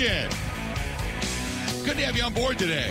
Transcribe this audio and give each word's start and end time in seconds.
weekend. 0.00 0.34
Good 1.84 1.96
to 1.96 2.04
have 2.06 2.16
you 2.16 2.22
on 2.22 2.32
board 2.32 2.58
today. 2.58 2.90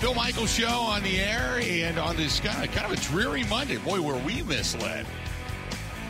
Bill 0.00 0.14
Michaels 0.14 0.52
Show 0.52 0.68
on 0.68 1.02
the 1.02 1.18
air 1.18 1.60
and 1.60 1.98
on 1.98 2.16
this 2.16 2.38
kind 2.40 2.64
of, 2.64 2.72
kind 2.72 2.92
of 2.92 2.98
a 2.98 3.02
dreary 3.02 3.44
Monday. 3.44 3.78
Boy, 3.78 4.00
were 4.00 4.18
we 4.18 4.42
misled. 4.42 5.06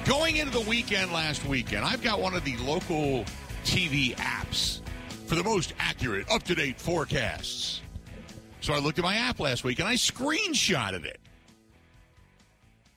Going 0.05 0.37
into 0.37 0.53
the 0.53 0.69
weekend 0.69 1.13
last 1.13 1.47
weekend, 1.47 1.85
I've 1.85 2.03
got 2.03 2.21
one 2.21 2.35
of 2.35 2.45
the 2.45 2.57
local 2.59 3.25
TV 3.65 4.15
apps 4.17 4.81
for 5.27 5.37
the 5.37 5.45
most 5.45 5.73
accurate, 5.79 6.29
up 6.31 6.43
to 6.45 6.55
date 6.55 6.79
forecasts. 6.79 7.81
So 8.61 8.75
I 8.75 8.79
looked 8.79 8.99
at 8.99 9.05
my 9.05 9.17
app 9.17 9.41
last 9.41 9.65
week 9.65 9.79
and 9.79 9.89
I 9.89 9.95
screenshotted 9.95 11.05
it. 11.05 11.22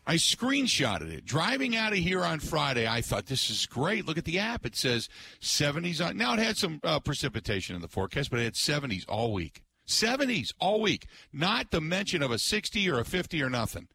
I 0.07 0.15
screenshotted 0.15 1.11
it. 1.11 1.25
Driving 1.25 1.75
out 1.75 1.93
of 1.93 1.97
here 1.97 2.23
on 2.23 2.39
Friday, 2.39 2.87
I 2.87 3.01
thought 3.01 3.25
this 3.25 3.49
is 3.49 3.65
great. 3.65 4.05
Look 4.05 4.19
at 4.19 4.25
the 4.25 4.37
app. 4.37 4.65
It 4.65 4.75
says 4.75 5.09
70s 5.41 6.05
on. 6.05 6.15
Now 6.15 6.33
it 6.33 6.39
had 6.39 6.57
some 6.57 6.79
uh, 6.83 6.99
precipitation 6.99 7.75
in 7.75 7.81
the 7.81 7.87
forecast, 7.87 8.29
but 8.29 8.39
it 8.39 8.43
had 8.43 8.53
70s 8.53 9.05
all 9.09 9.33
week. 9.33 9.63
70s 9.87 10.53
all 10.59 10.79
week. 10.79 11.07
Not 11.33 11.71
the 11.71 11.81
mention 11.81 12.21
of 12.21 12.31
a 12.31 12.37
60 12.37 12.89
or 12.89 12.99
a 12.99 13.05
50 13.05 13.41
or 13.41 13.49
nothing. 13.49 13.87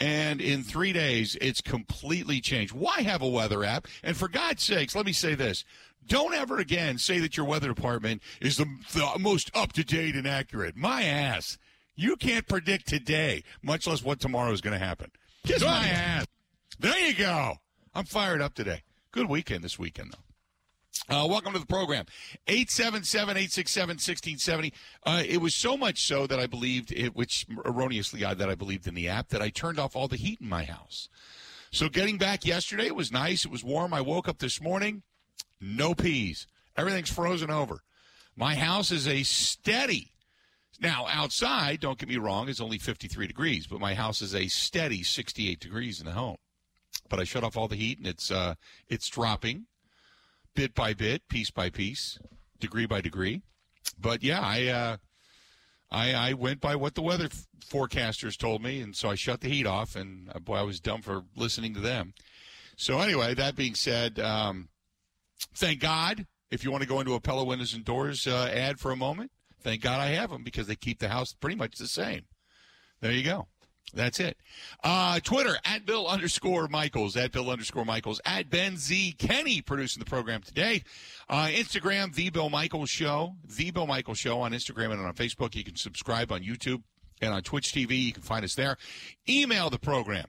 And 0.00 0.40
in 0.40 0.62
three 0.62 0.92
days, 0.92 1.36
it's 1.40 1.60
completely 1.60 2.40
changed. 2.40 2.72
Why 2.72 3.02
have 3.02 3.20
a 3.20 3.28
weather 3.28 3.62
app? 3.62 3.86
And 4.02 4.16
for 4.16 4.28
God's 4.28 4.62
sakes, 4.62 4.96
let 4.96 5.06
me 5.06 5.12
say 5.12 5.34
this. 5.34 5.64
Don't 6.06 6.34
ever 6.34 6.58
again 6.58 6.98
say 6.98 7.18
that 7.20 7.36
your 7.36 7.46
weather 7.46 7.68
department 7.68 8.22
is 8.40 8.56
the, 8.56 8.66
the 8.92 9.18
most 9.20 9.50
up 9.54 9.72
to 9.74 9.84
date 9.84 10.16
and 10.16 10.26
accurate. 10.26 10.76
My 10.76 11.02
ass. 11.02 11.58
You 11.94 12.16
can't 12.16 12.48
predict 12.48 12.88
today, 12.88 13.44
much 13.62 13.86
less 13.86 14.02
what 14.02 14.18
tomorrow 14.18 14.50
is 14.50 14.62
going 14.62 14.78
to 14.78 14.84
happen. 14.84 15.12
Kiss 15.44 15.64
my 15.64 15.88
ass. 15.88 16.24
There 16.78 16.96
you 16.98 17.14
go. 17.14 17.54
I'm 17.94 18.04
fired 18.04 18.40
up 18.40 18.54
today. 18.54 18.84
Good 19.10 19.28
weekend 19.28 19.64
this 19.64 19.76
weekend, 19.76 20.12
though. 20.12 20.18
Uh, 21.08 21.26
welcome 21.26 21.52
to 21.52 21.58
the 21.58 21.66
program. 21.66 22.06
877-867-1670. 22.46 24.72
Uh, 25.04 25.24
it 25.26 25.38
was 25.38 25.52
so 25.54 25.76
much 25.76 26.06
so 26.06 26.28
that 26.28 26.38
I 26.38 26.46
believed 26.46 26.92
it, 26.92 27.16
which 27.16 27.44
erroneously 27.64 28.24
I, 28.24 28.34
that 28.34 28.48
I 28.48 28.54
believed 28.54 28.86
in 28.86 28.94
the 28.94 29.08
app, 29.08 29.30
that 29.30 29.42
I 29.42 29.48
turned 29.48 29.80
off 29.80 29.96
all 29.96 30.06
the 30.06 30.14
heat 30.16 30.40
in 30.40 30.48
my 30.48 30.62
house. 30.62 31.08
So 31.72 31.88
getting 31.88 32.18
back 32.18 32.46
yesterday, 32.46 32.86
it 32.86 32.94
was 32.94 33.10
nice. 33.10 33.44
It 33.44 33.50
was 33.50 33.64
warm. 33.64 33.92
I 33.92 34.00
woke 34.00 34.28
up 34.28 34.38
this 34.38 34.60
morning, 34.60 35.02
no 35.60 35.92
peas. 35.92 36.46
Everything's 36.76 37.10
frozen 37.10 37.50
over. 37.50 37.80
My 38.36 38.54
house 38.54 38.92
is 38.92 39.08
a 39.08 39.24
steady 39.24 40.12
now, 40.82 41.06
outside, 41.08 41.80
don't 41.80 41.98
get 41.98 42.08
me 42.08 42.16
wrong, 42.16 42.48
it's 42.48 42.60
only 42.60 42.78
53 42.78 43.26
degrees, 43.26 43.66
but 43.66 43.80
my 43.80 43.94
house 43.94 44.20
is 44.20 44.34
a 44.34 44.48
steady 44.48 45.02
68 45.02 45.60
degrees 45.60 46.00
in 46.00 46.06
the 46.06 46.12
home. 46.12 46.36
But 47.08 47.20
I 47.20 47.24
shut 47.24 47.44
off 47.44 47.56
all 47.56 47.68
the 47.68 47.76
heat, 47.76 47.98
and 47.98 48.06
it's 48.06 48.30
uh, 48.30 48.54
it's 48.88 49.08
dropping 49.08 49.66
bit 50.54 50.74
by 50.74 50.92
bit, 50.92 51.28
piece 51.28 51.50
by 51.50 51.70
piece, 51.70 52.18
degree 52.58 52.86
by 52.86 53.00
degree. 53.00 53.42
But 53.98 54.22
yeah, 54.22 54.40
I 54.40 54.66
uh, 54.66 54.96
I, 55.90 56.14
I 56.14 56.32
went 56.32 56.60
by 56.60 56.74
what 56.74 56.94
the 56.94 57.02
weather 57.02 57.26
f- 57.26 57.46
forecasters 57.64 58.36
told 58.36 58.62
me, 58.62 58.80
and 58.80 58.96
so 58.96 59.10
I 59.10 59.14
shut 59.14 59.40
the 59.40 59.48
heat 59.48 59.66
off, 59.66 59.94
and 59.94 60.30
uh, 60.34 60.38
boy, 60.38 60.56
I 60.56 60.62
was 60.62 60.80
dumb 60.80 61.02
for 61.02 61.22
listening 61.36 61.74
to 61.74 61.80
them. 61.80 62.14
So 62.76 62.98
anyway, 63.00 63.34
that 63.34 63.56
being 63.56 63.74
said, 63.74 64.18
um, 64.18 64.68
thank 65.54 65.80
God. 65.80 66.26
If 66.50 66.64
you 66.64 66.70
want 66.70 66.82
to 66.82 66.88
go 66.88 67.00
into 67.00 67.14
a 67.14 67.20
Pella 67.20 67.44
Windows 67.44 67.72
and 67.72 67.84
Doors 67.84 68.26
uh, 68.26 68.50
ad 68.52 68.78
for 68.78 68.90
a 68.90 68.96
moment, 68.96 69.30
Thank 69.62 69.82
God 69.82 70.00
I 70.00 70.08
have 70.08 70.30
them 70.30 70.42
because 70.42 70.66
they 70.66 70.76
keep 70.76 70.98
the 70.98 71.08
house 71.08 71.34
pretty 71.34 71.56
much 71.56 71.76
the 71.76 71.86
same. 71.88 72.22
There 73.00 73.12
you 73.12 73.22
go. 73.22 73.48
That's 73.94 74.20
it. 74.20 74.38
Uh, 74.82 75.20
Twitter 75.20 75.56
at 75.64 75.84
Bill 75.84 76.06
underscore 76.06 76.66
Michaels, 76.68 77.16
at 77.16 77.32
Bill 77.32 77.50
underscore 77.50 77.84
Michaels, 77.84 78.20
at 78.24 78.48
Ben 78.48 78.76
Z 78.78 79.16
Kenny 79.18 79.60
producing 79.60 80.00
the 80.00 80.08
program 80.08 80.40
today. 80.40 80.82
Uh, 81.28 81.48
Instagram, 81.52 82.14
The 82.14 82.30
Bill 82.30 82.48
Michaels 82.48 82.88
Show, 82.88 83.34
The 83.44 83.70
Bill 83.70 83.86
Michaels 83.86 84.18
Show 84.18 84.40
on 84.40 84.52
Instagram 84.52 84.92
and 84.92 85.00
on 85.02 85.12
Facebook. 85.14 85.54
You 85.54 85.64
can 85.64 85.76
subscribe 85.76 86.32
on 86.32 86.42
YouTube 86.42 86.82
and 87.20 87.34
on 87.34 87.42
Twitch 87.42 87.72
TV. 87.72 88.02
You 88.02 88.12
can 88.12 88.22
find 88.22 88.44
us 88.44 88.54
there. 88.54 88.78
Email 89.28 89.68
the 89.68 89.78
program. 89.78 90.26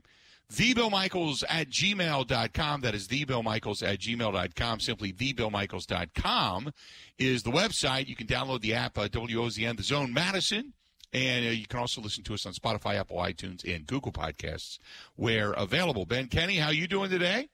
TheBillMichaels 0.53 1.44
at 1.50 1.69
gmail.com. 1.69 2.81
That 2.81 2.94
is 2.96 3.08
TheBillMichaels 3.08 3.81
at 3.88 4.00
gmail.com. 4.00 4.80
Simply 4.80 5.12
TheBillMichaels.com 5.14 6.72
is 7.18 7.44
the 7.44 7.52
website. 7.52 8.08
You 8.08 8.16
can 8.16 8.28
download 8.28 8.62
the 8.62 8.74
app, 8.75 8.97
uh, 8.97 9.08
WOZN, 9.08 9.78
The 9.78 9.84
Zone 9.84 10.14
Madison. 10.14 10.74
And 11.12 11.46
uh, 11.46 11.50
you 11.50 11.68
can 11.68 11.80
also 11.80 12.02
listen 12.02 12.24
to 12.25 12.34
us 12.34 12.46
on 12.46 12.53
Spotify, 12.53 12.96
Apple, 12.96 13.18
iTunes, 13.18 13.64
and 13.72 13.86
Google 13.86 14.12
Podcasts 14.12 14.80
where 15.16 15.52
available. 15.52 16.06
Ben 16.06 16.28
Kenny, 16.28 16.56
how 16.58 16.70
you 16.70 16.88
doing 16.88 17.09
today? 17.09 17.50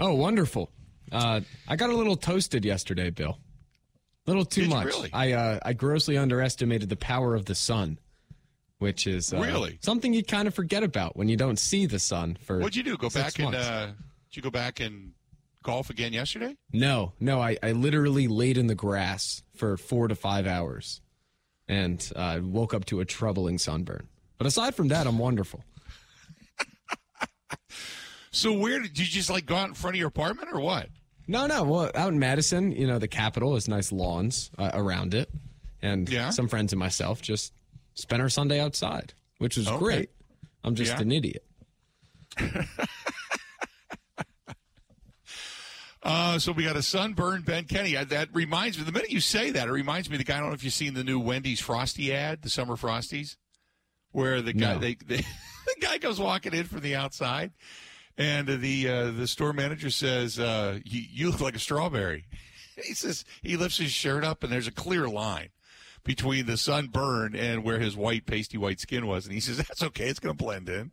Oh, 0.00 0.14
wonderful. 0.14 0.70
Uh, 1.10 1.40
I 1.66 1.76
got 1.76 1.90
a 1.90 1.96
little 1.96 2.16
toasted 2.16 2.64
yesterday, 2.64 3.10
Bill. 3.10 3.38
A 4.26 4.30
little 4.30 4.44
too 4.44 4.62
Did 4.62 4.70
much. 4.70 4.86
really? 4.86 5.10
I 5.12 5.32
uh, 5.32 5.58
I 5.62 5.72
grossly 5.72 6.18
underestimated 6.18 6.90
the 6.90 6.96
power 6.96 7.34
of 7.34 7.46
the 7.46 7.54
sun, 7.54 7.98
which 8.78 9.06
is 9.06 9.32
uh, 9.32 9.38
Really? 9.40 9.78
something 9.82 10.12
you 10.12 10.22
kind 10.24 10.46
of 10.48 10.54
forget 10.54 10.82
about 10.82 11.16
when 11.16 11.28
you 11.28 11.36
don't 11.36 11.58
see 11.58 11.86
the 11.86 11.98
sun 11.98 12.36
for. 12.42 12.58
What'd 12.58 12.76
you 12.76 12.82
do? 12.82 12.96
Go 12.96 13.10
back 13.10 13.38
and 13.38 13.54
uh, 13.54 13.86
did 13.86 14.36
you 14.36 14.42
go 14.42 14.50
back 14.50 14.80
and 14.80 15.12
golf 15.62 15.90
again 15.90 16.12
yesterday? 16.12 16.56
No, 16.72 17.12
no, 17.20 17.40
I, 17.40 17.56
I 17.62 17.72
literally 17.72 18.28
laid 18.28 18.56
in 18.58 18.66
the 18.68 18.74
grass 18.74 19.42
for 19.54 19.76
four 19.76 20.08
to 20.08 20.14
five 20.14 20.46
hours, 20.46 21.00
and 21.66 22.10
uh, 22.16 22.40
woke 22.42 22.72
up 22.74 22.84
to 22.86 23.00
a 23.00 23.04
troubling 23.04 23.58
sunburn. 23.58 24.08
But 24.38 24.46
aside 24.46 24.74
from 24.74 24.88
that, 24.88 25.06
I'm 25.06 25.18
wonderful. 25.18 25.64
So 28.30 28.52
where 28.52 28.78
did 28.80 28.98
you 28.98 29.06
just 29.06 29.30
like 29.30 29.46
go 29.46 29.56
out 29.56 29.68
in 29.68 29.74
front 29.74 29.96
of 29.96 29.98
your 29.98 30.08
apartment 30.08 30.50
or 30.52 30.60
what? 30.60 30.88
No, 31.26 31.46
no. 31.46 31.64
Well, 31.64 31.90
out 31.94 32.12
in 32.12 32.18
Madison, 32.18 32.72
you 32.72 32.86
know, 32.86 32.98
the 32.98 33.08
capital 33.08 33.54
has 33.54 33.66
nice 33.68 33.90
lawns 33.90 34.50
uh, 34.58 34.70
around 34.74 35.14
it, 35.14 35.30
and 35.82 36.08
Yeah. 36.08 36.30
some 36.30 36.46
friends 36.46 36.72
and 36.72 36.78
myself 36.78 37.22
just 37.22 37.52
spent 37.98 38.22
our 38.22 38.28
Sunday 38.28 38.60
outside, 38.60 39.12
which 39.38 39.56
was 39.56 39.68
Okay. 39.68 39.78
great. 39.78 40.10
I'm 40.64 40.74
just 40.74 40.92
Yeah. 40.92 41.00
an 41.00 41.12
idiot. 41.12 41.44
Uh, 46.00 46.38
so 46.38 46.52
we 46.52 46.62
got 46.64 46.76
a 46.76 46.82
sunburned 46.82 47.44
Ben 47.44 47.64
Kenny. 47.64 47.96
Uh, 47.96 48.04
That 48.04 48.28
reminds 48.32 48.78
me. 48.78 48.84
The 48.84 48.92
minute 48.92 49.10
you 49.10 49.20
say 49.20 49.50
that, 49.50 49.68
it 49.68 49.72
reminds 49.72 50.08
me 50.08 50.14
of 50.14 50.18
the 50.18 50.24
guy. 50.24 50.36
I 50.36 50.40
don't 50.40 50.48
know 50.50 50.54
if 50.54 50.62
you've 50.62 50.72
seen 50.72 50.94
the 50.94 51.02
new 51.04 51.18
Wendy's 51.18 51.60
Frosty 51.60 52.14
ad, 52.14 52.42
the 52.42 52.48
summer 52.48 52.76
Frosties, 52.76 53.36
where 54.12 54.40
the 54.40 54.52
guy 54.52 54.74
No. 54.74 54.78
they, 54.78 54.94
they, 55.06 55.16
the 55.16 55.76
guy 55.80 55.98
goes 55.98 56.20
walking 56.20 56.54
in 56.54 56.64
from 56.64 56.80
the 56.80 56.94
outside, 56.94 57.50
and 58.16 58.46
the 58.46 58.88
uh, 58.88 59.10
the 59.10 59.26
store 59.26 59.52
manager 59.52 59.90
says, 59.90 60.38
uh, 60.38 60.78
you, 60.84 61.02
"You 61.10 61.30
look 61.30 61.40
like 61.40 61.56
a 61.56 61.60
strawberry." 61.60 62.24
He 62.84 62.94
says 62.94 63.24
he 63.42 63.56
lifts 63.56 63.78
his 63.78 63.90
shirt 63.90 64.22
up, 64.22 64.44
and 64.44 64.52
there's 64.52 64.68
a 64.68 64.72
clear 64.72 65.08
line 65.08 65.48
between 66.08 66.46
the 66.46 66.56
sunburn 66.56 67.36
and 67.36 67.62
where 67.62 67.78
his 67.78 67.94
white 67.94 68.24
pasty 68.24 68.56
white 68.56 68.80
skin 68.80 69.06
was, 69.06 69.26
and 69.26 69.34
he 69.34 69.40
says, 69.40 69.58
"That's 69.58 69.82
okay. 69.82 70.08
It's 70.08 70.18
going 70.18 70.34
to 70.34 70.42
blend 70.42 70.66
in." 70.70 70.90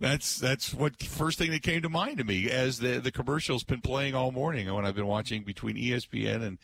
That's 0.00 0.40
that's 0.40 0.74
what 0.74 1.00
first 1.00 1.38
thing 1.38 1.52
that 1.52 1.62
came 1.62 1.82
to 1.82 1.88
mind 1.88 2.18
to 2.18 2.24
me 2.24 2.50
as 2.50 2.80
the 2.80 2.98
the 2.98 3.12
commercial's 3.12 3.62
been 3.62 3.80
playing 3.80 4.16
all 4.16 4.32
morning 4.32 4.72
when 4.74 4.84
I've 4.84 4.96
been 4.96 5.06
watching 5.06 5.44
between 5.44 5.76
ESPN 5.76 6.42
and 6.42 6.58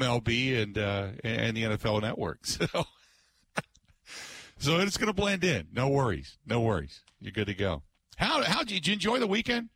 MLB 0.00 0.60
and 0.60 0.76
uh, 0.76 1.08
and 1.22 1.56
the 1.56 1.62
NFL 1.62 2.02
network. 2.02 2.40
So 2.58 2.84
so 4.58 4.78
it's 4.80 4.98
going 4.98 5.06
to 5.06 5.14
blend 5.14 5.42
in. 5.42 5.68
No 5.72 5.88
worries, 5.88 6.36
no 6.44 6.60
worries. 6.60 7.00
You're 7.18 7.32
good 7.32 7.46
to 7.46 7.54
go. 7.54 7.82
How 8.16 8.42
how 8.42 8.64
did 8.64 8.88
you 8.88 8.92
enjoy 8.92 9.20
the 9.20 9.28
weekend? 9.28 9.68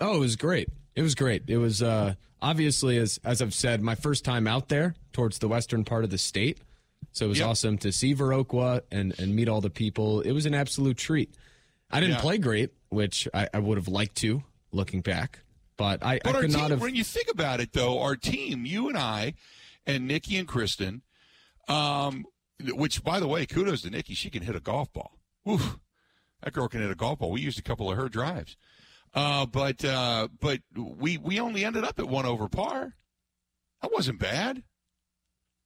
Oh, 0.00 0.16
it 0.16 0.20
was 0.20 0.36
great. 0.36 0.68
It 0.94 1.02
was 1.02 1.14
great. 1.14 1.44
It 1.48 1.56
was 1.56 1.82
uh, 1.82 2.14
obviously, 2.42 2.98
as 2.98 3.18
as 3.24 3.40
I've 3.40 3.54
said, 3.54 3.80
my 3.80 3.94
first 3.94 4.22
time 4.22 4.46
out 4.46 4.68
there 4.68 4.94
towards 5.14 5.38
the 5.38 5.48
western 5.48 5.84
part 5.84 6.04
of 6.04 6.10
the 6.10 6.18
state. 6.18 6.58
So 7.12 7.26
it 7.26 7.28
was 7.28 7.38
Yep. 7.38 7.48
awesome 7.48 7.78
to 7.78 7.92
see 7.92 8.14
Viroqua 8.14 8.82
and 8.90 9.18
and 9.18 9.34
meet 9.34 9.48
all 9.48 9.60
the 9.60 9.70
people. 9.70 10.20
It 10.20 10.32
was 10.32 10.46
an 10.46 10.54
absolute 10.54 10.96
treat. 10.96 11.34
I 11.90 11.98
didn't 12.00 12.16
Yeah. 12.16 12.20
play 12.20 12.38
great, 12.38 12.70
which 12.88 13.26
I, 13.34 13.48
I 13.52 13.58
would 13.58 13.76
have 13.78 13.88
liked 13.88 14.14
to, 14.18 14.44
looking 14.70 15.00
back, 15.00 15.40
but 15.76 16.04
I, 16.04 16.14
I 16.14 16.20
But 16.22 16.34
our 16.36 16.40
could 16.42 16.50
team, 16.52 16.60
not 16.60 16.70
have. 16.70 16.80
when 16.80 16.94
you 16.94 17.02
think 17.02 17.28
about 17.30 17.60
it, 17.60 17.72
though, 17.72 18.00
our 18.00 18.14
team, 18.14 18.64
you 18.64 18.88
and 18.88 18.96
I, 18.96 19.34
and 19.86 20.06
Nikki 20.06 20.36
and 20.36 20.46
Kristen, 20.46 21.02
um, 21.68 22.26
which 22.62 23.02
by 23.02 23.18
the 23.18 23.26
way, 23.26 23.44
kudos 23.46 23.82
to 23.82 23.90
Nikki, 23.90 24.14
she 24.14 24.30
can 24.30 24.42
hit 24.42 24.54
a 24.54 24.60
golf 24.60 24.92
ball. 24.92 25.18
Oof, 25.48 25.78
that 26.42 26.52
girl 26.52 26.68
can 26.68 26.80
hit 26.80 26.90
a 26.90 26.94
golf 26.94 27.18
ball. 27.18 27.32
We 27.32 27.40
used 27.40 27.58
a 27.58 27.62
couple 27.62 27.90
of 27.90 27.96
her 27.96 28.08
drives, 28.08 28.56
uh, 29.14 29.46
but 29.46 29.84
uh, 29.84 30.28
but 30.40 30.60
we 30.76 31.18
we 31.18 31.40
only 31.40 31.64
ended 31.64 31.82
up 31.82 31.98
at 31.98 32.06
one 32.08 32.24
over 32.26 32.48
par. 32.48 32.94
That 33.82 33.90
wasn't 33.92 34.20
bad. 34.20 34.62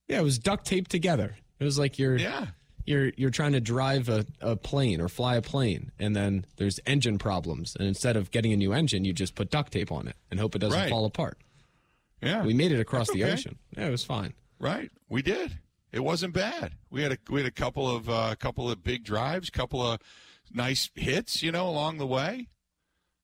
Yeah, 0.09 0.21
it 0.21 0.23
was 0.25 0.39
duct 0.39 0.67
taped 0.67 0.91
together. 0.91 1.37
It 1.59 1.65
was 1.65 1.79
like 1.79 1.99
you're 1.99 2.17
Yeah. 2.17 2.47
you're 2.85 3.13
you're 3.17 3.31
trying 3.31 3.53
to 3.53 3.61
drive 3.61 4.09
a, 4.09 4.27
a 4.41 4.57
plane 4.57 5.01
or 5.01 5.09
fly 5.09 5.37
a 5.37 5.43
plane, 5.43 5.93
and 5.99 6.15
then 6.15 6.45
there's 6.57 6.79
engine 6.87 7.19
problems, 7.19 7.75
and 7.79 7.87
instead 7.89 8.17
of 8.17 8.31
getting 8.31 8.53
a 8.53 8.57
new 8.57 8.73
engine, 8.73 9.05
you 9.05 9.13
just 9.13 9.35
put 9.35 9.51
duct 9.51 9.73
tape 9.73 9.91
on 9.93 10.07
it 10.09 10.17
and 10.31 10.39
hope 10.41 10.55
it 10.55 10.59
doesn't 10.59 10.79
Right. 10.79 10.91
fall 10.91 11.05
apart. 11.07 11.39
Yeah. 12.23 12.45
We 12.45 12.55
made 12.55 12.73
it 12.73 12.81
across 12.81 13.09
That's 13.09 13.19
the 13.19 13.25
ocean. 13.25 13.59
Yeah, 13.77 13.87
it 13.89 13.91
was 13.91 14.05
fine. 14.05 14.33
Right, 14.59 14.91
we 15.09 15.21
did. 15.23 15.59
It 15.93 16.01
wasn't 16.01 16.33
bad. 16.35 16.73
We 16.91 17.03
had 17.03 17.13
a 17.13 17.19
we 17.31 17.41
had 17.41 17.47
a 17.49 17.53
couple 17.53 17.89
of 17.95 18.09
uh, 18.09 18.35
couple 18.37 18.71
of 18.71 18.83
big 18.83 19.05
drives, 19.05 19.49
couple 19.51 19.81
of 19.87 20.01
nice 20.53 20.91
hits, 20.95 21.43
you 21.43 21.53
know, 21.53 21.69
along 21.69 21.99
the 21.99 22.07
way. 22.07 22.49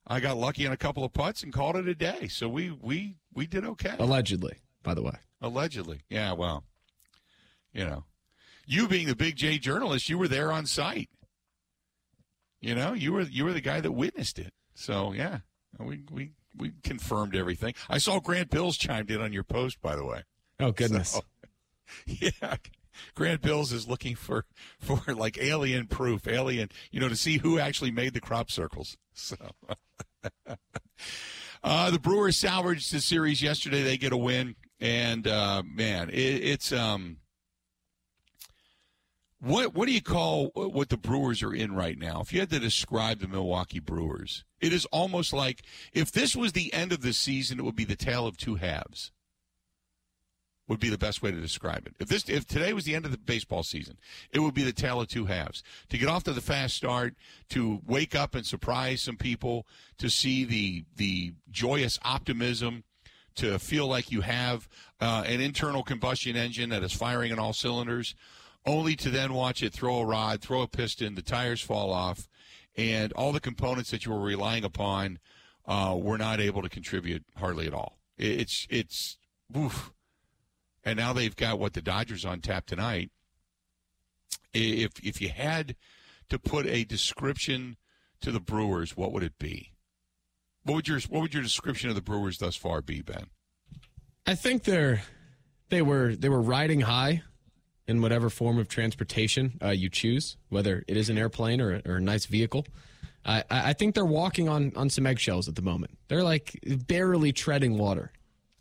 I 0.07 0.21
got 0.21 0.37
lucky 0.37 0.67
on 0.67 0.73
a 0.73 0.77
couple 0.77 1.05
of 1.05 1.13
putts 1.13 1.43
and 1.43 1.53
called 1.53 1.77
it 1.77 1.87
a 1.89 1.95
day. 1.95 2.29
So 2.29 2.49
we 2.49 2.71
we 2.71 3.17
we 3.35 3.47
did 3.47 3.65
okay. 3.65 3.95
Allegedly, 3.99 4.59
by 4.83 4.95
the 4.95 5.03
way. 5.03 5.17
Allegedly, 5.41 6.01
yeah. 6.09 6.33
Well, 6.33 6.65
you 7.73 7.85
know, 7.85 8.05
you 8.67 8.89
being 8.89 9.07
the 9.07 9.17
big 9.17 9.37
J 9.37 9.59
journalist, 9.59 10.09
you 10.09 10.19
were 10.19 10.29
there 10.29 10.53
on 10.53 10.67
site. 10.67 11.11
You 12.61 12.75
know, 12.75 12.93
you 12.93 13.13
were 13.13 13.23
you 13.23 13.45
were 13.45 13.53
the 13.53 13.61
guy 13.61 13.81
that 13.81 13.93
witnessed 13.93 14.39
it. 14.39 14.53
So 14.75 15.13
yeah, 15.13 15.39
we 15.79 16.03
we 16.11 16.33
we 16.57 16.73
confirmed 16.83 17.35
everything. 17.35 17.75
I 17.89 17.99
saw 17.99 18.21
Grant 18.21 18.51
Bills 18.51 18.77
chimed 18.77 19.11
in 19.11 19.21
on 19.21 19.33
your 19.33 19.45
post, 19.45 19.81
by 19.81 19.97
the 19.97 20.05
way. 20.05 20.23
Oh 20.59 20.73
goodness. 20.73 21.11
So, 21.11 21.23
yeah. 22.07 22.57
Grant 23.15 23.41
Bills 23.41 23.73
is 23.73 23.89
looking 23.89 24.15
for 24.15 24.45
for 24.79 25.15
like 25.15 25.39
alien 25.39 25.87
proof, 25.87 26.27
alien, 26.29 26.69
you 26.91 27.01
know, 27.01 27.09
to 27.09 27.17
see 27.17 27.39
who 27.39 27.59
actually 27.59 27.91
made 27.91 28.15
the 28.15 28.21
crop 28.21 28.51
circles. 28.51 28.97
So 29.15 29.37
uh, 31.65 31.91
the 31.91 31.99
Brewers 31.99 32.37
salvaged 32.37 32.93
the 32.93 33.01
series 33.01 33.43
yesterday. 33.43 33.83
They 33.83 33.97
get 33.97 34.13
a 34.13 34.17
win, 34.17 34.57
and 34.81 35.27
uh, 35.27 35.63
man, 35.65 36.11
it, 36.11 36.15
it's 36.15 36.73
um, 36.73 37.19
what 39.41 39.75
what 39.75 39.87
do 39.87 39.93
you 39.93 40.03
call 40.03 40.49
what 40.55 40.89
the 40.89 40.97
Brewers 40.97 41.43
are 41.43 41.53
in 41.53 41.75
right 41.75 41.99
now? 41.99 42.21
If 42.21 42.33
you 42.33 42.41
had 42.41 42.51
to 42.51 42.59
describe 42.59 43.21
the 43.21 43.29
Milwaukee 43.29 43.81
Brewers, 43.81 44.45
it 44.61 44.73
is 44.73 44.87
almost 44.87 45.33
like 45.33 45.63
if 45.93 46.13
this 46.13 46.37
was 46.37 46.53
the 46.53 46.73
end 46.73 46.93
of 46.93 47.03
the 47.03 47.13
season, 47.13 47.59
it 47.59 47.63
would 47.63 47.77
be 47.77 47.85
the 47.85 47.97
tale 47.97 48.27
of 48.27 48.37
two 48.37 48.57
halves 48.57 49.13
would 50.71 50.79
be 50.79 50.89
the 50.89 50.97
best 50.97 51.21
way 51.21 51.33
to 51.33 51.41
describe 51.41 51.85
it. 51.85 51.97
If 51.99 52.09
this 52.09 52.29
if 52.29 52.47
today 52.47 52.73
was 52.73 52.85
the 52.85 52.95
end 52.95 53.05
of 53.05 53.11
the 53.11 53.19
baseball 53.19 53.65
season, 53.65 53.99
it 54.33 54.39
would 54.39 54.55
be 54.55 54.63
the 54.63 54.73
tale 54.73 55.01
of 55.01 55.09
two 55.09 55.27
halves. 55.27 55.65
To 55.89 55.99
get 55.99 56.09
off 56.09 56.23
to 56.25 56.33
the 56.33 56.41
fast 56.41 56.77
start, 56.77 57.17
to 57.49 57.81
wake 57.85 58.15
up 58.15 58.37
and 58.37 58.47
surprise 58.47 59.03
some 59.03 59.17
people, 59.17 59.67
to 59.99 60.09
see 60.09 60.45
the 60.45 60.85
the 60.95 61.35
joyous 61.51 61.99
optimism, 62.05 62.85
to 63.35 63.59
feel 63.59 63.89
like 63.89 64.13
you 64.13 64.21
have 64.21 64.69
uh, 65.01 65.25
an 65.27 65.41
internal 65.41 65.83
combustion 65.83 66.37
engine 66.37 66.71
that 66.71 66.85
is 66.85 66.93
firing 66.93 67.33
on 67.33 67.41
all 67.41 67.53
cylinders, 67.53 68.15
only 68.67 68.97
to 68.97 69.11
then 69.11 69.33
watch 69.33 69.63
it 69.63 69.73
throw 69.73 69.99
a 69.99 70.05
rod, 70.05 70.41
throw 70.41 70.63
a 70.63 70.69
piston, 70.69 71.15
the 71.15 71.23
tires 71.23 71.61
fall 71.61 71.93
off, 71.93 72.29
and 72.77 73.13
all 73.13 73.33
the 73.33 73.41
components 73.41 73.91
that 73.91 74.05
you 74.05 74.13
were 74.13 74.21
relying 74.21 74.65
upon 74.65 75.19
uh, 75.67 75.97
were 75.99 76.19
not 76.19 76.41
able 76.41 76.63
to 76.63 76.69
contribute 76.69 77.25
hardly 77.37 77.67
at 77.67 77.75
all. 77.75 77.99
It's 78.17 78.67
it's 78.71 79.19
oof 79.57 79.93
and 80.85 80.99
now 80.99 81.13
they've 81.13 81.37
got 81.37 81.59
what 81.59 81.75
the 81.75 81.83
Dodgers 81.83 82.25
on 82.25 82.41
tap 82.41 82.67
tonight. 82.67 83.11
If 84.53 84.93
if 85.03 85.21
you 85.21 85.29
had 85.29 85.77
to 86.29 86.39
put 86.39 86.67
a 86.67 86.85
description 86.85 87.77
to 88.21 88.33
the 88.33 88.41
Brewers, 88.41 88.97
what 88.97 89.13
would 89.13 89.23
it 89.23 89.39
be? 89.39 89.73
What 90.65 90.75
would 90.75 90.89
your 90.89 91.01
what 91.09 91.23
would 91.23 91.35
your 91.35 91.43
description 91.43 91.89
of 91.89 91.95
the 91.95 92.03
Brewers 92.03 92.39
thus 92.39 92.57
far 92.57 92.83
be, 92.83 93.03
Ben? 93.03 93.27
I 94.27 94.35
think 94.35 94.65
they're 94.65 95.03
they 95.69 95.83
were 95.83 96.17
they 96.17 96.29
were 96.29 96.43
riding 96.43 96.81
high 96.81 97.23
in 97.91 98.01
whatever 98.01 98.31
form 98.31 98.59
of 98.59 98.69
transportation 98.69 99.59
uh, 99.63 99.71
you 99.71 99.89
choose, 99.89 100.37
whether 100.49 100.85
it 100.87 100.97
is 100.97 101.11
an 101.11 101.19
airplane 101.19 101.61
or, 101.61 101.83
or 101.85 101.97
a 101.97 102.01
nice 102.01 102.25
vehicle. 102.25 102.65
I, 103.25 103.43
I 103.51 103.73
think 103.73 103.95
they're 103.95 104.05
walking 104.05 104.49
on 104.49 104.73
on 104.77 104.89
some 104.89 105.07
eggshells 105.07 105.49
at 105.49 105.57
the 105.57 105.63
moment. 105.63 105.99
They're 106.09 106.23
like 106.23 106.59
barely 106.87 107.33
treading 107.33 107.77
water. 107.77 108.13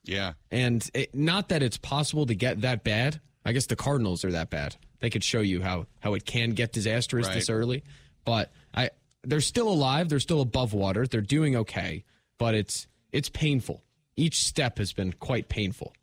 Yeah. 0.04 0.34
And 0.52 0.90
it, 0.94 1.14
not 1.14 1.50
that 1.50 1.64
it's 1.64 1.78
possible 1.78 2.26
to 2.26 2.36
get 2.36 2.62
that 2.62 2.84
bad. 2.84 3.22
I 3.46 3.54
guess 3.54 3.68
the 3.68 3.76
Cardinals 3.76 4.26
are 4.26 4.32
that 4.32 4.50
bad. 4.50 4.76
They 5.00 5.10
could 5.10 5.24
show 5.24 5.40
you 5.40 5.62
how 5.62 5.86
how 6.00 6.16
it 6.16 6.26
can 6.26 6.52
get 6.52 6.74
disastrous 6.74 7.28
right. 7.28 7.36
this 7.36 7.50
early. 7.50 7.84
But 8.26 8.52
I 8.74 8.90
they're 9.24 9.42
still 9.42 9.70
alive. 9.70 10.10
They're 10.10 10.20
still 10.20 10.42
above 10.42 10.74
water. 10.74 11.08
They're 11.08 11.22
doing 11.22 11.56
okay. 11.56 12.04
But 12.38 12.56
it's 12.56 12.88
it's 13.12 13.30
painful. 13.30 13.84
Each 14.18 14.44
step 14.44 14.80
has 14.80 14.92
been 14.92 15.14
quite 15.14 15.48
painful. 15.48 15.94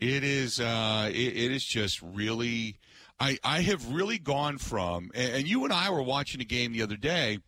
It 0.00 0.24
is. 0.24 0.58
Uh, 0.58 1.10
it, 1.12 1.36
it 1.36 1.52
is 1.52 1.64
just 1.64 2.00
really. 2.02 2.76
I 3.18 3.38
I 3.44 3.60
have 3.60 3.92
really 3.92 4.18
gone 4.18 4.56
from, 4.56 5.10
and 5.14 5.46
you 5.46 5.64
and 5.64 5.72
I 5.72 5.90
were 5.90 6.02
watching 6.02 6.40
a 6.40 6.44
game 6.44 6.72
the 6.72 6.82
other 6.82 6.96
day 6.96 7.38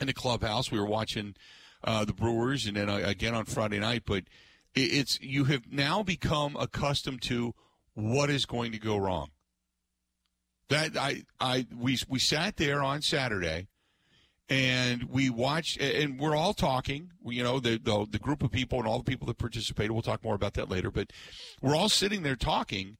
in 0.00 0.06
the 0.06 0.14
clubhouse. 0.14 0.70
We 0.70 0.80
were 0.80 0.86
watching 0.86 1.36
uh, 1.84 2.06
the 2.06 2.14
Brewers, 2.14 2.66
and 2.66 2.76
then 2.76 2.88
uh, 2.88 3.02
again 3.04 3.34
on 3.34 3.44
Friday 3.44 3.78
night. 3.78 4.04
But 4.06 4.24
it's 4.74 5.20
you 5.20 5.44
have 5.44 5.70
now 5.70 6.02
become 6.02 6.56
accustomed 6.56 7.20
to 7.22 7.54
what 7.92 8.30
is 8.30 8.46
going 8.46 8.72
to 8.72 8.78
go 8.78 8.96
wrong. 8.96 9.30
That 10.70 10.96
I 10.96 11.24
I 11.38 11.66
we 11.76 11.98
we 12.08 12.18
sat 12.18 12.56
there 12.56 12.82
on 12.82 13.02
Saturday, 13.02 13.68
and 14.48 15.04
we 15.04 15.28
watched, 15.30 15.80
and 15.80 16.18
we're 16.20 16.36
all 16.36 16.54
talking. 16.54 17.10
You 17.24 17.42
know, 17.42 17.60
the, 17.60 17.78
the 17.82 18.06
the 18.08 18.18
group 18.18 18.42
of 18.42 18.50
people 18.50 18.78
and 18.78 18.86
all 18.86 18.98
the 18.98 19.10
people 19.10 19.26
that 19.26 19.38
participated. 19.38 19.90
We'll 19.90 20.02
talk 20.02 20.22
more 20.22 20.34
about 20.34 20.54
that 20.54 20.70
later. 20.70 20.90
But 20.90 21.12
we're 21.60 21.76
all 21.76 21.88
sitting 21.88 22.22
there 22.22 22.36
talking. 22.36 22.98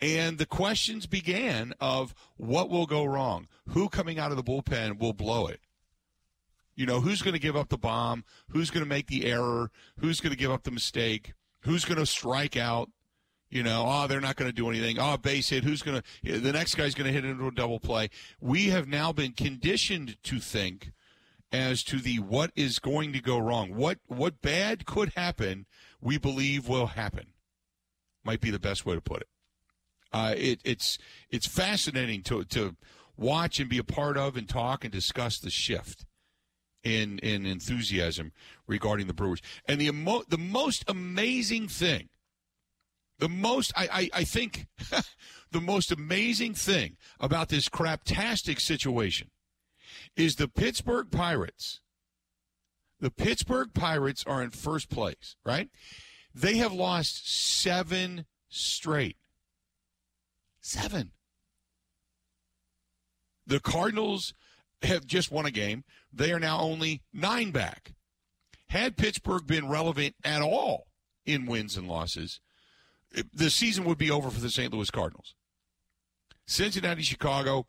And 0.00 0.38
the 0.38 0.46
questions 0.46 1.06
began 1.06 1.72
of 1.80 2.14
what 2.36 2.68
will 2.68 2.84
go 2.84 3.04
wrong? 3.04 3.46
Who 3.70 3.88
coming 3.88 4.18
out 4.18 4.32
of 4.32 4.36
the 4.36 4.42
bullpen 4.42 4.98
will 4.98 5.12
blow 5.12 5.46
it? 5.46 5.60
You 6.74 6.84
know, 6.84 7.00
who's 7.00 7.22
going 7.22 7.34
to 7.34 7.40
give 7.40 7.56
up 7.56 7.68
the 7.68 7.78
bomb? 7.78 8.24
Who's 8.48 8.70
going 8.70 8.82
to 8.84 8.88
make 8.88 9.06
the 9.06 9.24
error? 9.24 9.70
Who's 10.00 10.20
going 10.20 10.32
to 10.32 10.38
give 10.38 10.50
up 10.50 10.64
the 10.64 10.72
mistake? 10.72 11.32
Who's 11.60 11.84
going 11.84 11.98
to 11.98 12.06
strike 12.06 12.56
out? 12.56 12.90
You 13.50 13.62
know, 13.62 13.84
oh, 13.86 14.06
they're 14.06 14.20
not 14.20 14.36
going 14.36 14.50
to 14.50 14.54
do 14.54 14.68
anything. 14.68 14.98
Oh, 14.98 15.16
base 15.16 15.48
hit. 15.50 15.64
Who's 15.64 15.82
going 15.82 16.00
to? 16.00 16.32
Eh, 16.32 16.38
the 16.38 16.52
next 16.52 16.74
guy's 16.74 16.94
going 16.94 17.06
to 17.06 17.12
hit 17.12 17.24
into 17.24 17.46
a 17.46 17.52
double 17.52 17.78
play. 17.78 18.10
We 18.40 18.70
have 18.70 18.88
now 18.88 19.12
been 19.12 19.32
conditioned 19.32 20.16
to 20.24 20.40
think 20.40 20.92
as 21.52 21.84
to 21.84 22.00
the 22.00 22.18
what 22.18 22.50
is 22.56 22.78
going 22.80 23.12
to 23.12 23.20
go 23.20 23.38
wrong. 23.38 23.74
What 23.74 23.98
what 24.06 24.42
bad 24.42 24.86
could 24.86 25.12
happen? 25.14 25.66
We 26.00 26.18
believe 26.18 26.68
will 26.68 26.88
happen. 26.88 27.26
Might 28.24 28.40
be 28.40 28.50
the 28.50 28.58
best 28.58 28.84
way 28.84 28.94
to 28.94 29.00
put 29.00 29.22
it. 29.22 29.28
Uh, 30.12 30.34
it 30.36 30.60
it's 30.64 30.98
it's 31.30 31.46
fascinating 31.46 32.22
to 32.22 32.44
to 32.44 32.76
watch 33.16 33.60
and 33.60 33.70
be 33.70 33.78
a 33.78 33.84
part 33.84 34.16
of 34.16 34.36
and 34.36 34.48
talk 34.48 34.84
and 34.84 34.92
discuss 34.92 35.38
the 35.38 35.50
shift 35.50 36.04
in 36.82 37.18
in 37.20 37.46
enthusiasm 37.46 38.32
regarding 38.66 39.06
the 39.06 39.14
Brewers. 39.14 39.40
And 39.66 39.80
the 39.80 39.86
emo- 39.86 40.24
the 40.28 40.38
most 40.38 40.84
amazing 40.88 41.68
thing, 41.68 42.08
the 43.18 43.28
most 43.28 43.72
I 43.76 43.88
I, 43.92 44.20
I 44.20 44.24
think 44.24 44.66
the 45.50 45.60
most 45.60 45.92
amazing 45.92 46.54
thing 46.54 46.96
about 47.20 47.48
this 47.48 47.68
craptastic 47.68 48.60
situation 48.60 49.30
is 50.16 50.36
the 50.36 50.48
Pittsburgh 50.48 51.10
Pirates. 51.10 51.80
The 53.00 53.10
Pittsburgh 53.10 53.74
Pirates 53.74 54.24
are 54.26 54.42
in 54.42 54.50
first 54.50 54.88
place, 54.88 55.36
right? 55.44 55.68
They 56.34 56.56
have 56.56 56.72
lost 56.72 57.30
seven 57.30 58.26
straight. 58.48 59.16
Seven. 60.60 61.12
The 63.46 63.60
Cardinals 63.60 64.34
have 64.82 65.06
just 65.06 65.30
won 65.30 65.46
a 65.46 65.50
game. 65.50 65.84
They 66.12 66.32
are 66.32 66.40
now 66.40 66.60
only 66.60 67.02
nine 67.12 67.50
back. 67.50 67.94
Had 68.68 68.96
Pittsburgh 68.96 69.46
been 69.46 69.68
relevant 69.68 70.14
at 70.24 70.42
all 70.42 70.86
in 71.26 71.46
wins 71.46 71.76
and 71.76 71.86
losses, 71.86 72.40
the 73.32 73.50
season 73.50 73.84
would 73.84 73.98
be 73.98 74.10
over 74.10 74.30
for 74.30 74.40
the 74.40 74.50
St. 74.50 74.72
Louis 74.72 74.90
Cardinals. 74.90 75.34
Cincinnati, 76.46 77.02
Chicago, 77.02 77.66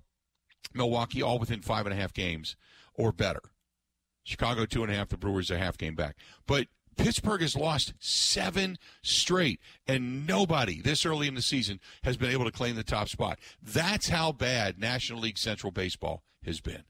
Milwaukee, 0.74 1.22
all 1.22 1.40
within 1.40 1.62
five 1.62 1.86
and 1.86 1.94
a 1.94 1.98
half 1.98 2.14
games 2.14 2.56
or 2.94 3.12
better. 3.12 3.42
Chicago, 4.24 4.66
two 4.66 4.84
and 4.84 4.92
a 4.92 4.96
half. 4.96 5.10
The 5.10 5.18
Brewers, 5.18 5.52
a 5.52 5.58
half 5.58 5.78
game 5.78 5.96
back. 5.96 6.18
But 6.48 6.68
Pittsburgh 6.98 7.42
has 7.42 7.56
lost 7.56 7.94
seven 8.00 8.78
straight, 9.04 9.60
and 9.88 10.26
nobody 10.26 10.82
this 10.82 11.06
early 11.06 11.28
in 11.28 11.36
the 11.36 11.42
season 11.42 11.80
has 12.04 12.18
been 12.18 12.32
able 12.32 12.46
to 12.46 12.52
claim 12.52 12.76
the 12.76 12.84
top 12.84 13.10
spot. 13.10 13.40
That's 13.62 14.10
how 14.10 14.32
bad 14.32 14.80
National 14.80 15.20
League 15.20 15.38
Central 15.38 15.72
Baseball 15.72 16.24
has 16.44 16.62
been 16.62 16.84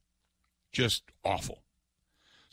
just 0.71 1.03
awful. 1.23 1.64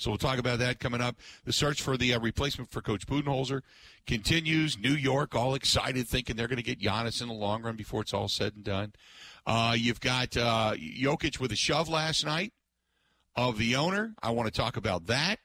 So 0.02 0.10
we'll 0.10 0.18
talk 0.18 0.40
about 0.40 0.58
that 0.58 0.80
coming 0.80 1.00
up. 1.00 1.14
The 1.44 1.52
search 1.52 1.80
for 1.80 1.96
the 1.96 2.12
uh, 2.14 2.18
replacement 2.18 2.72
for 2.72 2.82
Coach 2.82 3.06
Budenholzer 3.06 3.62
continues. 4.04 4.76
New 4.76 4.94
York 4.94 5.36
all 5.36 5.54
excited, 5.54 6.08
thinking 6.08 6.34
they're 6.34 6.48
going 6.48 6.56
to 6.56 6.62
get 6.64 6.80
Giannis 6.80 7.22
in 7.22 7.28
the 7.28 7.34
long 7.34 7.62
run 7.62 7.76
before 7.76 8.00
it's 8.00 8.12
all 8.12 8.26
said 8.26 8.56
and 8.56 8.64
done. 8.64 8.94
Uh, 9.46 9.76
you've 9.78 10.00
got 10.00 10.36
uh, 10.36 10.74
Jokic 10.74 11.38
with 11.38 11.52
a 11.52 11.56
shove 11.56 11.88
last 11.88 12.24
night 12.24 12.52
of 13.36 13.58
the 13.58 13.76
owner. 13.76 14.14
I 14.20 14.30
want 14.30 14.52
to 14.52 14.60
talk 14.60 14.76
about 14.76 15.06
that 15.06 15.38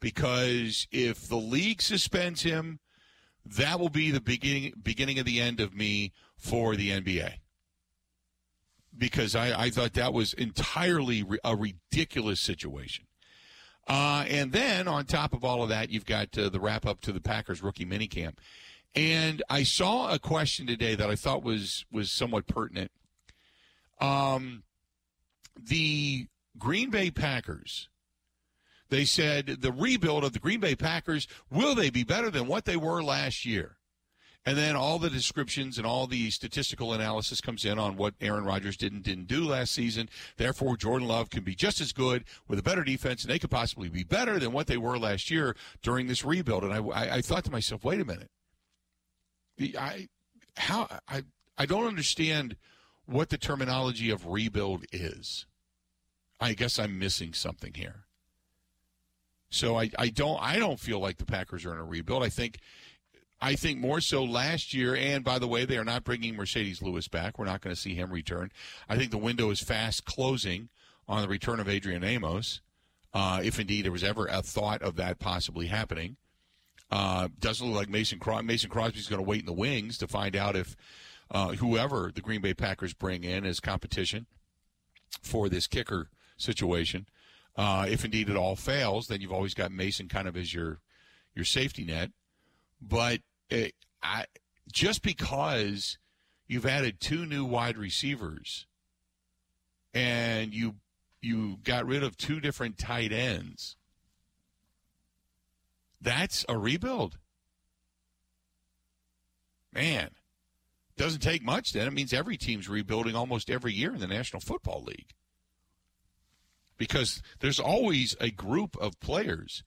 because 0.00 0.88
if 0.90 1.28
the 1.28 1.36
league 1.36 1.82
suspends 1.82 2.40
him, 2.42 2.80
that 3.44 3.78
will 3.78 3.90
be 3.90 4.10
the 4.10 4.22
beginning 4.22 4.72
beginning 4.82 5.18
of 5.18 5.26
the 5.26 5.38
end 5.38 5.60
of 5.60 5.74
me 5.74 6.12
for 6.38 6.76
the 6.76 6.90
NBA 6.90 7.34
because 8.96 9.36
I, 9.36 9.64
I 9.64 9.70
thought 9.70 9.92
that 9.94 10.14
was 10.14 10.32
entirely 10.32 11.24
a 11.44 11.56
ridiculous 11.56 12.40
situation. 12.40 13.04
Uh, 13.88 14.24
and 14.28 14.52
then 14.52 14.86
on 14.86 15.04
top 15.04 15.32
of 15.32 15.44
all 15.44 15.62
of 15.62 15.68
that, 15.68 15.90
you've 15.90 16.06
got 16.06 16.36
uh, 16.38 16.48
the 16.48 16.60
wrap 16.60 16.86
up 16.86 17.00
to 17.00 17.12
the 17.12 17.20
Packers 17.20 17.62
rookie 17.62 17.84
minicamp. 17.84 18.34
And 18.94 19.42
I 19.48 19.62
saw 19.64 20.12
a 20.12 20.18
question 20.18 20.66
today 20.66 20.94
that 20.94 21.10
I 21.10 21.16
thought 21.16 21.42
was 21.42 21.84
was 21.90 22.10
somewhat 22.10 22.46
pertinent. 22.46 22.90
Um, 24.00 24.62
the 25.56 26.26
Green 26.58 26.90
Bay 26.90 27.10
Packers 27.10 27.88
They 28.90 29.04
said 29.06 29.46
the 29.46 29.72
rebuild 29.72 30.22
of 30.22 30.32
the 30.34 30.38
Green 30.38 30.60
Bay 30.60 30.74
Packers 30.74 31.26
will 31.50 31.74
they 31.74 31.88
be 31.88 32.04
better 32.04 32.30
than 32.30 32.46
what 32.46 32.66
they 32.66 32.76
were 32.76 33.02
last 33.02 33.46
year? 33.46 33.78
And 34.44 34.58
then 34.58 34.74
all 34.74 34.98
the 34.98 35.08
descriptions 35.08 35.78
and 35.78 35.86
all 35.86 36.08
the 36.08 36.30
statistical 36.30 36.92
analysis 36.92 37.40
comes 37.40 37.64
in 37.64 37.78
on 37.78 37.96
what 37.96 38.14
Aaron 38.20 38.44
Rodgers 38.44 38.76
did 38.76 38.92
and 38.92 39.02
didn't 39.02 39.28
do 39.28 39.44
last 39.44 39.72
season. 39.72 40.08
Therefore, 40.36 40.76
Jordan 40.76 41.06
Love 41.06 41.30
can 41.30 41.44
be 41.44 41.54
just 41.54 41.80
as 41.80 41.92
good 41.92 42.24
with 42.48 42.58
a 42.58 42.62
better 42.62 42.82
defense, 42.82 43.22
and 43.22 43.32
they 43.32 43.38
could 43.38 43.52
possibly 43.52 43.88
be 43.88 44.02
better 44.02 44.40
than 44.40 44.50
what 44.50 44.66
they 44.66 44.76
were 44.76 44.98
last 44.98 45.30
year 45.30 45.54
during 45.80 46.08
this 46.08 46.24
rebuild. 46.24 46.64
And 46.64 46.72
I, 46.72 46.78
I, 46.78 47.14
I 47.16 47.20
thought 47.20 47.44
to 47.44 47.52
myself, 47.52 47.84
wait 47.84 48.00
a 48.00 48.04
minute, 48.04 48.30
I 49.78 50.08
how 50.56 50.88
I 51.08 51.22
I 51.56 51.66
don't 51.66 51.86
understand 51.86 52.56
what 53.06 53.30
the 53.30 53.38
terminology 53.38 54.10
of 54.10 54.26
rebuild 54.26 54.84
is. 54.92 55.46
I 56.40 56.54
guess 56.54 56.78
I'm 56.78 56.98
missing 56.98 57.32
something 57.32 57.74
here. 57.74 58.06
So 59.50 59.78
I, 59.78 59.90
I 59.98 60.08
don't 60.08 60.42
I 60.42 60.58
don't 60.58 60.80
feel 60.80 60.98
like 60.98 61.18
the 61.18 61.26
Packers 61.26 61.64
are 61.64 61.72
in 61.72 61.78
a 61.78 61.84
rebuild. 61.84 62.24
I 62.24 62.28
think 62.28 62.58
I 63.42 63.56
think 63.56 63.78
more 63.78 64.00
so 64.00 64.24
last 64.24 64.72
year. 64.72 64.94
And 64.94 65.24
by 65.24 65.38
the 65.38 65.48
way, 65.48 65.64
they 65.64 65.76
are 65.76 65.84
not 65.84 66.04
bringing 66.04 66.34
Marcedes 66.34 66.80
Lewis 66.80 67.08
back. 67.08 67.38
We're 67.38 67.44
not 67.44 67.60
going 67.60 67.74
to 67.74 67.80
see 67.80 67.94
him 67.94 68.10
return. 68.10 68.50
I 68.88 68.96
think 68.96 69.10
the 69.10 69.18
window 69.18 69.50
is 69.50 69.60
fast 69.60 70.04
closing 70.04 70.68
on 71.08 71.22
the 71.22 71.28
return 71.28 71.60
of 71.60 71.68
Adrian 71.68 72.04
Amos, 72.04 72.60
uh, 73.12 73.40
if 73.42 73.58
indeed 73.58 73.84
there 73.84 73.92
was 73.92 74.04
ever 74.04 74.26
a 74.26 74.42
thought 74.42 74.80
of 74.80 74.96
that 74.96 75.18
possibly 75.18 75.66
happening. 75.66 76.16
Uh, 76.90 77.28
doesn't 77.38 77.66
look 77.66 77.76
like 77.76 77.88
Mason 77.88 78.18
Cros- 78.18 78.44
Mason 78.44 78.70
Crosby's 78.70 79.08
going 79.08 79.22
to 79.22 79.28
wait 79.28 79.40
in 79.40 79.46
the 79.46 79.52
wings 79.52 79.98
to 79.98 80.06
find 80.06 80.36
out 80.36 80.56
if 80.56 80.76
uh, 81.30 81.48
whoever 81.54 82.12
the 82.14 82.20
Green 82.20 82.40
Bay 82.40 82.54
Packers 82.54 82.94
bring 82.94 83.24
in 83.24 83.44
as 83.44 83.60
competition 83.60 84.26
for 85.22 85.48
this 85.48 85.66
kicker 85.66 86.10
situation 86.36 87.06
uh, 87.56 87.86
if 87.88 88.04
indeed 88.04 88.28
it 88.28 88.36
all 88.36 88.56
fails, 88.56 89.08
then 89.08 89.20
you've 89.20 89.32
always 89.32 89.54
got 89.54 89.72
Mason 89.72 90.08
kind 90.08 90.26
of 90.26 90.36
as 90.36 90.54
your 90.54 90.80
your 91.34 91.44
safety 91.44 91.84
net. 91.84 92.10
But 92.80 93.20
it, 93.52 93.74
I, 94.02 94.24
just 94.72 95.02
because 95.02 95.98
you've 96.46 96.66
added 96.66 97.00
two 97.00 97.26
new 97.26 97.44
wide 97.44 97.76
receivers 97.76 98.66
and 99.94 100.54
you 100.54 100.76
you 101.20 101.58
got 101.62 101.86
rid 101.86 102.02
of 102.02 102.16
two 102.16 102.40
different 102.40 102.78
tight 102.78 103.12
ends, 103.12 103.76
that's 106.00 106.44
a 106.48 106.58
rebuild. 106.58 107.18
Man, 109.72 110.10
doesn't 110.96 111.20
take 111.20 111.44
much 111.44 111.72
then. 111.72 111.86
It 111.86 111.92
means 111.92 112.12
every 112.12 112.36
team's 112.36 112.68
rebuilding 112.68 113.14
almost 113.14 113.48
every 113.48 113.72
year 113.72 113.94
in 113.94 114.00
the 114.00 114.06
National 114.06 114.40
Football 114.40 114.82
League 114.84 115.14
because 116.76 117.22
there's 117.38 117.60
always 117.60 118.16
a 118.20 118.30
group 118.30 118.76
of 118.78 118.98
players, 118.98 119.62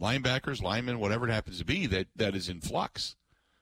linebackers, 0.00 0.62
linemen, 0.62 0.98
whatever 0.98 1.28
it 1.28 1.32
happens 1.32 1.58
to 1.58 1.64
be, 1.64 1.86
that, 1.86 2.08
that 2.16 2.34
is 2.34 2.48
in 2.48 2.60
flux. 2.60 3.16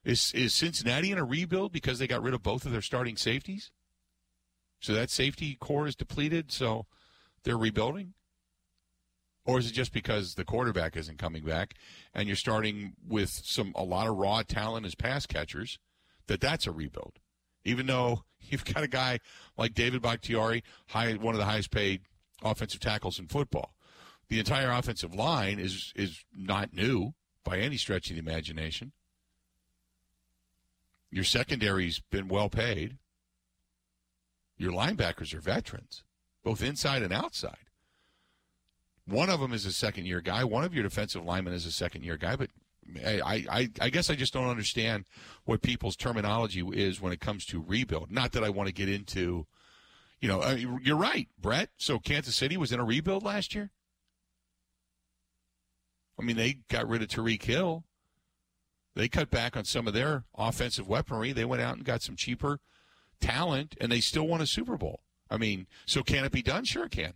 Is, 0.05 0.33
is 0.35 0.53
Cincinnati 0.53 1.11
in 1.11 1.19
a 1.19 1.25
rebuild 1.25 1.73
because 1.73 1.99
they 1.99 2.07
got 2.07 2.23
rid 2.23 2.35
of 2.35 2.43
both 2.43 2.67
of 2.67 2.73
their 2.73 2.83
starting 2.83 3.17
safeties? 3.17 3.71
So 4.81 4.93
that 4.93 5.11
safety 5.11 5.57
corps 5.59 5.87
is 5.87 5.97
depleted, 5.97 6.53
so 6.53 6.87
they're 7.45 7.57
rebuilding? 7.57 8.15
Or 9.47 9.59
is 9.59 9.69
it 9.69 9.73
just 9.73 9.93
because 9.93 10.35
the 10.35 10.45
quarterback 10.45 10.97
isn't 10.97 11.19
coming 11.19 11.45
back 11.45 11.75
and 12.15 12.27
you're 12.27 12.37
starting 12.37 12.95
with 13.07 13.31
some 13.31 13.73
a 13.77 13.85
lot 13.85 14.09
of 14.09 14.17
raw 14.17 14.43
talent 14.43 14.87
as 14.87 14.95
pass 14.95 15.27
catchers 15.27 15.79
that 16.27 16.41
that's 16.41 16.67
a 16.67 16.73
rebuild? 16.73 17.19
Even 17.65 17.87
though 17.87 18.25
you've 18.41 18.65
got 18.65 18.83
a 18.83 18.89
guy 18.89 19.21
like 19.57 19.75
David 19.75 20.03
Bakhtiari, 20.03 20.63
high, 20.89 21.13
one 21.15 21.35
of 21.35 21.39
the 21.39 21.47
highest 21.47 21.71
paid 21.71 22.03
offensive 22.43 22.81
tackles 22.81 23.19
in 23.19 23.27
football. 23.27 23.74
The 24.29 24.39
entire 24.39 24.71
offensive 24.71 25.15
line 25.15 25.59
is 25.59 25.93
is 25.95 26.25
not 26.35 26.73
new 26.73 27.15
by 27.45 27.59
any 27.59 27.77
stretch 27.77 28.11
of 28.11 28.17
the 28.17 28.23
imagination. 28.23 28.93
Your 31.11 31.25
secondary's 31.25 32.01
been 32.11 32.29
well 32.29 32.49
paid. 32.49 32.99
Your 34.57 34.73
linebackers 34.73 35.35
are 35.35 35.41
veterans, 35.41 36.05
both 36.43 36.63
inside 36.63 37.03
and 37.03 37.13
outside. 37.13 37.69
One 39.07 39.29
of 39.29 39.41
them 39.41 39.53
is 39.53 39.67
a 39.67 39.73
second 39.73 40.07
year 40.07 40.21
guy. 40.21 40.45
One 40.45 40.65
of 40.65 40.75
your 40.75 40.83
defensive 40.83 41.25
linemen 41.25 41.53
is 41.53 41.67
a 41.67 41.73
second 41.73 42.05
year 42.05 42.17
guy. 42.17 42.37
But 42.37 42.51
I, 43.05 43.45
I, 43.51 43.71
I 43.81 43.91
guess 43.91 44.09
I 44.09 44.15
just 44.15 44.33
don't 44.33 44.49
understand 44.49 45.05
what 45.45 45.63
people's 45.63 45.97
terminology 45.97 46.65
is 46.73 47.01
when 47.01 47.13
it 47.13 47.21
comes 47.21 47.45
to 47.47 47.63
rebuild. 47.63 48.11
Not 48.11 48.33
that 48.33 48.45
I 48.45 48.51
want 48.51 48.69
to 48.69 48.73
get 48.73 48.89
into 48.89 49.47
you 50.25 50.29
know, 50.29 50.41
uh, 50.41 50.57
you're 50.83 50.97
right, 50.97 51.29
Brett. 51.39 51.69
So 51.77 51.99
Kansas 51.99 52.35
City 52.35 52.57
was 52.57 52.73
in 52.73 52.81
a 52.81 52.85
rebuild 52.85 53.25
last 53.25 53.55
year. 53.55 53.71
I 56.19 56.23
mean, 56.23 56.37
they 56.37 56.59
got 56.69 56.89
rid 56.89 57.03
of 57.03 57.09
Tyreek 57.09 57.43
Hill. 57.43 57.85
They 58.95 59.09
cut 59.09 59.31
back 59.31 59.57
on 59.57 59.65
some 59.65 59.89
of 59.89 59.95
their 59.95 60.25
offensive 60.37 60.89
weaponry. 60.89 61.33
They 61.33 61.45
went 61.45 61.63
out 61.63 61.77
and 61.77 61.85
got 61.85 62.03
some 62.03 62.15
cheaper 62.15 62.61
talent, 63.21 63.77
and 63.81 63.91
they 63.91 64.01
still 64.01 64.27
won 64.27 64.41
a 64.41 64.47
Super 64.47 64.77
Bowl. 64.77 65.01
I 65.31 65.37
mean, 65.37 65.67
so 65.87 66.03
can 66.03 66.25
it 66.25 66.33
be 66.33 66.43
done? 66.43 66.65
Sure, 66.65 66.85
it 66.85 66.93
can. 66.93 67.15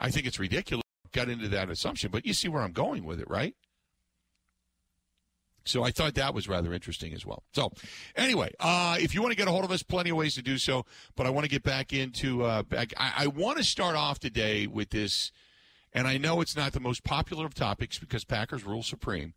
I 0.00 0.10
think 0.10 0.26
it's 0.26 0.40
ridiculous. 0.40 0.82
Got 1.12 1.28
into 1.28 1.48
that 1.48 1.70
assumption, 1.70 2.10
but 2.10 2.26
you 2.26 2.34
see 2.34 2.48
where 2.48 2.62
I'm 2.62 2.72
going 2.72 3.04
with 3.04 3.20
it, 3.20 3.30
right? 3.30 3.54
So 5.66 5.82
I 5.82 5.90
thought 5.90 6.14
that 6.14 6.32
was 6.32 6.48
rather 6.48 6.72
interesting 6.72 7.12
as 7.12 7.26
well. 7.26 7.42
So 7.52 7.72
anyway, 8.14 8.52
uh, 8.60 8.96
if 9.00 9.14
you 9.14 9.20
want 9.20 9.32
to 9.32 9.36
get 9.36 9.48
a 9.48 9.50
hold 9.50 9.64
of 9.64 9.70
us, 9.70 9.82
plenty 9.82 10.10
of 10.10 10.16
ways 10.16 10.34
to 10.36 10.42
do 10.42 10.58
so. 10.58 10.86
But 11.16 11.26
I 11.26 11.30
want 11.30 11.44
to 11.44 11.50
get 11.50 11.62
back 11.62 11.92
into. 11.92 12.44
Uh, 12.44 12.62
back, 12.62 12.92
I, 12.96 13.12
I 13.18 13.26
want 13.26 13.58
to 13.58 13.64
start 13.64 13.96
off 13.96 14.18
today 14.18 14.66
with 14.66 14.90
this, 14.90 15.32
and 15.96 16.06
I 16.06 16.18
know 16.18 16.42
it's 16.42 16.54
not 16.54 16.74
the 16.74 16.80
most 16.80 17.04
popular 17.04 17.46
of 17.46 17.54
topics 17.54 17.98
because 17.98 18.22
Packers 18.22 18.64
rule 18.64 18.82
supreme. 18.82 19.32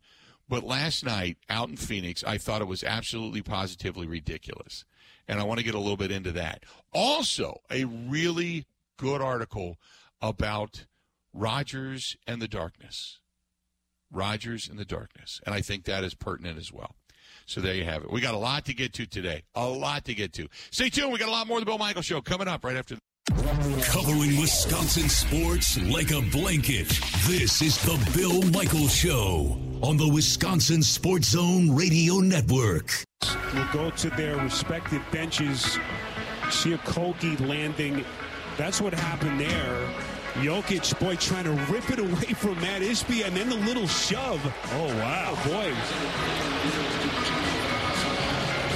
But 0.46 0.62
last 0.62 1.04
night 1.04 1.38
out 1.48 1.70
in 1.70 1.76
Phoenix, 1.76 2.22
I 2.22 2.36
thought 2.36 2.60
it 2.60 2.68
was 2.68 2.84
absolutely 2.84 3.40
positively 3.40 4.06
ridiculous. 4.06 4.84
And 5.26 5.40
I 5.40 5.44
want 5.44 5.58
to 5.58 5.64
get 5.64 5.74
a 5.74 5.78
little 5.78 5.96
bit 5.96 6.10
into 6.10 6.32
that. 6.32 6.64
Also, 6.92 7.62
a 7.70 7.84
really 7.84 8.66
good 8.98 9.22
article 9.22 9.78
about 10.20 10.84
Rodgers 11.32 12.16
and 12.26 12.42
the 12.42 12.48
darkness. 12.48 13.20
Rodgers 14.12 14.68
in 14.68 14.76
the 14.76 14.84
darkness. 14.84 15.40
And 15.46 15.54
I 15.54 15.62
think 15.62 15.84
that 15.84 16.04
is 16.04 16.14
pertinent 16.14 16.58
as 16.58 16.70
well. 16.70 16.96
So 17.46 17.62
there 17.62 17.74
you 17.74 17.84
have 17.84 18.02
it. 18.02 18.10
We 18.10 18.20
got 18.20 18.34
a 18.34 18.38
lot 18.38 18.66
to 18.66 18.74
get 18.74 18.92
to 18.94 19.06
today. 19.06 19.44
A 19.54 19.66
lot 19.66 20.04
to 20.06 20.14
get 20.14 20.34
to. 20.34 20.48
Stay 20.70 20.90
tuned. 20.90 21.12
We 21.12 21.18
got 21.18 21.28
a 21.28 21.32
lot 21.32 21.46
more 21.46 21.56
of 21.56 21.62
the 21.62 21.66
Bill 21.66 21.78
Michael 21.78 22.02
Show 22.02 22.20
coming 22.20 22.48
up 22.48 22.64
right 22.64 22.76
after. 22.76 22.98
Covering 23.84 24.40
Wisconsin 24.40 25.08
sports 25.08 25.78
like 25.82 26.10
a 26.10 26.20
blanket. 26.20 26.88
This 27.26 27.62
is 27.62 27.80
the 27.82 27.98
Bill 28.16 28.42
Michael 28.50 28.88
Show 28.88 29.58
on 29.82 29.96
the 29.96 30.08
Wisconsin 30.08 30.82
Sports 30.82 31.28
Zone 31.30 31.74
Radio 31.74 32.18
Network. 32.18 32.92
Will 33.54 33.68
go 33.72 33.90
to 33.90 34.10
their 34.10 34.36
respective 34.36 35.02
benches. 35.12 35.78
Siakolki 36.44 37.38
landing. 37.48 38.04
That's 38.56 38.80
what 38.80 38.94
happened 38.94 39.40
there. 39.40 39.88
Jokic, 40.34 40.98
boy, 41.00 41.16
trying 41.16 41.44
to 41.44 41.52
rip 41.72 41.90
it 41.90 41.98
away 41.98 42.34
from 42.34 42.60
Matt 42.60 42.82
Ishbia, 42.82 43.26
and 43.26 43.36
then 43.36 43.48
the 43.48 43.56
little 43.56 43.86
shove. 43.86 44.40
Oh, 44.72 44.86
wow. 44.86 45.32
Oh, 45.32 45.48
boy. 45.48 45.66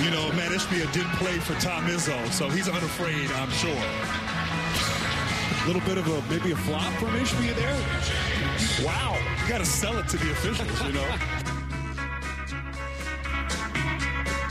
You 0.04 0.10
know, 0.10 0.32
Matt 0.36 0.50
Ishbia 0.50 0.92
did 0.92 1.06
play 1.18 1.38
for 1.38 1.54
Tom 1.60 1.86
Izzo, 1.86 2.30
so 2.32 2.48
he's 2.48 2.68
unafraid, 2.68 3.30
I'm 3.32 3.50
sure. 3.50 4.23
A 5.64 5.66
little 5.66 5.80
bit 5.82 5.96
of 5.96 6.06
a, 6.06 6.20
maybe 6.30 6.52
a 6.52 6.56
flop 6.56 6.92
from 6.94 7.08
Ishbia 7.14 7.56
there. 7.56 8.84
Wow. 8.84 9.16
You 9.42 9.48
got 9.48 9.58
to 9.58 9.64
sell 9.64 9.96
it 9.96 10.06
to 10.08 10.18
the 10.18 10.30
officials, 10.30 10.82
you 10.82 10.92
know. 10.92 11.16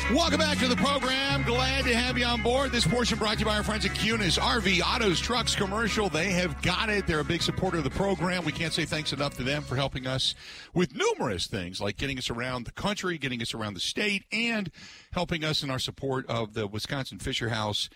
Welcome 0.18 0.40
back 0.40 0.58
to 0.58 0.68
the 0.68 0.76
program. 0.76 1.44
Glad 1.44 1.86
to 1.86 1.96
have 1.96 2.18
you 2.18 2.26
on 2.26 2.42
board. 2.42 2.72
This 2.72 2.86
portion 2.86 3.18
brought 3.18 3.36
to 3.36 3.40
you 3.40 3.46
by 3.46 3.58
our 3.58 3.64
friends 3.64 3.86
at 3.86 3.92
Kunes 3.92 4.40
RV 4.40 4.82
Autos 4.82 5.20
Trucks 5.20 5.56
Commercial. 5.56 6.10
They 6.10 6.32
have 6.32 6.62
got 6.62 6.90
it. 6.90 7.06
They're 7.06 7.20
a 7.20 7.24
big 7.24 7.44
supporter 7.44 7.78
of 7.78 7.84
the 7.84 7.90
program. 7.92 8.44
We 8.44 8.52
can't 8.52 8.74
say 8.74 8.86
thanks 8.86 9.14
enough 9.14 9.38
to 9.38 9.44
them 9.44 9.62
for 9.62 9.76
helping 9.76 10.06
us 10.06 10.36
with 10.74 10.96
numerous 10.96 11.48
things 11.48 11.80
like 11.80 11.98
getting 11.98 12.18
us 12.18 12.30
around 12.30 12.66
the 12.66 12.72
country, 12.72 13.18
getting 13.18 13.42
us 13.42 13.54
around 13.54 13.76
the 13.76 13.80
state, 13.80 14.24
and 14.32 14.72
helping 15.12 15.44
us 15.44 15.64
in 15.64 15.70
our 15.70 15.80
support 15.80 16.26
of 16.28 16.54
the 16.54 16.66
Wisconsin 16.68 17.20
Fisher 17.20 17.50
House 17.50 17.90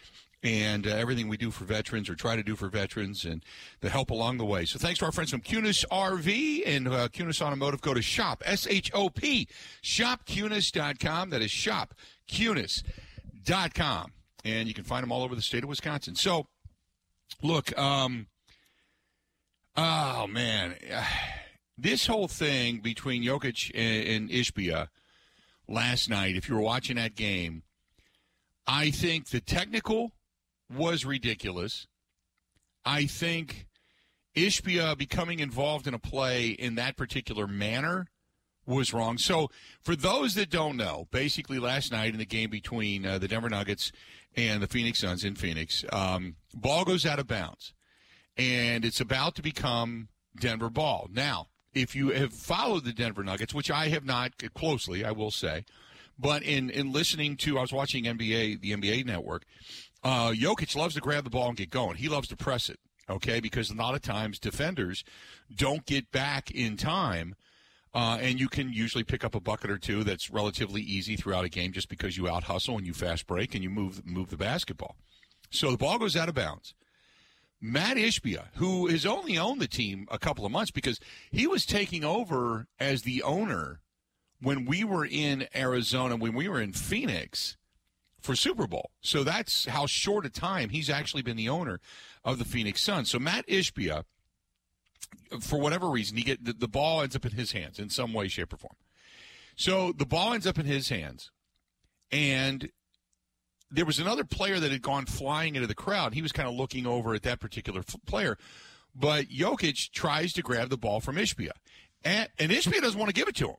and 0.44 0.86
uh, 0.86 0.92
everything 0.92 1.28
we 1.28 1.38
do 1.38 1.50
for 1.52 1.66
veterans 1.66 2.10
or 2.10 2.16
try 2.16 2.36
to 2.36 2.44
do 2.44 2.56
for 2.56 2.70
veterans 2.70 3.26
and 3.26 3.44
the 3.82 3.90
help 3.90 4.12
along 4.12 4.38
the 4.38 4.46
way. 4.46 4.66
So 4.66 4.78
thanks 4.78 5.00
to 5.00 5.06
our 5.06 5.12
friends 5.12 5.32
from 5.32 5.42
Kunes 5.42 5.84
RV 5.92 6.62
and 6.66 6.88
uh, 6.88 7.08
Kunes 7.10 7.42
Automotive. 7.42 7.82
Go 7.82 7.94
to 7.94 8.02
shop, 8.02 8.44
S-H-O-P, 8.46 9.48
shopkunes.com. 9.82 11.30
That 11.32 11.42
is 11.42 11.52
shopkunes.com. 11.52 14.12
And 14.46 14.68
you 14.68 14.74
can 14.74 14.84
find 14.84 15.04
them 15.04 15.12
all 15.12 15.24
over 15.24 15.36
the 15.36 15.42
state 15.42 15.64
of 15.64 15.70
Wisconsin. 15.70 16.16
So, 16.16 16.48
look, 17.42 17.78
um, 17.78 18.28
oh, 19.76 20.28
man. 20.28 20.76
This 21.80 22.08
whole 22.08 22.28
thing 22.28 22.80
between 22.80 23.24
Jokic 23.24 23.70
and, 23.76 24.08
and 24.08 24.30
Ishbia 24.32 24.88
last 25.68 26.10
night, 26.10 26.36
if 26.36 26.50
you 26.50 26.56
were 26.56 26.62
watching 26.62 26.96
that 26.96 27.14
game, 27.14 27.62
I 28.66 28.90
think 28.90 29.30
the 29.30 29.40
technical 29.40 30.14
was 30.74 31.06
ridiculous. 31.06 31.88
I 32.86 33.06
think 33.06 33.68
Ishbia 34.36 34.98
becoming 34.98 35.40
involved 35.40 35.88
in 35.88 35.94
a 35.94 36.00
play 36.00 36.50
in 36.50 36.76
that 36.76 36.96
particular 36.96 37.48
manner 37.48 38.08
was 38.66 38.94
wrong. 38.94 39.18
So, 39.18 39.50
for 39.82 39.96
those 39.96 40.36
that 40.36 40.50
don't 40.50 40.78
know, 40.78 41.08
basically 41.10 41.58
last 41.58 41.92
night 41.92 42.14
in 42.14 42.20
the 42.20 42.26
game 42.26 42.50
between 42.50 43.06
uh, 43.06 43.18
the 43.18 43.28
Denver 43.28 43.50
Nuggets 43.50 43.92
and 44.36 44.62
the 44.62 44.68
Phoenix 44.68 45.00
Suns 45.00 45.24
in 45.24 45.36
Phoenix, 45.36 45.84
um, 45.92 46.36
ball 46.54 46.86
goes 46.86 47.06
out 47.06 47.18
of 47.18 47.28
bounds, 47.28 47.74
and 48.36 48.86
it's 48.86 49.00
about 49.00 49.36
to 49.36 49.42
become 49.42 50.10
Denver 50.40 50.70
ball. 50.70 51.08
Now, 51.12 51.48
if 51.74 51.96
you 51.96 52.10
have 52.10 52.34
followed 52.34 52.84
the 52.84 52.94
Denver 52.94 53.24
Nuggets, 53.24 53.54
which 53.54 53.72
I 53.72 53.88
have 53.88 54.06
not 54.06 54.34
closely, 54.54 55.06
I 55.06 55.12
will 55.12 55.32
say, 55.32 55.64
but 56.20 56.44
in 56.44 56.70
in 56.70 56.92
listening 56.92 57.38
to, 57.38 57.58
I 57.58 57.62
was 57.62 57.74
watching 57.74 58.04
NBA, 58.04 58.62
the 58.62 58.72
NBA 58.72 59.06
Network. 59.06 59.46
Uh, 60.08 60.32
Jokic 60.32 60.74
loves 60.74 60.96
to 60.96 61.02
grab 61.02 61.26
the 61.26 61.30
ball 61.30 61.50
and 61.50 61.58
get 61.58 61.70
going. 61.70 61.98
He 61.98 62.08
loves 62.08 62.30
to 62.30 62.38
press 62.38 62.70
it, 62.70 62.80
okay? 63.10 63.42
Because 63.42 63.70
a 63.70 63.76
lot 63.76 63.94
of 63.94 64.02
times 64.02 64.40
defenders 64.40 65.04
don't 65.54 65.86
get 65.86 66.14
back 66.14 66.50
in 66.50 66.78
time 66.78 67.36
uh, 67.94 68.18
and 68.22 68.40
you 68.40 68.48
can 68.48 68.72
usually 68.72 69.04
pick 69.04 69.26
up 69.26 69.36
a 69.36 69.42
bucket 69.42 69.70
or 69.70 69.78
two 69.78 70.06
that's 70.06 70.32
relatively 70.32 70.82
easy 70.82 71.18
throughout 71.18 71.44
a 71.44 71.50
game 71.50 71.74
just 71.74 71.90
because 71.90 72.16
you 72.16 72.30
out 72.30 72.44
hustle 72.44 72.78
and 72.78 72.88
you 72.88 72.94
fast 72.94 73.28
break 73.28 73.54
and 73.54 73.66
you 73.66 73.70
move 73.70 74.06
move 74.06 74.30
the 74.30 74.38
basketball. 74.38 74.96
So 75.50 75.72
the 75.72 75.78
ball 75.78 76.00
goes 76.00 76.16
out 76.16 76.30
of 76.30 76.36
bounds. 76.36 76.74
Matt 77.60 77.98
Ishbia, 77.98 78.46
who 78.54 78.88
has 78.88 79.06
only 79.06 79.38
owned 79.38 79.60
the 79.60 79.68
team 79.68 80.08
a 80.10 80.20
couple 80.20 80.46
of 80.46 80.54
months 80.54 80.72
because 80.72 81.02
he 81.32 81.48
was 81.48 81.66
taking 81.66 82.06
over 82.06 82.68
as 82.80 83.02
the 83.02 83.24
owner 83.24 83.82
when 84.40 84.64
we 84.64 84.86
were 84.86 85.06
in 85.06 85.48
Arizona, 85.54 86.16
when 86.16 86.34
we 86.34 86.48
were 86.48 86.62
in 86.62 86.72
Phoenix 86.72 87.58
for 88.28 88.36
Super 88.36 88.68
Bowl. 88.68 88.92
So 89.02 89.24
that's 89.24 89.66
how 89.66 89.88
short 89.88 90.26
a 90.26 90.30
time 90.30 90.70
he's 90.70 90.90
actually 90.90 91.24
been 91.24 91.38
the 91.38 91.50
owner 91.50 91.80
of 92.24 92.38
the 92.38 92.46
Phoenix 92.46 92.82
Suns. 92.82 93.10
So 93.10 93.18
Matt 93.18 93.48
Ishbia– 93.48 94.04
for 95.42 95.60
whatever 95.60 95.90
reason, 95.90 96.18
he 96.18 96.24
get 96.24 96.44
the, 96.44 96.54
the 96.54 96.68
ball 96.68 97.02
ends 97.02 97.16
up 97.16 97.26
in 97.26 97.32
his 97.32 97.52
hands 97.52 97.80
in 97.80 97.90
some 97.90 98.14
way, 98.14 98.28
shape, 98.28 98.54
or 98.54 98.58
form. 98.58 98.76
So 99.56 99.92
the 99.92 100.06
ball 100.06 100.34
ends 100.34 100.48
up 100.48 100.60
in 100.60 100.66
his 100.66 100.90
hands, 100.90 101.32
and 102.12 102.70
there 103.72 103.86
was 103.86 104.00
another 104.00 104.24
player 104.24 104.60
that 104.60 104.72
had 104.72 104.82
gone 104.82 105.06
flying 105.06 105.56
into 105.56 105.68
the 105.68 105.76
crowd. 105.76 106.14
He 106.14 106.22
was 106.22 106.32
kind 106.32 106.48
of 106.48 106.56
looking 106.56 106.86
over 106.86 107.14
at 107.14 107.24
that 107.24 107.40
particular 107.40 107.82
f- 107.82 107.96
player, 108.06 108.38
but 108.96 109.26
Jokic 109.26 109.92
tries 109.92 110.34
to 110.34 110.42
grab 110.42 110.70
the 110.70 110.78
ball 110.78 111.00
from 111.00 111.16
Ishbia, 111.16 111.52
and, 112.04 112.30
and 112.40 112.52
Ishbia 112.52 112.82
doesn't 112.82 113.00
want 113.00 113.10
to 113.10 113.20
give 113.20 113.28
it 113.28 113.36
to 113.38 113.50
him. 113.50 113.58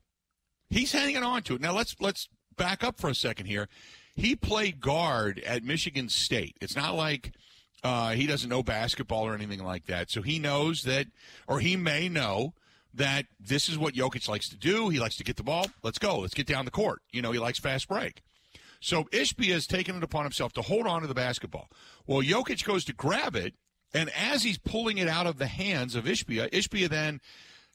He's 0.70 0.92
hanging 0.92 1.22
on 1.22 1.42
to 1.42 1.54
it. 1.54 1.60
Now 1.60 1.72
let's 1.72 1.96
let's 2.00 2.28
back 2.56 2.84
up 2.84 2.98
for 2.98 3.08
a 3.08 3.14
second 3.14 3.46
here. 3.46 3.68
He 4.18 4.34
played 4.34 4.80
guard 4.80 5.38
at 5.46 5.62
Michigan 5.62 6.08
State. 6.08 6.56
It's 6.60 6.74
not 6.74 6.96
like 6.96 7.32
uh, 7.84 8.10
he 8.10 8.26
doesn't 8.26 8.50
know 8.50 8.64
basketball 8.64 9.24
or 9.24 9.32
anything 9.32 9.62
like 9.62 9.86
that. 9.86 10.10
So 10.10 10.22
he 10.22 10.40
knows 10.40 10.82
that, 10.82 11.06
or 11.46 11.60
he 11.60 11.76
may 11.76 12.08
know 12.08 12.54
that 12.92 13.26
this 13.38 13.68
is 13.68 13.78
what 13.78 13.94
Jokic 13.94 14.28
likes 14.28 14.48
to 14.48 14.56
do. 14.56 14.88
He 14.88 14.98
likes 14.98 15.16
to 15.18 15.24
get 15.24 15.36
the 15.36 15.44
ball. 15.44 15.66
Let's 15.84 16.00
go. 16.00 16.18
Let's 16.18 16.34
get 16.34 16.48
down 16.48 16.64
the 16.64 16.72
court. 16.72 17.00
You 17.12 17.22
know, 17.22 17.30
he 17.30 17.38
likes 17.38 17.60
fast 17.60 17.86
break. 17.86 18.22
So 18.80 19.04
Ishbia 19.04 19.52
has 19.52 19.68
taken 19.68 19.96
it 19.96 20.02
upon 20.02 20.24
himself 20.24 20.52
to 20.54 20.62
hold 20.62 20.88
on 20.88 21.02
to 21.02 21.06
the 21.06 21.14
basketball. 21.14 21.70
Well, 22.04 22.22
Jokic 22.22 22.64
goes 22.64 22.84
to 22.86 22.92
grab 22.92 23.36
it, 23.36 23.54
and 23.94 24.10
as 24.10 24.42
he's 24.42 24.58
pulling 24.58 24.98
it 24.98 25.08
out 25.08 25.28
of 25.28 25.38
the 25.38 25.46
hands 25.46 25.94
of 25.94 26.06
Ishbia, 26.06 26.50
Ishbia 26.50 26.88
then 26.88 27.20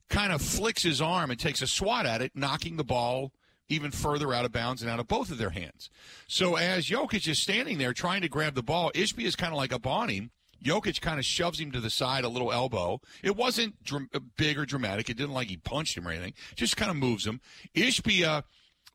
kind 0.09 0.33
of 0.33 0.41
flicks 0.41 0.83
his 0.83 1.01
arm 1.01 1.31
and 1.31 1.39
takes 1.39 1.61
a 1.61 1.67
swat 1.67 2.05
at 2.05 2.21
it, 2.21 2.33
knocking 2.35 2.75
the 2.75 2.83
ball 2.83 3.31
even 3.69 3.91
further 3.91 4.33
out 4.33 4.45
of 4.45 4.51
bounds 4.51 4.81
and 4.81 4.91
out 4.91 4.99
of 4.99 5.07
both 5.07 5.31
of 5.31 5.37
their 5.37 5.51
hands. 5.51 5.89
So 6.27 6.55
as 6.55 6.87
Jokic 6.87 7.27
is 7.27 7.39
standing 7.39 7.77
there 7.77 7.93
trying 7.93 8.21
to 8.21 8.29
grab 8.29 8.55
the 8.55 8.63
ball, 8.63 8.91
Ishbia 8.93 9.25
is 9.25 9.35
kind 9.35 9.53
of 9.53 9.57
like 9.57 9.73
up 9.73 9.87
on 9.87 10.09
him. 10.09 10.31
Jokic 10.63 11.01
kind 11.01 11.19
of 11.19 11.25
shoves 11.25 11.59
him 11.59 11.71
to 11.71 11.81
the 11.81 11.89
side, 11.89 12.23
a 12.23 12.29
little 12.29 12.51
elbow. 12.51 13.01
It 13.21 13.35
wasn't 13.35 13.83
dr- 13.83 14.07
big 14.37 14.57
or 14.57 14.65
dramatic. 14.65 15.09
It 15.09 15.17
didn't 15.17 15.33
like 15.33 15.49
he 15.49 15.57
punched 15.57 15.97
him 15.97 16.07
or 16.07 16.11
anything. 16.11 16.33
Just 16.55 16.77
kind 16.77 16.89
of 16.89 16.95
moves 16.95 17.27
him. 17.27 17.41
Ishbia 17.75 18.43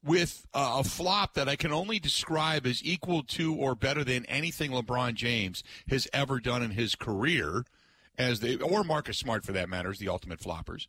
with 0.02 0.46
uh, 0.54 0.76
a 0.80 0.84
flop 0.84 1.34
that 1.34 1.48
I 1.48 1.56
can 1.56 1.72
only 1.72 1.98
describe 1.98 2.66
as 2.66 2.82
equal 2.84 3.22
to 3.24 3.54
or 3.54 3.74
better 3.74 4.04
than 4.04 4.24
anything 4.26 4.70
LeBron 4.70 5.14
James 5.14 5.62
has 5.88 6.08
ever 6.12 6.40
done 6.40 6.62
in 6.62 6.70
his 6.70 6.94
career, 6.94 7.64
as 8.16 8.40
they 8.40 8.56
or 8.56 8.84
Marcus 8.84 9.18
Smart 9.18 9.44
for 9.44 9.52
that 9.52 9.68
matter, 9.68 9.90
is 9.90 9.98
the 9.98 10.08
ultimate 10.08 10.40
floppers 10.40 10.86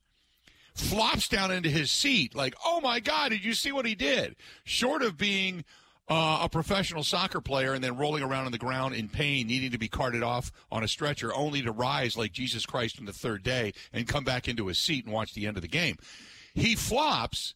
flops 0.79 1.27
down 1.27 1.51
into 1.51 1.69
his 1.69 1.91
seat 1.91 2.35
like, 2.35 2.55
oh 2.65 2.81
my 2.81 2.99
God, 2.99 3.29
did 3.29 3.43
you 3.43 3.53
see 3.53 3.71
what 3.71 3.85
he 3.85 3.95
did? 3.95 4.35
Short 4.63 5.01
of 5.01 5.17
being 5.17 5.63
uh, 6.07 6.39
a 6.43 6.49
professional 6.49 7.03
soccer 7.03 7.39
player 7.39 7.73
and 7.73 7.83
then 7.83 7.95
rolling 7.97 8.23
around 8.23 8.45
on 8.45 8.51
the 8.51 8.57
ground 8.57 8.95
in 8.95 9.07
pain, 9.07 9.47
needing 9.47 9.71
to 9.71 9.77
be 9.77 9.87
carted 9.87 10.23
off 10.23 10.51
on 10.71 10.83
a 10.83 10.87
stretcher, 10.87 11.33
only 11.35 11.61
to 11.61 11.71
rise 11.71 12.17
like 12.17 12.31
Jesus 12.31 12.65
Christ 12.65 12.97
on 12.99 13.05
the 13.05 13.13
third 13.13 13.43
day 13.43 13.73
and 13.93 14.07
come 14.07 14.23
back 14.23 14.47
into 14.47 14.67
his 14.67 14.79
seat 14.79 15.05
and 15.05 15.13
watch 15.13 15.33
the 15.33 15.45
end 15.45 15.57
of 15.57 15.61
the 15.61 15.67
game. 15.67 15.97
He 16.55 16.75
flops. 16.75 17.53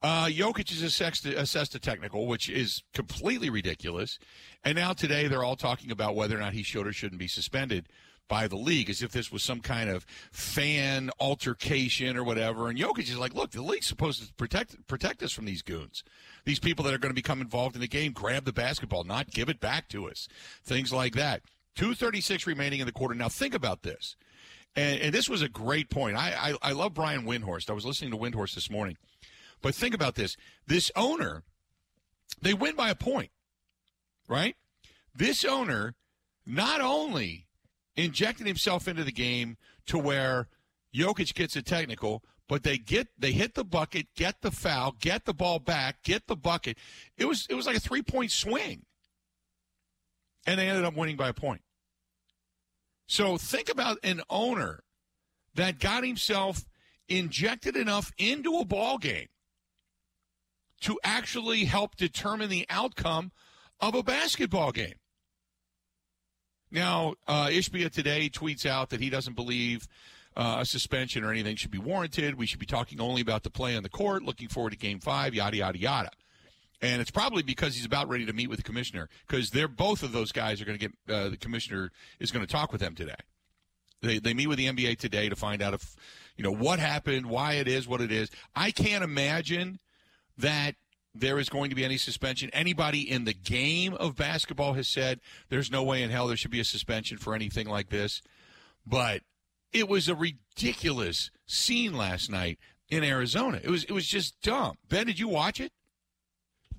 Uh, 0.00 0.26
Jokic 0.26 0.70
is 0.70 0.82
assessed, 0.82 1.26
assessed 1.26 1.74
a 1.74 1.78
technical, 1.80 2.26
which 2.26 2.48
is 2.48 2.84
completely 2.94 3.50
ridiculous. 3.50 4.18
And 4.64 4.76
now 4.76 4.92
today 4.92 5.26
they're 5.26 5.44
all 5.44 5.56
talking 5.56 5.90
about 5.90 6.14
whether 6.14 6.36
or 6.36 6.40
not 6.40 6.52
he 6.52 6.62
should 6.62 6.86
or 6.86 6.92
shouldn't 6.92 7.18
be 7.18 7.28
suspended 7.28 7.88
by 8.28 8.46
the 8.46 8.56
league 8.56 8.90
as 8.90 9.02
if 9.02 9.10
this 9.10 9.32
was 9.32 9.42
some 9.42 9.60
kind 9.60 9.88
of 9.88 10.04
fan 10.30 11.10
altercation 11.18 12.16
or 12.16 12.22
whatever. 12.22 12.68
And 12.68 12.78
Jokic 12.78 13.08
is 13.08 13.18
like, 13.18 13.34
look, 13.34 13.50
the 13.50 13.62
league's 13.62 13.86
supposed 13.86 14.22
to 14.22 14.32
protect 14.34 14.86
protect 14.86 15.22
us 15.22 15.32
from 15.32 15.46
these 15.46 15.62
goons, 15.62 16.04
these 16.44 16.58
people 16.58 16.84
that 16.84 16.94
are 16.94 16.98
going 16.98 17.10
to 17.10 17.14
become 17.14 17.40
involved 17.40 17.74
in 17.74 17.80
the 17.80 17.88
game. 17.88 18.12
Grab 18.12 18.44
the 18.44 18.52
basketball, 18.52 19.04
not 19.04 19.30
give 19.30 19.48
it 19.48 19.60
back 19.60 19.88
to 19.88 20.08
us. 20.08 20.28
Things 20.62 20.92
like 20.92 21.14
that. 21.14 21.42
Two 21.74 21.94
thirty 21.94 22.20
six 22.20 22.46
remaining 22.46 22.80
in 22.80 22.86
the 22.86 22.92
quarter. 22.92 23.14
Now 23.14 23.28
think 23.28 23.54
about 23.54 23.82
this. 23.82 24.16
And, 24.76 25.00
and 25.00 25.14
this 25.14 25.28
was 25.28 25.42
a 25.42 25.48
great 25.48 25.90
point. 25.90 26.16
I, 26.16 26.52
I 26.62 26.70
I 26.70 26.72
love 26.72 26.94
Brian 26.94 27.24
Windhorst. 27.24 27.70
I 27.70 27.72
was 27.72 27.86
listening 27.86 28.10
to 28.10 28.16
Windhorst 28.16 28.54
this 28.54 28.70
morning, 28.70 28.96
but 29.62 29.74
think 29.74 29.94
about 29.94 30.14
this. 30.14 30.36
This 30.66 30.92
owner, 30.94 31.42
they 32.40 32.52
win 32.54 32.76
by 32.76 32.90
a 32.90 32.94
point, 32.94 33.30
right? 34.28 34.54
This 35.14 35.44
owner 35.44 35.94
not 36.46 36.80
only 36.80 37.46
injected 37.98 38.46
himself 38.46 38.86
into 38.88 39.04
the 39.04 39.12
game 39.12 39.56
to 39.86 39.98
where 39.98 40.48
Jokic 40.94 41.34
gets 41.34 41.56
a 41.56 41.62
technical, 41.62 42.22
but 42.48 42.62
they 42.62 42.78
get 42.78 43.08
they 43.18 43.32
hit 43.32 43.54
the 43.54 43.64
bucket, 43.64 44.06
get 44.16 44.40
the 44.40 44.50
foul, 44.50 44.96
get 45.00 45.24
the 45.24 45.34
ball 45.34 45.58
back, 45.58 46.02
get 46.04 46.28
the 46.28 46.36
bucket. 46.36 46.78
It 47.18 47.26
was 47.26 47.46
it 47.50 47.54
was 47.54 47.66
like 47.66 47.76
a 47.76 47.80
three 47.80 48.02
point 48.02 48.30
swing, 48.30 48.86
and 50.46 50.58
they 50.58 50.68
ended 50.68 50.84
up 50.84 50.96
winning 50.96 51.16
by 51.16 51.28
a 51.28 51.34
point. 51.34 51.62
So 53.08 53.36
think 53.36 53.68
about 53.68 53.98
an 54.04 54.22
owner 54.30 54.84
that 55.54 55.80
got 55.80 56.04
himself 56.04 56.66
injected 57.08 57.74
enough 57.74 58.12
into 58.16 58.58
a 58.58 58.64
ball 58.64 58.98
game 58.98 59.28
to 60.82 61.00
actually 61.02 61.64
help 61.64 61.96
determine 61.96 62.48
the 62.48 62.66
outcome 62.70 63.32
of 63.80 63.94
a 63.94 64.02
basketball 64.02 64.70
game. 64.70 64.94
Now, 66.70 67.14
uh, 67.26 67.46
Ishbia 67.46 67.90
today 67.90 68.28
tweets 68.28 68.66
out 68.66 68.90
that 68.90 69.00
he 69.00 69.10
doesn't 69.10 69.34
believe 69.34 69.88
uh, 70.36 70.58
a 70.60 70.66
suspension 70.66 71.24
or 71.24 71.32
anything 71.32 71.56
should 71.56 71.70
be 71.70 71.78
warranted. 71.78 72.36
We 72.36 72.46
should 72.46 72.60
be 72.60 72.66
talking 72.66 73.00
only 73.00 73.20
about 73.20 73.42
the 73.42 73.50
play 73.50 73.76
on 73.76 73.82
the 73.82 73.88
court, 73.88 74.22
looking 74.22 74.48
forward 74.48 74.70
to 74.70 74.78
game 74.78 75.00
five, 75.00 75.34
yada, 75.34 75.56
yada, 75.56 75.78
yada. 75.78 76.10
And 76.80 77.00
it's 77.00 77.10
probably 77.10 77.42
because 77.42 77.74
he's 77.74 77.84
about 77.84 78.08
ready 78.08 78.24
to 78.26 78.32
meet 78.32 78.48
with 78.48 78.58
the 78.58 78.62
commissioner 78.62 79.08
because 79.26 79.50
they're 79.50 79.66
both 79.66 80.02
of 80.02 80.12
those 80.12 80.30
guys 80.30 80.60
are 80.60 80.64
going 80.64 80.78
to 80.78 80.88
get 80.88 81.12
uh, 81.12 81.28
the 81.28 81.36
commissioner 81.36 81.90
is 82.20 82.30
going 82.30 82.46
to 82.46 82.50
talk 82.50 82.70
with 82.70 82.80
them 82.80 82.94
today. 82.94 83.16
They, 84.00 84.18
they 84.20 84.32
meet 84.32 84.46
with 84.46 84.58
the 84.58 84.68
NBA 84.68 84.98
today 84.98 85.28
to 85.28 85.34
find 85.34 85.60
out 85.60 85.74
if 85.74 85.96
you 86.36 86.44
know 86.44 86.52
what 86.52 86.78
happened, 86.78 87.26
why 87.26 87.54
it 87.54 87.66
is 87.66 87.88
what 87.88 88.00
it 88.00 88.12
is. 88.12 88.30
I 88.54 88.70
can't 88.70 89.02
imagine 89.02 89.80
that 90.36 90.76
there 91.20 91.38
is 91.38 91.48
going 91.48 91.70
to 91.70 91.76
be 91.76 91.84
any 91.84 91.96
suspension. 91.96 92.50
Anybody 92.52 93.00
in 93.00 93.24
the 93.24 93.34
game 93.34 93.94
of 93.94 94.16
basketball 94.16 94.74
has 94.74 94.88
said 94.88 95.20
there's 95.48 95.70
no 95.70 95.82
way 95.82 96.02
in 96.02 96.10
hell 96.10 96.28
there 96.28 96.36
should 96.36 96.50
be 96.50 96.60
a 96.60 96.64
suspension 96.64 97.18
for 97.18 97.34
anything 97.34 97.68
like 97.68 97.90
this. 97.90 98.22
But 98.86 99.22
it 99.72 99.88
was 99.88 100.08
a 100.08 100.14
ridiculous 100.14 101.30
scene 101.46 101.94
last 101.94 102.30
night 102.30 102.58
in 102.88 103.04
Arizona. 103.04 103.60
It 103.62 103.70
was 103.70 103.84
it 103.84 103.92
was 103.92 104.06
just 104.06 104.40
dumb. 104.42 104.76
Ben, 104.88 105.06
did 105.06 105.18
you 105.18 105.28
watch 105.28 105.60
it? 105.60 105.72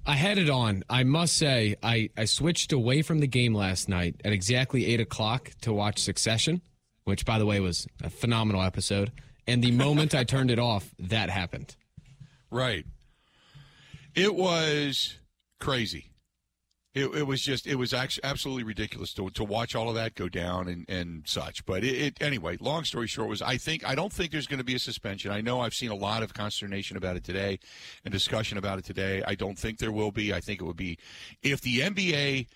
I 0.06 0.16
had 0.16 0.38
it 0.38 0.50
on. 0.50 0.84
I 0.90 1.04
must 1.04 1.38
say, 1.38 1.76
I, 1.84 2.10
I 2.18 2.26
switched 2.26 2.72
away 2.72 3.02
from 3.02 3.20
the 3.20 3.28
game 3.28 3.54
last 3.54 3.90
night 3.90 4.16
at 4.24 4.32
exactly 4.32 4.86
8 4.88 5.02
o'clock 5.02 5.52
to 5.62 5.74
watch 5.74 6.00
Succession, 6.00 6.62
which, 7.04 7.26
by 7.26 7.38
the 7.38 7.46
way, 7.46 7.60
was 7.60 7.86
a 8.02 8.10
phenomenal 8.10 8.64
episode. 8.64 9.12
And 9.46 9.64
the 9.64 9.72
moment 9.72 10.16
I 10.16 10.24
turned 10.24 10.52
it 10.52 10.58
off, 10.58 10.96
that 11.00 11.30
happened. 11.30 11.76
Right. 12.50 12.86
It 14.20 14.36
was 14.36 15.18
crazy. 15.62 16.12
It, 16.94 17.06
it, 17.16 17.24
was 17.28 17.42
just 17.42 17.68
it 17.68 17.76
was 17.76 17.94
actually 17.94 18.26
absolutely 18.26 18.64
ridiculous 18.64 19.14
to, 19.14 19.30
to 19.30 19.44
watch 19.46 19.76
all 19.76 19.88
of 19.88 19.96
that 19.96 20.16
go 20.16 20.28
down 20.28 20.68
and, 20.68 20.90
and 20.90 21.24
such. 21.26 21.66
But 21.66 21.86
it, 21.86 21.96
it, 21.96 22.18
anyway, 22.22 22.58
long 22.60 22.84
story 22.84 23.08
short 23.08 23.30
was 23.30 23.42
I 23.42 23.56
think 23.58 23.88
I 23.88 23.96
don't 23.96 24.12
think 24.12 24.32
there's 24.32 24.48
going 24.48 24.58
to 24.58 24.66
be 24.66 24.76
a 24.76 24.80
suspension. 24.80 25.32
I 25.32 25.40
know 25.40 25.62
I've 25.62 25.74
seen 25.74 25.92
a 25.92 25.96
lot 25.96 26.24
of 26.24 26.34
consternation 26.34 26.98
about 26.98 27.16
it 27.16 27.24
today 27.24 27.60
and 28.04 28.12
discussion 28.12 28.58
about 28.58 28.78
it 28.80 28.84
today. 28.86 29.24
I 29.26 29.36
don't 29.36 29.58
think 29.58 29.78
there 29.78 29.92
will 29.92 30.12
be. 30.12 30.34
I 30.34 30.42
think 30.42 30.60
it 30.60 30.66
would 30.66 30.76
be 30.76 30.98
if 31.42 31.62
the 31.62 31.80
NBA 31.80 32.48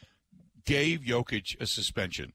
gave 0.65 1.01
Jokic 1.01 1.61
a 1.61 1.65
suspension. 1.65 2.33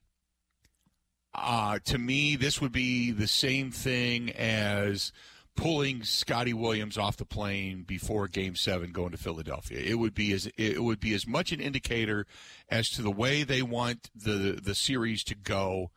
uh, 1.34 1.78
to 1.84 1.98
me, 1.98 2.36
this 2.36 2.60
would 2.60 2.72
be 2.72 3.10
the 3.10 3.28
same 3.28 3.70
thing 3.70 4.30
as 4.30 5.12
pulling 5.58 6.04
Scotty 6.04 6.54
Williams 6.54 6.96
off 6.96 7.16
the 7.16 7.24
plane 7.24 7.82
before 7.82 8.28
Game 8.28 8.54
Seven 8.54 8.92
going 8.92 9.10
to 9.10 9.16
Philadelphia. 9.16 9.80
It 9.80 9.98
would 9.98 10.14
be 10.14 10.32
as 10.32 10.48
it 10.56 10.80
would 10.82 11.00
be 11.00 11.14
as 11.14 11.26
much 11.26 11.50
an 11.50 11.60
indicator 11.60 12.26
as 12.68 12.88
to 12.90 13.02
the 13.02 13.10
way 13.10 13.42
they 13.42 13.60
want 13.60 14.08
the 14.14 14.60
the 14.62 14.74
series 14.76 15.24
to 15.24 15.34
go 15.34 15.90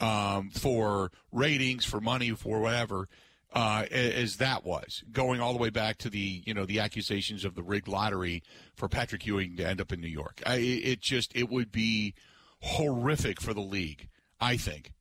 um, 0.00 0.50
for 0.50 1.12
ratings, 1.30 1.84
for 1.84 2.00
money, 2.00 2.30
for 2.30 2.60
whatever. 2.60 3.08
Uh, 3.50 3.86
as 3.90 4.36
that 4.36 4.62
was 4.62 5.02
going 5.10 5.40
all 5.40 5.54
the 5.54 5.58
way 5.58 5.70
back 5.70 5.96
to 5.96 6.10
the 6.10 6.42
you 6.44 6.52
know 6.52 6.66
the 6.66 6.80
accusations 6.80 7.44
of 7.44 7.54
the 7.54 7.62
rigged 7.62 7.88
lottery 7.88 8.42
for 8.74 8.88
Patrick 8.88 9.24
Ewing 9.24 9.56
to 9.56 9.66
end 9.66 9.80
up 9.80 9.92
in 9.92 10.00
New 10.00 10.08
York. 10.08 10.42
I, 10.44 10.56
it 10.56 11.00
just 11.00 11.34
it 11.36 11.48
would 11.48 11.70
be 11.70 12.14
horrific 12.62 13.40
for 13.40 13.54
the 13.54 13.60
league. 13.60 14.08
I 14.40 14.56
think 14.56 14.92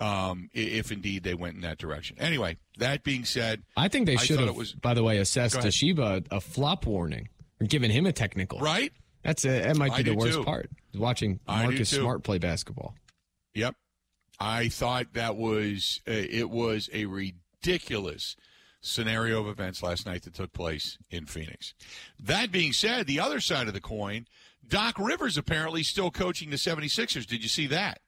um, 0.00 0.50
if 0.52 0.92
indeed 0.92 1.22
they 1.22 1.34
went 1.34 1.54
in 1.54 1.62
that 1.62 1.78
direction. 1.78 2.16
Anyway, 2.18 2.56
that 2.78 3.02
being 3.02 3.24
said, 3.24 3.62
I 3.76 3.88
think 3.88 4.06
they 4.06 4.16
should 4.16 4.40
have, 4.40 4.54
was, 4.54 4.72
by 4.72 4.94
the 4.94 5.02
way, 5.02 5.18
assessed 5.18 5.56
Ishbia 5.56 6.26
a 6.30 6.40
flop 6.40 6.86
warning 6.86 7.28
or 7.60 7.66
given 7.66 7.90
him 7.90 8.06
a 8.06 8.12
technical. 8.12 8.60
Right. 8.60 8.92
That's 9.22 9.42
that 9.42 9.76
might 9.76 9.92
be 9.96 10.00
I 10.00 10.02
the 10.02 10.14
worst 10.14 10.34
too. 10.34 10.44
part. 10.44 10.70
Watching 10.94 11.40
Marcus 11.48 11.90
Smart 11.90 12.22
play 12.22 12.38
basketball. 12.38 12.94
Yep. 13.54 13.74
I 14.38 14.68
thought 14.68 15.14
that 15.14 15.36
was 15.36 16.00
uh, 16.06 16.12
it 16.12 16.50
was 16.50 16.88
a 16.92 17.06
ridiculous 17.06 18.36
scenario 18.80 19.40
of 19.40 19.48
events 19.48 19.82
last 19.82 20.06
night 20.06 20.22
that 20.22 20.34
took 20.34 20.52
place 20.52 20.98
in 21.10 21.26
Phoenix. 21.26 21.74
That 22.20 22.52
being 22.52 22.72
said, 22.72 23.06
the 23.06 23.18
other 23.18 23.40
side 23.40 23.66
of 23.66 23.74
the 23.74 23.80
coin, 23.80 24.26
Doc 24.66 24.98
Rivers 24.98 25.36
apparently 25.36 25.82
still 25.82 26.10
coaching 26.10 26.50
the 26.50 26.56
76ers. 26.56 27.26
Did 27.26 27.42
you 27.42 27.48
see 27.48 27.66
that? 27.66 28.00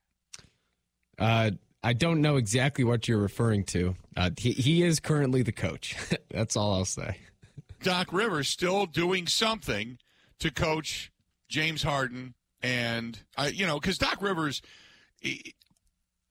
Uh, 1.19 1.53
I 1.83 1.93
don't 1.93 2.21
know 2.21 2.37
exactly 2.37 2.85
what 2.85 3.07
you're 3.07 3.19
referring 3.19 3.65
to. 3.67 3.95
Uh, 4.17 4.31
he, 4.37 4.53
he 4.53 4.83
is 4.83 5.01
currently 5.01 5.43
the 5.43 5.53
coach. 5.53 5.97
That's 6.31 6.57
all 6.57 6.75
I'll 6.75 6.85
say. 6.85 7.19
Doc 7.83 8.13
Rivers 8.13 8.49
still 8.49 8.87
doing 8.87 9.27
something 9.27 9.99
to 10.41 10.51
coach 10.51 11.13
James 11.49 11.83
Harden, 11.83 12.35
and 12.63 13.21
uh, 13.37 13.51
you 13.53 13.67
know, 13.67 13.79
because 13.79 13.99
Doc 13.99 14.21
Rivers, 14.21 14.61
it, 15.21 15.55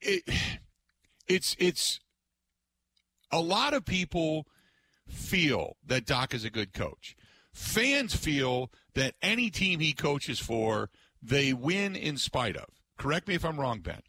it, 0.01 0.23
it's 1.27 1.55
it's 1.57 1.99
a 3.31 3.39
lot 3.39 3.73
of 3.73 3.85
people 3.85 4.45
feel 5.07 5.77
that 5.85 6.05
Doc 6.05 6.33
is 6.33 6.43
a 6.43 6.49
good 6.49 6.73
coach. 6.73 7.15
Fans 7.53 8.15
feel 8.15 8.71
that 8.93 9.15
any 9.21 9.49
team 9.49 9.79
he 9.79 9.93
coaches 9.93 10.39
for, 10.39 10.89
they 11.21 11.53
win 11.53 11.95
in 11.95 12.17
spite 12.17 12.57
of. 12.57 12.65
Correct 12.97 13.27
me 13.27 13.35
if 13.35 13.45
I'm 13.45 13.59
wrong, 13.59 13.79
Ben. 13.79 14.01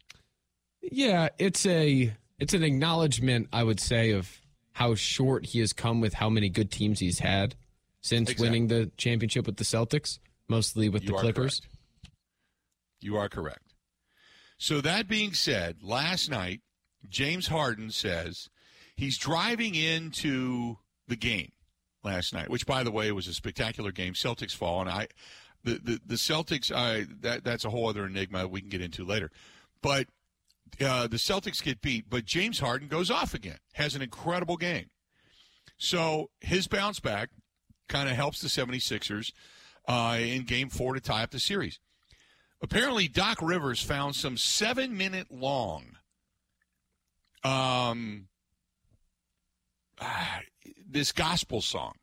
Yeah, 0.91 1.29
it's 1.37 1.65
a 1.65 2.13
it's 2.39 2.53
an 2.53 2.63
acknowledgement, 2.63 3.49
I 3.51 3.63
would 3.63 3.79
say, 3.79 4.11
of 4.11 4.41
how 4.71 4.95
short 4.95 5.45
he 5.45 5.59
has 5.59 5.73
come 5.73 6.01
with 6.01 6.13
how 6.13 6.29
many 6.29 6.49
good 6.49 6.71
teams 6.71 6.99
he's 6.99 7.19
had 7.19 7.55
since 8.01 8.29
exactly. 8.29 8.47
winning 8.47 8.67
the 8.67 8.91
championship 8.97 9.45
with 9.45 9.57
the 9.57 9.63
Celtics, 9.63 10.19
mostly 10.47 10.89
with 10.89 11.03
you 11.03 11.09
the 11.09 11.17
Clippers. 11.17 11.59
Correct. 11.59 11.75
You 13.01 13.17
are 13.17 13.29
correct. 13.29 13.73
So 14.57 14.81
that 14.81 15.07
being 15.07 15.33
said, 15.33 15.77
last 15.81 16.29
night 16.29 16.61
James 17.07 17.47
Harden 17.47 17.91
says 17.91 18.49
he's 18.95 19.17
driving 19.17 19.75
into 19.75 20.77
the 21.07 21.15
game 21.15 21.51
last 22.03 22.33
night, 22.33 22.49
which 22.49 22.65
by 22.65 22.83
the 22.83 22.91
way 22.91 23.11
was 23.11 23.27
a 23.27 23.33
spectacular 23.33 23.91
game. 23.91 24.13
Celtics 24.13 24.55
fall, 24.55 24.81
and 24.81 24.89
I 24.89 25.07
the 25.63 25.73
the, 25.73 26.01
the 26.05 26.15
Celtics. 26.15 26.73
I 26.73 27.05
that 27.21 27.43
that's 27.43 27.65
a 27.65 27.69
whole 27.69 27.87
other 27.87 28.05
enigma 28.05 28.47
we 28.47 28.61
can 28.61 28.69
get 28.69 28.81
into 28.81 29.05
later, 29.05 29.31
but 29.81 30.07
uh, 30.81 31.07
the 31.07 31.17
Celtics 31.17 31.63
get 31.63 31.81
beat, 31.81 32.09
but 32.09 32.25
James 32.25 32.59
Harden 32.59 32.87
goes 32.87 33.11
off 33.11 33.33
again, 33.33 33.59
has 33.73 33.95
an 33.95 34.01
incredible 34.01 34.57
game. 34.57 34.89
So 35.77 36.29
his 36.41 36.67
bounce 36.67 36.99
back 36.99 37.29
kind 37.87 38.09
of 38.09 38.15
helps 38.15 38.41
the 38.41 38.47
76ers 38.47 39.31
uh, 39.87 40.17
in 40.19 40.43
game 40.43 40.69
four 40.69 40.93
to 40.93 40.99
tie 40.99 41.23
up 41.23 41.31
the 41.31 41.39
series. 41.39 41.79
Apparently, 42.61 43.07
Doc 43.07 43.41
Rivers 43.41 43.81
found 43.81 44.15
some 44.15 44.35
seven 44.35 44.97
minute 44.97 45.27
long 45.31 45.97
um, 47.43 48.27
this 50.89 51.11
gospel 51.11 51.61
song. 51.61 51.93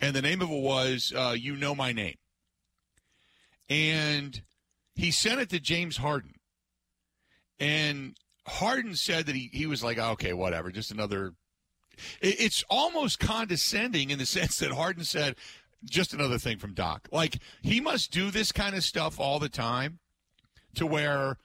And 0.00 0.14
the 0.14 0.22
name 0.22 0.42
of 0.42 0.50
it 0.50 0.60
was 0.60 1.12
uh, 1.16 1.34
You 1.36 1.56
Know 1.56 1.74
My 1.74 1.92
Name. 1.92 2.16
And 3.68 4.42
he 4.94 5.10
sent 5.10 5.40
it 5.40 5.50
to 5.50 5.60
James 5.60 5.98
Harden. 5.98 6.35
And 7.58 8.16
Harden 8.46 8.94
said 8.94 9.26
that 9.26 9.34
he, 9.34 9.50
he 9.52 9.66
was 9.66 9.82
like, 9.82 9.98
ah, 10.00 10.12
okay, 10.12 10.32
whatever, 10.32 10.70
just 10.70 10.90
another. 10.90 11.32
It, 12.20 12.40
it's 12.40 12.64
almost 12.68 13.18
condescending 13.18 14.10
in 14.10 14.18
the 14.18 14.26
sense 14.26 14.58
that 14.58 14.72
Harden 14.72 15.04
said, 15.04 15.36
just 15.84 16.12
another 16.12 16.38
thing 16.38 16.58
from 16.58 16.74
Doc. 16.74 17.08
Like, 17.12 17.38
he 17.62 17.80
must 17.80 18.10
do 18.10 18.30
this 18.30 18.52
kind 18.52 18.74
of 18.74 18.84
stuff 18.84 19.20
all 19.20 19.38
the 19.38 19.48
time 19.48 19.98
to 20.74 20.86
where 20.86 21.38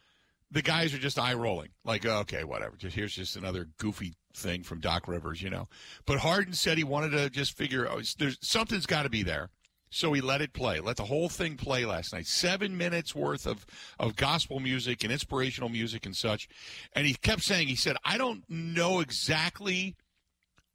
the 0.52 0.62
guys 0.62 0.94
are 0.94 1.00
just 1.00 1.18
eye 1.18 1.34
rolling. 1.34 1.70
Like, 1.86 2.06
oh, 2.06 2.20
okay, 2.20 2.44
whatever. 2.44 2.76
Just 2.76 2.96
here's 2.96 3.16
just 3.16 3.36
another 3.36 3.68
goofy 3.78 4.14
thing 4.36 4.64
from 4.64 4.80
Doc 4.80 5.08
Rivers, 5.08 5.42
you 5.42 5.50
know. 5.50 5.68
But 6.06 6.20
Harden 6.20 6.54
said 6.54 6.78
he 6.78 6.84
wanted 6.84 7.12
to 7.12 7.30
just 7.30 7.58
figure 7.58 7.88
oh, 7.90 8.02
there's 8.18 8.38
something's 8.42 8.86
got 8.86 9.04
to 9.04 9.10
be 9.10 9.24
there. 9.24 9.50
So 9.94 10.14
he 10.14 10.22
let 10.22 10.42
it 10.42 10.54
play, 10.54 10.80
let 10.80 10.96
the 10.96 11.04
whole 11.04 11.28
thing 11.28 11.58
play 11.58 11.86
last 11.86 12.14
night. 12.14 12.26
Seven 12.26 12.78
minutes 12.78 13.14
worth 13.14 13.46
of, 13.46 13.66
of 14.00 14.16
gospel 14.16 14.62
music 14.62 15.04
and 15.04 15.12
inspirational 15.12 15.68
music 15.68 16.06
and 16.06 16.16
such. 16.16 16.48
And 16.94 17.06
he 17.06 17.14
kept 17.14 17.42
saying, 17.42 17.68
he 17.68 17.76
said, 17.76 17.98
I 18.06 18.18
don't 18.18 18.46
know 18.50 19.02
exactly 19.02 19.98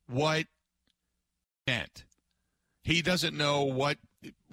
what 0.06 0.44
meant. 1.66 2.04
He 2.82 3.00
doesn't 3.00 3.36
know 3.36 3.64
what 3.64 3.98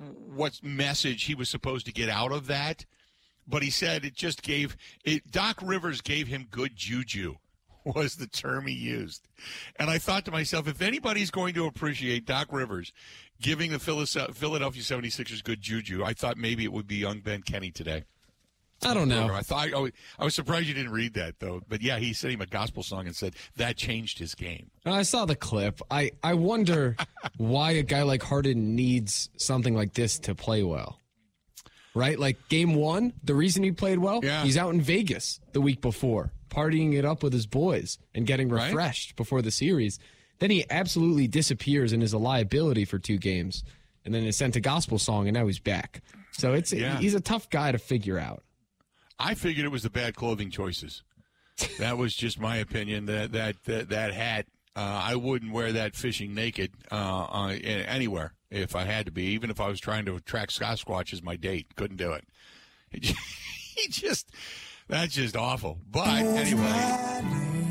what 0.06 0.60
message 0.64 1.24
he 1.24 1.36
was 1.36 1.50
supposed 1.50 1.86
to 1.86 1.92
get 1.92 2.10
out 2.10 2.32
of 2.32 2.48
that. 2.48 2.86
But 3.46 3.64
he 3.64 3.70
said 3.70 4.06
it 4.06 4.16
just 4.16 4.42
gave 4.42 4.78
it 5.04 5.30
Doc 5.30 5.60
Rivers 5.62 6.00
gave 6.02 6.28
him 6.28 6.48
good 6.50 6.76
juju 6.76 7.36
was 7.86 8.16
the 8.16 8.28
term 8.28 8.68
he 8.68 8.74
used. 8.74 9.28
And 9.78 9.90
I 9.90 9.98
thought 9.98 10.26
to 10.26 10.32
myself, 10.32 10.68
if 10.68 10.82
anybody's 10.82 11.32
going 11.32 11.54
to 11.56 11.66
appreciate 11.66 12.26
Doc 12.26 12.48
Rivers, 12.52 12.94
giving 13.44 13.72
the 13.72 13.80
Philadelphia 13.80 14.82
76ers 14.82 15.44
good 15.44 15.62
juju. 15.62 16.04
I 16.04 16.14
thought 16.14 16.38
maybe 16.38 16.64
it 16.64 16.72
would 16.72 16.88
be 16.88 16.96
young 16.96 17.20
Ben 17.20 17.44
Kenny 17.44 17.70
today. 17.70 18.06
I 18.86 18.94
don't 18.94 19.08
know. 19.08 19.30
I 19.34 19.42
thought 19.42 19.70
I 19.74 20.24
was 20.24 20.36
surprised 20.36 20.68
you 20.68 20.74
didn't 20.74 20.92
read 20.92 21.14
that 21.14 21.40
though. 21.40 21.62
But 21.68 21.82
yeah, 21.82 22.00
he 22.00 22.14
sent 22.14 22.34
him 22.34 22.42
a 22.42 22.46
gospel 22.46 22.84
song 22.84 23.06
and 23.06 23.16
said 23.16 23.36
that 23.56 23.78
changed 23.78 24.20
his 24.20 24.36
game. 24.36 24.72
I 24.86 25.04
saw 25.04 25.26
the 25.26 25.36
clip. 25.36 25.82
I 25.90 26.12
I 26.22 26.34
wonder 26.34 26.98
why 27.38 27.72
a 27.72 27.84
guy 27.84 28.04
like 28.04 28.24
Harden 28.24 28.76
needs 28.76 29.30
something 29.38 29.76
like 29.76 29.94
this 29.94 30.20
to 30.20 30.36
play 30.36 30.64
well. 30.64 31.00
Right? 31.96 32.18
Like 32.18 32.50
game 32.50 32.74
1, 32.74 33.14
the 33.24 33.36
reason 33.36 33.64
he 33.64 33.72
played 33.72 34.00
well, 34.00 34.20
yeah. 34.24 34.44
he's 34.44 34.58
out 34.58 34.74
in 34.74 34.82
Vegas 34.82 35.40
the 35.52 35.62
week 35.62 35.80
before, 35.80 36.34
partying 36.50 36.96
it 36.96 37.06
up 37.06 37.22
with 37.22 37.34
his 37.34 37.46
boys 37.46 38.00
and 38.16 38.26
getting 38.26 38.50
refreshed 38.50 39.12
right? 39.12 39.16
before 39.16 39.44
the 39.44 39.52
series. 39.52 40.00
Then 40.40 40.52
he 40.52 40.66
absolutely 40.70 41.28
disappears 41.28 41.94
and 41.94 42.04
is 42.04 42.14
a 42.14 42.18
liability 42.18 42.86
for 42.86 43.00
two 43.00 43.18
games, 43.18 43.64
and 44.06 44.14
then 44.14 44.24
is 44.24 44.38
sent 44.38 44.56
a 44.56 44.60
gospel 44.60 45.00
song, 45.00 45.28
and 45.28 45.36
now 45.36 45.48
he's 45.48 45.60
back. 45.60 46.02
So 46.32 46.54
it's 46.54 46.74
yeah. 46.74 46.98
he's 46.98 47.14
a 47.14 47.22
tough 47.22 47.50
guy 47.50 47.72
to 47.72 47.78
figure 47.78 48.20
out. 48.20 48.44
I 49.20 49.36
figured 49.36 49.66
it 49.66 49.70
was 49.70 49.84
the 49.84 49.90
bad 49.90 50.16
clothing 50.16 50.50
choices. 50.50 51.04
that 51.80 51.98
was 51.98 52.16
just 52.16 52.40
my 52.40 52.58
opinion. 52.58 53.06
That 53.06 53.32
that 53.34 53.64
that, 53.66 53.90
that 53.90 54.14
hat, 54.14 54.48
uh, 54.76 55.02
I 55.06 55.16
wouldn't 55.16 55.54
wear 55.54 55.72
that 55.74 55.96
fishing 55.96 56.34
naked 56.34 56.72
uh, 56.92 57.28
uh, 57.32 57.48
anywhere 57.50 58.34
if 58.50 58.76
I 58.76 58.84
had 58.84 59.06
to 59.06 59.12
be. 59.12 59.26
Even 59.28 59.50
if 59.50 59.62
I 59.62 59.68
was 59.68 59.80
trying 59.80 60.06
to 60.06 60.16
attract 60.16 60.60
Sasquatch 60.60 61.14
as 61.14 61.22
my 61.22 61.36
date, 61.36 61.76
couldn't 61.76 61.98
do 61.98 62.14
it. 62.14 62.26
he 62.92 63.88
just 63.90 64.32
that's 64.88 65.14
just 65.14 65.36
awful. 65.36 65.80
But 65.90 66.08
anyway. 66.08 67.63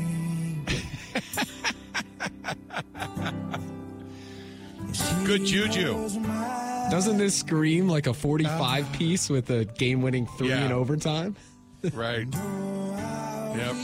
Good 5.25 5.45
juju. 5.45 6.09
Doesn't 6.91 7.17
this 7.17 7.35
scream 7.35 7.87
like 7.87 8.07
a 8.07 8.13
45 8.13 8.91
piece 8.93 9.29
with 9.29 9.49
a 9.49 9.65
game 9.65 10.01
winning 10.01 10.27
three 10.37 10.49
yeah. 10.49 10.65
in 10.65 10.71
overtime? 10.71 11.35
right. 11.93 12.27
Yep. 12.31 13.75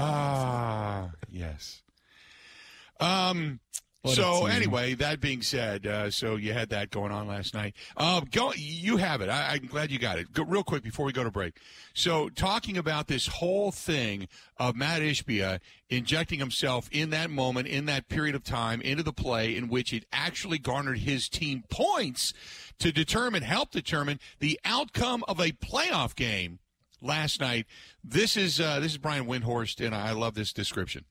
Ah, 0.00 1.10
yes. 1.30 1.82
Um, 3.00 3.60
what 4.08 4.16
so 4.16 4.46
anyway, 4.46 4.94
that 4.94 5.20
being 5.20 5.42
said, 5.42 5.86
uh, 5.86 6.10
so 6.10 6.36
you 6.36 6.52
had 6.52 6.70
that 6.70 6.90
going 6.90 7.12
on 7.12 7.28
last 7.28 7.54
night. 7.54 7.74
Uh, 7.96 8.22
go, 8.30 8.52
you 8.56 8.96
have 8.96 9.20
it. 9.20 9.28
I, 9.28 9.56
am 9.56 9.66
glad 9.66 9.90
you 9.90 9.98
got 9.98 10.18
it. 10.18 10.32
Go, 10.32 10.44
real 10.44 10.64
quick 10.64 10.82
before 10.82 11.04
we 11.04 11.12
go 11.12 11.24
to 11.24 11.30
break. 11.30 11.58
So 11.94 12.28
talking 12.28 12.76
about 12.76 13.06
this 13.06 13.26
whole 13.26 13.70
thing 13.70 14.28
of 14.56 14.76
Matt 14.76 15.02
Ishbia 15.02 15.60
injecting 15.90 16.38
himself 16.38 16.88
in 16.90 17.10
that 17.10 17.30
moment, 17.30 17.68
in 17.68 17.86
that 17.86 18.08
period 18.08 18.34
of 18.34 18.44
time, 18.44 18.80
into 18.80 19.02
the 19.02 19.12
play 19.12 19.54
in 19.54 19.68
which 19.68 19.92
it 19.92 20.06
actually 20.12 20.58
garnered 20.58 20.98
his 20.98 21.28
team 21.28 21.64
points 21.68 22.32
to 22.78 22.92
determine, 22.92 23.42
help 23.42 23.70
determine 23.70 24.20
the 24.38 24.58
outcome 24.64 25.22
of 25.28 25.38
a 25.38 25.52
playoff 25.52 26.14
game 26.14 26.58
last 27.00 27.40
night. 27.40 27.66
This 28.02 28.36
is 28.36 28.60
uh, 28.60 28.80
this 28.80 28.92
is 28.92 28.98
Brian 28.98 29.26
Windhorst, 29.26 29.84
and 29.84 29.94
I 29.94 30.12
love 30.12 30.34
this 30.34 30.52
description. 30.52 31.04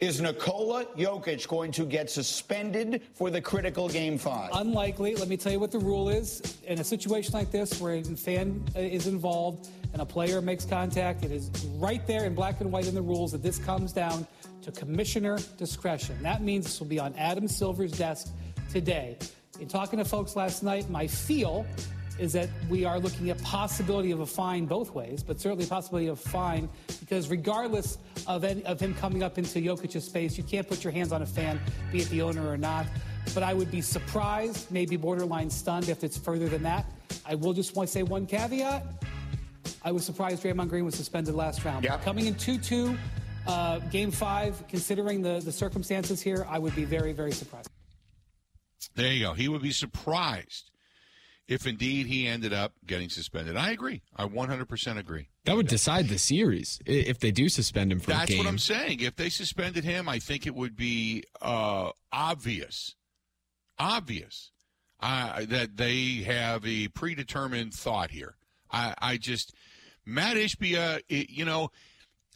Is 0.00 0.20
Nikola 0.20 0.84
Jokic 0.96 1.48
going 1.48 1.72
to 1.72 1.84
get 1.84 2.08
suspended 2.08 3.02
for 3.14 3.30
the 3.30 3.40
critical 3.40 3.88
game 3.88 4.16
five? 4.16 4.50
Unlikely. 4.52 5.16
Let 5.16 5.26
me 5.26 5.36
tell 5.36 5.50
you 5.50 5.58
what 5.58 5.72
the 5.72 5.80
rule 5.80 6.08
is. 6.08 6.56
In 6.68 6.78
a 6.78 6.84
situation 6.84 7.32
like 7.32 7.50
this, 7.50 7.80
where 7.80 7.94
a 7.94 8.04
fan 8.04 8.64
uh, 8.76 8.78
is 8.78 9.08
involved 9.08 9.68
and 9.92 10.00
a 10.00 10.06
player 10.06 10.40
makes 10.40 10.64
contact, 10.64 11.24
it 11.24 11.32
is 11.32 11.50
right 11.78 12.06
there 12.06 12.26
in 12.26 12.36
black 12.36 12.60
and 12.60 12.70
white 12.70 12.86
in 12.86 12.94
the 12.94 13.02
rules 13.02 13.32
that 13.32 13.42
this 13.42 13.58
comes 13.58 13.92
down 13.92 14.24
to 14.62 14.70
commissioner 14.70 15.36
discretion. 15.56 16.16
That 16.22 16.42
means 16.42 16.66
this 16.66 16.78
will 16.78 16.86
be 16.86 17.00
on 17.00 17.12
Adam 17.16 17.48
Silver's 17.48 17.90
desk 17.90 18.32
today. 18.70 19.18
In 19.58 19.66
talking 19.66 19.98
to 19.98 20.04
folks 20.04 20.36
last 20.36 20.62
night, 20.62 20.88
my 20.88 21.08
feel 21.08 21.66
is 22.18 22.32
that 22.32 22.48
we 22.68 22.84
are 22.84 22.98
looking 22.98 23.30
at 23.30 23.40
possibility 23.42 24.10
of 24.10 24.20
a 24.20 24.26
fine 24.26 24.66
both 24.66 24.94
ways, 24.94 25.22
but 25.22 25.40
certainly 25.40 25.66
possibility 25.66 26.08
of 26.08 26.18
fine 26.18 26.68
because 27.00 27.28
regardless 27.28 27.98
of, 28.26 28.44
any, 28.44 28.64
of 28.64 28.80
him 28.80 28.94
coming 28.94 29.22
up 29.22 29.38
into 29.38 29.60
Jokic's 29.60 30.04
space, 30.04 30.36
you 30.36 30.44
can't 30.44 30.68
put 30.68 30.82
your 30.82 30.92
hands 30.92 31.12
on 31.12 31.22
a 31.22 31.26
fan, 31.26 31.60
be 31.92 32.00
it 32.00 32.08
the 32.10 32.22
owner 32.22 32.46
or 32.48 32.56
not. 32.56 32.86
But 33.34 33.42
I 33.42 33.54
would 33.54 33.70
be 33.70 33.80
surprised, 33.80 34.70
maybe 34.70 34.96
borderline 34.96 35.50
stunned 35.50 35.88
if 35.88 36.02
it's 36.02 36.16
further 36.16 36.48
than 36.48 36.62
that. 36.62 36.86
I 37.24 37.34
will 37.34 37.52
just 37.52 37.76
want 37.76 37.88
to 37.88 37.92
say 37.92 38.02
one 38.02 38.26
caveat. 38.26 38.84
I 39.82 39.92
was 39.92 40.04
surprised 40.04 40.42
Draymond 40.42 40.68
Green 40.68 40.84
was 40.84 40.94
suspended 40.94 41.34
last 41.34 41.64
round. 41.64 41.84
Yep. 41.84 42.02
Coming 42.02 42.26
in 42.26 42.34
2 42.34 42.58
2, 42.58 42.98
uh, 43.46 43.78
game 43.90 44.10
five, 44.10 44.62
considering 44.68 45.22
the, 45.22 45.40
the 45.44 45.52
circumstances 45.52 46.20
here, 46.20 46.46
I 46.48 46.58
would 46.58 46.74
be 46.74 46.84
very, 46.84 47.12
very 47.12 47.32
surprised. 47.32 47.70
There 48.94 49.12
you 49.12 49.26
go. 49.26 49.32
He 49.32 49.48
would 49.48 49.62
be 49.62 49.70
surprised 49.70 50.70
if 51.48 51.66
indeed 51.66 52.06
he 52.06 52.26
ended 52.26 52.52
up 52.52 52.74
getting 52.86 53.08
suspended. 53.08 53.56
I 53.56 53.70
agree. 53.70 54.02
I 54.14 54.26
100% 54.26 54.98
agree. 54.98 55.28
That 55.44 55.56
would 55.56 55.66
decide 55.66 56.08
the 56.08 56.18
series 56.18 56.78
if 56.84 57.18
they 57.18 57.30
do 57.30 57.48
suspend 57.48 57.90
him 57.90 58.00
for 58.00 58.10
That's 58.10 58.30
a 58.30 58.34
game. 58.34 58.38
what 58.38 58.46
I'm 58.46 58.58
saying. 58.58 59.00
If 59.00 59.16
they 59.16 59.30
suspended 59.30 59.82
him, 59.82 60.08
I 60.08 60.18
think 60.18 60.46
it 60.46 60.54
would 60.54 60.76
be 60.76 61.24
uh, 61.40 61.90
obvious, 62.12 62.94
obvious 63.78 64.50
uh, 65.00 65.46
that 65.46 65.78
they 65.78 66.16
have 66.26 66.66
a 66.66 66.88
predetermined 66.88 67.72
thought 67.72 68.10
here. 68.10 68.36
I, 68.70 68.94
I 69.00 69.16
just, 69.16 69.54
Matt 70.04 70.36
Ishbia, 70.36 71.00
it, 71.08 71.30
you 71.30 71.46
know, 71.46 71.70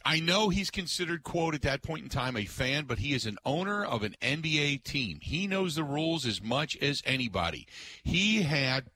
I 0.05 0.19
know 0.19 0.49
he's 0.49 0.69
considered, 0.69 1.23
quote, 1.23 1.53
at 1.53 1.61
that 1.61 1.81
point 1.81 2.03
in 2.03 2.09
time 2.09 2.35
a 2.35 2.45
fan, 2.45 2.85
but 2.85 2.99
he 2.99 3.13
is 3.13 3.25
an 3.25 3.37
owner 3.45 3.85
of 3.85 4.03
an 4.03 4.15
NBA 4.21 4.83
team. 4.83 5.19
He 5.21 5.47
knows 5.47 5.75
the 5.75 5.83
rules 5.83 6.25
as 6.25 6.41
much 6.41 6.75
as 6.77 7.01
anybody. 7.05 7.67
He 8.03 8.41
had 8.41 8.89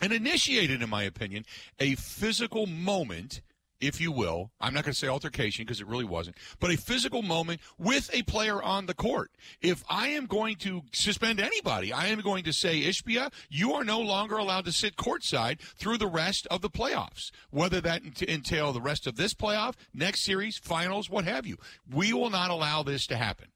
and 0.00 0.12
initiated, 0.12 0.82
in 0.82 0.90
my 0.90 1.02
opinion, 1.02 1.44
a 1.78 1.94
physical 1.94 2.66
moment 2.66 3.40
if 3.80 4.00
you 4.00 4.10
will. 4.10 4.50
I'm 4.60 4.72
not 4.74 4.84
going 4.84 4.92
to 4.92 4.98
say 4.98 5.08
altercation 5.08 5.64
because 5.64 5.80
it 5.80 5.86
really 5.86 6.04
wasn't, 6.04 6.36
but 6.60 6.70
a 6.70 6.76
physical 6.76 7.22
moment 7.22 7.60
with 7.78 8.10
a 8.12 8.22
player 8.22 8.62
on 8.62 8.86
the 8.86 8.94
court. 8.94 9.30
If 9.60 9.84
I 9.88 10.08
am 10.08 10.26
going 10.26 10.56
to 10.56 10.82
suspend 10.92 11.40
anybody, 11.40 11.92
I 11.92 12.06
am 12.06 12.20
going 12.20 12.44
to 12.44 12.52
say, 12.52 12.82
Ishbia, 12.82 13.32
you 13.50 13.72
are 13.74 13.84
no 13.84 14.00
longer 14.00 14.36
allowed 14.36 14.64
to 14.66 14.72
sit 14.72 14.96
courtside 14.96 15.60
through 15.60 15.98
the 15.98 16.06
rest 16.06 16.46
of 16.50 16.62
the 16.62 16.70
playoffs, 16.70 17.30
whether 17.50 17.80
that 17.82 18.02
entail 18.22 18.72
the 18.72 18.80
rest 18.80 19.06
of 19.06 19.16
this 19.16 19.34
playoff, 19.34 19.74
next 19.92 20.22
series, 20.22 20.58
finals, 20.58 21.10
what 21.10 21.24
have 21.24 21.46
you. 21.46 21.56
We 21.90 22.12
will 22.12 22.30
not 22.30 22.50
allow 22.50 22.82
this 22.82 23.06
to 23.08 23.16
happen. 23.16 23.48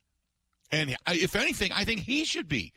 And 0.71 0.97
if 1.07 1.35
anything, 1.35 1.73
I 1.73 1.85
think 1.85 2.01
he 2.01 2.25
should 2.25 2.49
be 2.49 2.75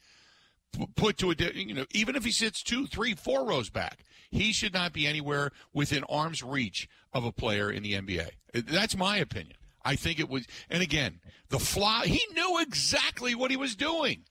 put 0.95 1.17
to 1.17 1.31
a 1.31 1.35
you 1.53 1.73
know 1.73 1.85
even 1.91 2.15
if 2.15 2.23
he 2.23 2.31
sits 2.31 2.63
two 2.63 2.87
three 2.87 3.13
four 3.13 3.45
rows 3.45 3.69
back 3.69 4.05
he 4.29 4.53
should 4.53 4.73
not 4.73 4.93
be 4.93 5.05
anywhere 5.05 5.51
within 5.73 6.03
arm's 6.05 6.41
reach 6.41 6.87
of 7.13 7.25
a 7.25 7.31
player 7.31 7.69
in 7.69 7.83
the 7.83 7.93
nba 7.93 8.29
that's 8.53 8.97
my 8.97 9.17
opinion. 9.17 9.57
I 9.83 9.95
think 9.95 10.19
it 10.19 10.29
was 10.29 10.45
and 10.69 10.83
again 10.83 11.19
the 11.49 11.59
flop 11.59 12.05
he 12.05 12.21
knew 12.33 12.59
exactly 12.61 13.35
what 13.35 13.51
he 13.51 13.57
was 13.57 13.75
doing. 13.75 14.25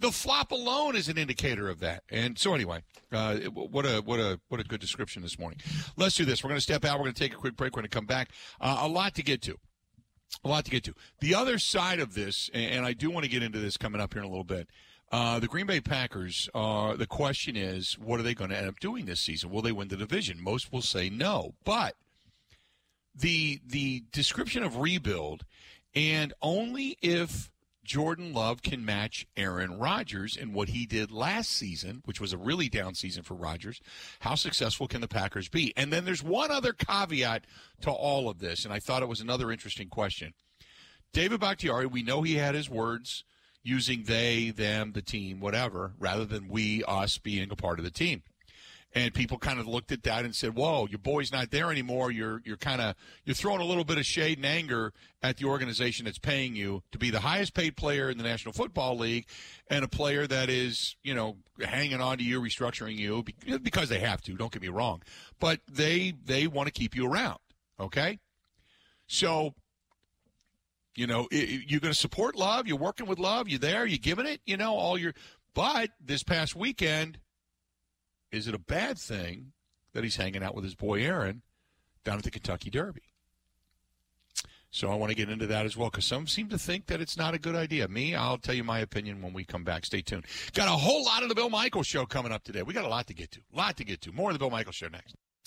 The 0.00 0.12
flop 0.12 0.52
alone 0.52 0.94
is 0.94 1.08
an 1.08 1.18
indicator 1.18 1.68
of 1.68 1.80
that. 1.80 2.04
And 2.08 2.38
so 2.38 2.54
anyway 2.54 2.82
uh, 3.10 3.38
what 3.38 3.84
a 3.84 4.00
what 4.00 4.20
a 4.20 4.38
what 4.48 4.60
a 4.60 4.64
good 4.64 4.80
description 4.80 5.22
this 5.22 5.38
morning. 5.38 5.60
Let's 5.96 6.14
do 6.14 6.24
this. 6.24 6.44
We're 6.44 6.48
going 6.48 6.58
to 6.58 6.62
step 6.62 6.84
out. 6.84 6.98
We're 6.98 7.04
going 7.04 7.14
to 7.14 7.20
take 7.20 7.32
a 7.32 7.36
quick 7.36 7.56
break. 7.56 7.72
We're 7.74 7.82
going 7.82 7.90
to 7.90 7.96
come 7.96 8.06
back. 8.06 8.30
Uh, 8.60 8.78
a 8.82 8.88
lot 8.88 9.14
to 9.16 9.22
get 9.22 9.42
to. 9.42 9.56
A 10.44 10.48
lot 10.48 10.64
to 10.66 10.70
get 10.70 10.84
to. 10.84 10.94
The 11.20 11.34
other 11.34 11.58
side 11.58 12.00
of 12.00 12.14
this 12.14 12.50
and 12.54 12.84
i 12.86 12.92
do 12.92 13.10
want 13.10 13.24
to 13.24 13.30
get 13.30 13.42
into 13.42 13.58
this 13.58 13.76
coming 13.76 14.00
up 14.00 14.12
here 14.12 14.22
in 14.22 14.26
a 14.26 14.30
little 14.30 14.44
bit 14.44 14.68
uh, 15.10 15.38
the 15.38 15.46
Green 15.46 15.66
Bay 15.66 15.80
Packers, 15.80 16.50
uh, 16.54 16.94
the 16.94 17.06
question 17.06 17.56
is, 17.56 17.98
what 17.98 18.20
are 18.20 18.22
they 18.22 18.34
going 18.34 18.50
to 18.50 18.56
end 18.56 18.68
up 18.68 18.78
doing 18.78 19.06
this 19.06 19.20
season? 19.20 19.50
Will 19.50 19.62
they 19.62 19.72
win 19.72 19.88
the 19.88 19.96
division? 19.96 20.42
Most 20.42 20.70
will 20.70 20.82
say 20.82 21.08
no. 21.08 21.54
But 21.64 21.94
the 23.14 23.60
the 23.66 24.04
description 24.12 24.62
of 24.62 24.76
rebuild, 24.76 25.46
and 25.94 26.34
only 26.42 26.98
if 27.00 27.50
Jordan 27.84 28.34
Love 28.34 28.60
can 28.60 28.84
match 28.84 29.26
Aaron 29.34 29.78
Rodgers 29.78 30.36
in 30.36 30.52
what 30.52 30.68
he 30.68 30.84
did 30.84 31.10
last 31.10 31.50
season, 31.50 32.02
which 32.04 32.20
was 32.20 32.34
a 32.34 32.38
really 32.38 32.68
down 32.68 32.94
season 32.94 33.22
for 33.22 33.32
Rodgers, 33.32 33.80
how 34.20 34.34
successful 34.34 34.88
can 34.88 35.00
the 35.00 35.08
Packers 35.08 35.48
be? 35.48 35.72
And 35.74 35.90
then 35.90 36.04
there's 36.04 36.22
one 36.22 36.50
other 36.50 36.74
caveat 36.74 37.46
to 37.80 37.90
all 37.90 38.28
of 38.28 38.40
this, 38.40 38.66
and 38.66 38.74
I 38.74 38.78
thought 38.78 39.02
it 39.02 39.08
was 39.08 39.22
another 39.22 39.50
interesting 39.50 39.88
question. 39.88 40.34
David 41.14 41.40
Bakhtiari, 41.40 41.86
we 41.86 42.02
know 42.02 42.20
he 42.20 42.34
had 42.34 42.54
his 42.54 42.68
words– 42.68 43.24
using 43.68 44.04
they, 44.04 44.50
them, 44.50 44.92
the 44.92 45.02
team, 45.02 45.40
whatever, 45.40 45.92
rather 45.98 46.24
than 46.24 46.48
we, 46.48 46.82
us 46.84 47.18
being 47.18 47.50
a 47.50 47.56
part 47.56 47.78
of 47.78 47.84
the 47.84 47.90
team. 47.90 48.22
And 48.94 49.12
people 49.12 49.36
kind 49.36 49.60
of 49.60 49.66
looked 49.66 49.92
at 49.92 50.02
that 50.04 50.24
and 50.24 50.34
said, 50.34 50.54
"Whoa, 50.54 50.86
your 50.86 50.98
boy's 50.98 51.30
not 51.30 51.50
there 51.50 51.70
anymore. 51.70 52.10
You're 52.10 52.40
you're 52.46 52.56
kind 52.56 52.80
of 52.80 52.94
you're 53.26 53.34
throwing 53.34 53.60
a 53.60 53.64
little 53.64 53.84
bit 53.84 53.98
of 53.98 54.06
shade 54.06 54.38
and 54.38 54.46
anger 54.46 54.94
at 55.22 55.36
the 55.36 55.44
organization 55.44 56.06
that's 56.06 56.18
paying 56.18 56.56
you 56.56 56.82
to 56.92 56.98
be 56.98 57.10
the 57.10 57.20
highest 57.20 57.52
paid 57.52 57.76
player 57.76 58.08
in 58.08 58.16
the 58.16 58.24
National 58.24 58.54
Football 58.54 58.96
League, 58.96 59.26
and 59.68 59.84
a 59.84 59.88
player 59.88 60.26
that 60.26 60.48
is 60.48 60.96
you 61.02 61.14
know 61.14 61.36
hanging 61.60 62.00
on 62.00 62.16
to 62.16 62.24
you, 62.24 62.40
restructuring 62.40 62.96
you 62.96 63.22
because 63.62 63.90
they 63.90 64.00
have 64.00 64.22
to. 64.22 64.32
Don't 64.32 64.50
get 64.50 64.62
me 64.62 64.68
wrong, 64.68 65.02
but 65.38 65.60
they 65.70 66.14
they 66.24 66.46
want 66.46 66.66
to 66.66 66.72
keep 66.72 66.96
you 66.96 67.06
around. 67.06 67.40
Okay, 67.78 68.18
so 69.06 69.52
you 70.98 71.06
know, 71.06 71.28
you're 71.30 71.78
going 71.78 71.92
to 71.92 71.98
support 71.98 72.34
love. 72.34 72.66
You're 72.66 72.76
working 72.76 73.06
with 73.06 73.20
love. 73.20 73.48
You're 73.48 73.60
there. 73.60 73.86
You're 73.86 73.98
giving 73.98 74.26
it. 74.26 74.40
You 74.44 74.56
know, 74.56 74.74
all 74.74 74.98
your. 74.98 75.14
But 75.54 75.90
this 76.04 76.24
past 76.24 76.56
weekend, 76.56 77.18
is 78.32 78.48
it 78.48 78.54
a 78.54 78.58
bad 78.58 78.98
thing 78.98 79.52
that 79.94 80.02
he's 80.02 80.16
hanging 80.16 80.42
out 80.42 80.56
with 80.56 80.64
his 80.64 80.74
boy 80.74 81.04
Aaron 81.04 81.42
down 82.04 82.18
at 82.18 82.24
the 82.24 82.32
Kentucky 82.32 82.68
Derby? 82.68 83.02
So 84.70 84.90
I 84.90 84.96
want 84.96 85.10
to 85.10 85.16
get 85.16 85.30
into 85.30 85.46
that 85.46 85.66
as 85.66 85.76
well 85.76 85.88
because 85.88 86.04
some 86.04 86.26
seem 86.26 86.48
to 86.48 86.58
think 86.58 86.86
that 86.86 87.00
it's 87.00 87.16
not 87.16 87.32
a 87.32 87.38
good 87.38 87.54
idea. 87.54 87.86
Me, 87.86 88.16
I'll 88.16 88.36
tell 88.36 88.54
you 88.54 88.64
my 88.64 88.80
opinion 88.80 89.22
when 89.22 89.32
we 89.32 89.44
come 89.44 89.62
back. 89.62 89.86
Stay 89.86 90.02
tuned. 90.02 90.24
Got 90.52 90.66
a 90.66 90.72
whole 90.72 91.04
lot 91.04 91.22
of 91.22 91.28
the 91.28 91.34
Bill 91.36 91.48
Michaels 91.48 91.86
show 91.86 92.06
coming 92.06 92.32
up 92.32 92.42
today. 92.42 92.62
We 92.62 92.74
got 92.74 92.84
a 92.84 92.88
lot 92.88 93.06
to 93.06 93.14
get 93.14 93.30
to. 93.32 93.40
A 93.54 93.56
lot 93.56 93.76
to 93.76 93.84
get 93.84 94.00
to. 94.02 94.12
More 94.12 94.30
of 94.30 94.34
the 94.34 94.40
Bill 94.40 94.50
Michaels 94.50 94.74
show 94.74 94.88
next. 94.88 95.14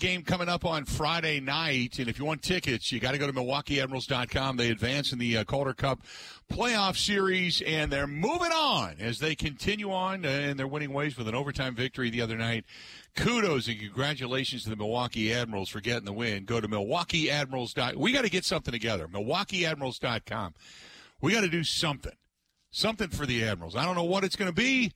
Game 0.00 0.22
coming 0.22 0.48
up 0.48 0.64
on 0.64 0.84
Friday 0.84 1.38
night. 1.38 1.98
And 1.98 2.08
if 2.08 2.18
you 2.18 2.24
want 2.24 2.42
tickets, 2.42 2.90
you 2.90 2.98
got 2.98 3.12
to 3.12 3.18
go 3.18 3.26
to 3.26 3.32
MilwaukeeAdmirals.com. 3.32 4.56
They 4.56 4.70
advance 4.70 5.12
in 5.12 5.18
the 5.18 5.36
uh, 5.36 5.44
Calder 5.44 5.74
Cup 5.74 6.00
playoff 6.50 6.96
series, 6.96 7.60
and 7.60 7.92
they're 7.92 8.06
moving 8.06 8.50
on 8.50 8.96
as 8.98 9.18
they 9.20 9.34
continue 9.34 9.92
on 9.92 10.24
uh, 10.24 10.28
in 10.28 10.56
their 10.56 10.66
winning 10.66 10.92
ways 10.92 11.16
with 11.16 11.28
an 11.28 11.34
overtime 11.34 11.74
victory 11.74 12.10
the 12.10 12.22
other 12.22 12.36
night. 12.36 12.64
Kudos 13.14 13.68
and 13.68 13.78
congratulations 13.78 14.64
to 14.64 14.70
the 14.70 14.76
Milwaukee 14.76 15.32
Admirals 15.32 15.68
for 15.68 15.80
getting 15.80 16.06
the 16.06 16.12
win. 16.12 16.44
Go 16.44 16.60
to 16.60 16.66
MilwaukeeAdmirals.com. 16.66 18.00
We 18.00 18.12
got 18.12 18.22
to 18.22 18.30
get 18.30 18.44
something 18.44 18.72
together. 18.72 19.06
MilwaukeeAdmirals.com. 19.06 20.54
We 21.20 21.32
got 21.32 21.42
to 21.42 21.48
do 21.48 21.62
something. 21.62 22.14
Something 22.72 23.08
for 23.08 23.26
the 23.26 23.44
Admirals. 23.44 23.76
I 23.76 23.84
don't 23.84 23.96
know 23.96 24.04
what 24.04 24.24
it's 24.24 24.36
going 24.36 24.50
to 24.50 24.54
be. 24.54 24.92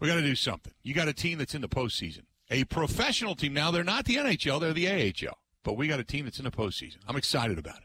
We 0.00 0.08
got 0.08 0.14
to 0.14 0.22
do 0.22 0.34
something. 0.34 0.72
You 0.82 0.94
got 0.94 1.08
a 1.08 1.12
team 1.12 1.38
that's 1.38 1.54
in 1.54 1.60
the 1.60 1.68
postseason 1.68 2.22
a 2.50 2.64
professional 2.64 3.34
team. 3.34 3.54
Now, 3.54 3.70
they're 3.70 3.84
not 3.84 4.04
the 4.04 4.16
NHL, 4.16 4.60
they're 4.60 4.72
the 4.72 4.88
AHL, 4.88 5.38
but 5.62 5.76
we 5.76 5.88
got 5.88 6.00
a 6.00 6.04
team 6.04 6.24
that's 6.24 6.38
in 6.38 6.44
the 6.44 6.50
postseason. 6.50 6.98
I'm 7.08 7.16
excited 7.16 7.58
about 7.58 7.78
it. 7.78 7.84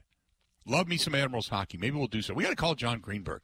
Love 0.66 0.88
me 0.88 0.98
some 0.98 1.16
Admirals 1.16 1.50
hockey. 1.50 1.78
Maybe 1.78 1.98
we'll 1.98 2.08
do 2.08 2.22
so. 2.22 2.34
We 2.34 2.44
got 2.44 2.52
to 2.52 2.56
call 2.56 2.76
John 2.76 3.00
Greenberg, 3.00 3.42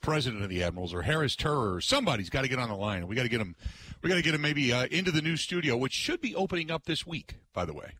president 0.00 0.42
of 0.42 0.48
the 0.50 0.62
Admirals, 0.62 0.92
or 0.92 1.02
Harris 1.02 1.36
Turer, 1.36 1.76
or 1.76 1.80
somebody's 1.80 2.28
got 2.28 2.42
to 2.42 2.48
get 2.48 2.58
on 2.58 2.68
the 2.68 2.74
line. 2.74 3.06
We 3.06 3.14
got 3.14 3.22
to 3.22 3.28
get 3.28 3.40
him. 3.40 3.54
We 4.02 4.08
got 4.08 4.16
to 4.16 4.22
get 4.22 4.34
him 4.34 4.42
maybe 4.42 4.72
uh, 4.72 4.86
into 4.86 5.10
the 5.10 5.22
new 5.22 5.36
studio, 5.36 5.76
which 5.76 5.92
should 5.92 6.20
be 6.20 6.34
opening 6.34 6.70
up 6.70 6.84
this 6.84 7.06
week, 7.06 7.36
by 7.52 7.64
the 7.64 7.72
way. 7.72 7.92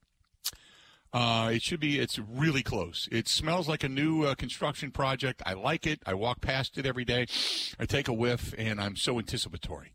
Uh, 1.13 1.51
it 1.55 1.63
should 1.63 1.81
be. 1.81 1.99
It's 1.99 2.19
really 2.19 2.63
close. 2.63 3.09
It 3.13 3.29
smells 3.29 3.69
like 3.69 3.85
a 3.85 3.89
new 3.89 4.25
uh, 4.25 4.35
construction 4.35 4.91
project. 4.91 5.43
I 5.47 5.55
like 5.55 5.87
it. 5.87 6.01
I 6.05 6.15
walk 6.15 6.41
past 6.41 6.77
it 6.77 6.85
every 6.85 7.05
day. 7.05 7.27
I 7.79 7.87
take 7.87 8.09
a 8.09 8.13
whiff, 8.13 8.53
and 8.59 8.81
I'm 8.81 8.97
so 8.97 9.19
anticipatory. 9.19 9.93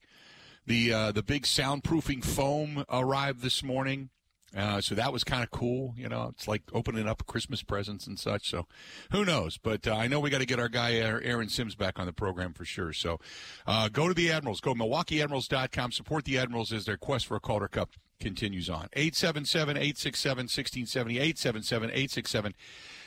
The 0.65 0.93
uh, 0.93 1.11
the 1.11 1.23
big 1.23 1.43
soundproofing 1.43 2.23
foam 2.23 2.85
arrived 2.89 3.41
this 3.41 3.63
morning. 3.63 4.09
Uh, 4.55 4.81
so 4.81 4.93
that 4.95 5.13
was 5.13 5.23
kind 5.23 5.43
of 5.43 5.49
cool. 5.49 5.93
You 5.95 6.09
know, 6.09 6.29
it's 6.33 6.47
like 6.47 6.63
opening 6.73 7.07
up 7.07 7.25
Christmas 7.25 7.63
presents 7.63 8.05
and 8.05 8.19
such. 8.19 8.49
So 8.49 8.67
who 9.11 9.23
knows? 9.23 9.57
But 9.57 9.87
uh, 9.87 9.95
I 9.95 10.07
know 10.07 10.19
we 10.19 10.29
got 10.29 10.39
to 10.39 10.45
get 10.45 10.59
our 10.59 10.67
guy 10.67 10.95
Aaron 10.95 11.47
Sims 11.47 11.75
back 11.75 11.97
on 11.99 12.05
the 12.05 12.13
program 12.13 12.53
for 12.53 12.65
sure. 12.65 12.91
So 12.91 13.19
uh, 13.65 13.87
go 13.87 14.07
to 14.07 14.13
the 14.13 14.31
Admirals. 14.31 14.59
Go 14.59 14.73
to 14.73 14.79
MilwaukeeAdmirals.com. 14.79 15.91
Support 15.93 16.25
the 16.25 16.37
Admirals 16.37 16.73
as 16.73 16.85
their 16.85 16.97
quest 16.97 17.27
for 17.27 17.37
a 17.37 17.39
Calder 17.39 17.69
Cup 17.69 17.91
continues 18.19 18.69
on. 18.69 18.87
877 18.93 19.77
867 19.77 20.43
1670. 20.43 21.15
877 21.17 21.89
867 21.89 22.53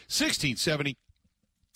1670. 0.09 0.97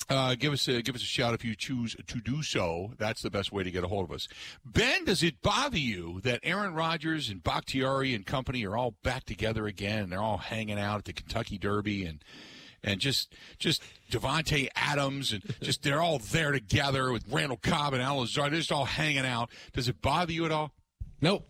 Uh, 0.08 0.34
give 0.36 0.52
us 0.52 0.66
a 0.68 0.80
give 0.80 0.94
us 0.94 1.02
a 1.02 1.06
shout 1.06 1.34
if 1.34 1.44
you 1.44 1.54
choose 1.54 1.94
to 2.06 2.20
do 2.20 2.42
so. 2.42 2.92
That's 2.98 3.20
the 3.20 3.30
best 3.30 3.52
way 3.52 3.62
to 3.62 3.70
get 3.70 3.84
a 3.84 3.88
hold 3.88 4.04
of 4.04 4.12
us. 4.12 4.26
Ben, 4.64 5.04
does 5.04 5.22
it 5.22 5.42
bother 5.42 5.78
you 5.78 6.20
that 6.22 6.40
Aaron 6.42 6.72
Rodgers 6.72 7.28
and 7.28 7.42
Bakhtiari 7.42 8.14
and 8.14 8.24
company 8.24 8.64
are 8.64 8.76
all 8.76 8.94
back 9.02 9.24
together 9.24 9.66
again? 9.66 10.04
And 10.04 10.12
they're 10.12 10.22
all 10.22 10.38
hanging 10.38 10.78
out 10.78 10.98
at 10.98 11.04
the 11.04 11.12
Kentucky 11.12 11.58
Derby 11.58 12.06
and 12.06 12.24
and 12.82 13.00
just 13.00 13.34
just 13.58 13.82
Davante 14.10 14.68
Adams 14.74 15.32
and 15.32 15.42
just 15.62 15.82
they're 15.82 16.00
all 16.00 16.18
there 16.18 16.52
together 16.52 17.12
with 17.12 17.24
Randall 17.28 17.58
Cobb 17.58 17.92
and 17.92 18.02
Al 18.02 18.18
Lazard. 18.18 18.52
They're 18.52 18.60
just 18.60 18.72
all 18.72 18.86
hanging 18.86 19.26
out. 19.26 19.50
Does 19.74 19.88
it 19.88 20.00
bother 20.00 20.32
you 20.32 20.46
at 20.46 20.52
all? 20.52 20.72
Nope, 21.20 21.46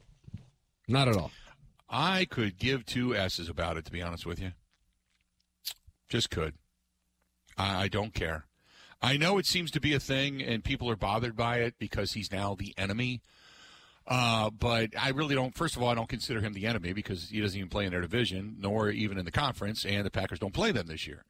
not 0.89 1.07
at 1.07 1.17
all. 1.17 1.31
I 1.89 2.25
could 2.25 2.59
give 2.59 2.85
two 2.85 3.15
s's 3.15 3.49
about 3.49 3.77
it 3.77 3.85
to 3.85 3.93
be 3.93 4.03
honest 4.03 4.27
with 4.27 4.41
you. 4.41 4.53
Just 6.09 6.31
could. 6.31 6.55
I 7.59 7.89
don't 7.89 8.15
care. 8.15 8.47
I 9.01 9.17
know 9.17 9.39
it 9.39 9.47
seems 9.47 9.71
to 9.73 9.81
be 9.81 9.95
a 9.95 10.01
thing, 10.01 10.43
and 10.43 10.65
people 10.65 10.91
are 10.91 10.97
bothered 10.97 11.37
by 11.37 11.59
it 11.59 11.75
because 11.79 12.13
he's 12.13 12.33
now 12.33 12.55
the 12.55 12.75
enemy. 12.77 13.21
Uh, 14.07 14.51
but 14.51 14.91
I 14.99 15.11
really 15.11 15.35
don't. 15.35 15.55
First 15.55 15.77
of 15.77 15.83
all, 15.83 15.89
I 15.89 15.95
don't 15.95 16.09
consider 16.09 16.41
him 16.41 16.55
the 16.55 16.67
enemy 16.67 16.93
because 16.93 17.29
he 17.29 17.41
doesn't 17.41 17.57
even 17.57 17.69
play 17.69 17.85
in 17.85 17.91
their 17.91 18.01
division, 18.01 18.57
nor 18.59 18.91
even 18.91 19.19
in 19.19 19.25
the 19.25 19.31
conference, 19.31 19.85
and 19.85 20.05
the 20.05 20.11
Packers 20.11 20.39
don't 20.39 20.55
play 20.55 20.73
them 20.73 20.87
this 20.87 21.07
year. 21.07 21.25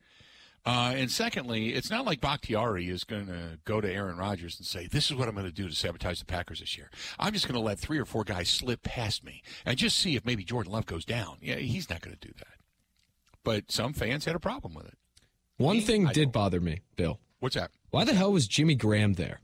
Uh, 0.65 0.93
and 0.95 1.11
secondly, 1.11 1.75
it's 1.75 1.91
not 1.91 2.05
like 2.05 2.21
Bakhtiari 2.21 2.89
is 2.89 3.05
going 3.05 3.27
to 3.27 3.59
go 3.65 3.81
to 3.81 3.93
Aaron 3.93 4.17
Rodgers 4.17 4.59
and 4.59 4.67
say, 4.67 4.87
"This 4.87 5.11
is 5.11 5.17
what 5.17 5.29
I'm 5.29 5.35
going 5.35 5.47
to 5.47 5.53
do 5.53 5.69
to 5.69 5.75
sabotage 5.75 6.21
the 6.21 6.25
Packers 6.25 6.61
this 6.61 6.77
year. 6.77 6.91
I'm 7.19 7.33
just 7.33 7.49
going 7.49 7.59
to 7.59 7.65
let 7.65 7.79
three 7.79 7.99
or 7.99 8.05
four 8.05 8.23
guys 8.23 8.49
slip 8.49 8.83
past 8.83 9.25
me 9.25 9.43
and 9.65 9.77
just 9.77 9.99
see 9.99 10.15
if 10.15 10.25
maybe 10.25 10.45
Jordan 10.45 10.73
Love 10.73 10.87
goes 10.87 11.05
down." 11.05 11.39
Yeah, 11.41 11.57
he's 11.57 11.91
not 11.91 12.01
going 12.01 12.17
to 12.17 12.27
do 12.29 12.35
that. 12.39 12.59
But 13.45 13.73
some 13.73 13.93
fans 13.93 14.25
had 14.25 14.37
a 14.37 14.41
problem 14.41 14.75
with 14.75 14.87
it. 14.87 14.99
One 15.59 15.81
thing 15.81 16.07
I 16.07 16.13
did 16.13 16.27
don't. 16.27 16.33
bother 16.33 16.61
me, 16.61 16.81
Bill. 16.97 17.21
What's 17.41 17.55
that? 17.55 17.71
Why 17.91 18.05
the 18.05 18.15
hell 18.15 18.33
was 18.33 18.47
Jimmy 18.47 18.75
Graham 18.75 19.15
there? 19.15 19.41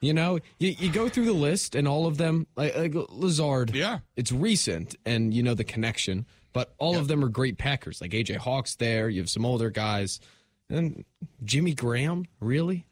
You 0.00 0.12
know, 0.12 0.38
you, 0.58 0.74
you 0.78 0.90
go 0.90 1.08
through 1.08 1.24
the 1.24 1.32
list 1.32 1.74
and 1.74 1.88
all 1.88 2.06
of 2.06 2.18
them, 2.18 2.46
like, 2.56 2.76
like 2.76 2.94
Lazard. 3.08 3.74
Yeah, 3.74 4.00
it's 4.16 4.32
recent, 4.32 4.96
and 5.04 5.32
you 5.32 5.42
know 5.42 5.54
the 5.54 5.64
connection. 5.64 6.26
But 6.52 6.74
all 6.78 6.94
yeah. 6.94 7.00
of 7.00 7.08
them 7.08 7.24
are 7.24 7.28
great 7.28 7.58
Packers. 7.58 8.00
Like 8.00 8.12
AJ 8.12 8.36
Hawk's 8.36 8.76
there. 8.76 9.08
You 9.08 9.20
have 9.20 9.30
some 9.30 9.44
older 9.44 9.70
guys, 9.70 10.20
and 10.68 11.04
Jimmy 11.42 11.74
Graham, 11.74 12.26
really? 12.40 12.86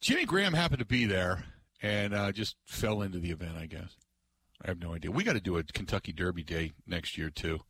Jimmy 0.00 0.24
Graham 0.24 0.52
happened 0.52 0.80
to 0.80 0.84
be 0.84 1.06
there 1.06 1.44
and 1.82 2.14
uh, 2.14 2.32
just 2.32 2.56
fell 2.66 3.02
into 3.02 3.18
the 3.18 3.30
event. 3.30 3.56
I 3.58 3.66
guess 3.66 3.96
I 4.62 4.68
have 4.68 4.80
no 4.80 4.94
idea. 4.94 5.10
We 5.10 5.24
got 5.24 5.34
to 5.34 5.40
do 5.40 5.56
a 5.58 5.62
Kentucky 5.62 6.12
Derby 6.12 6.42
Day 6.42 6.72
next 6.86 7.16
year 7.16 7.30
too. 7.30 7.60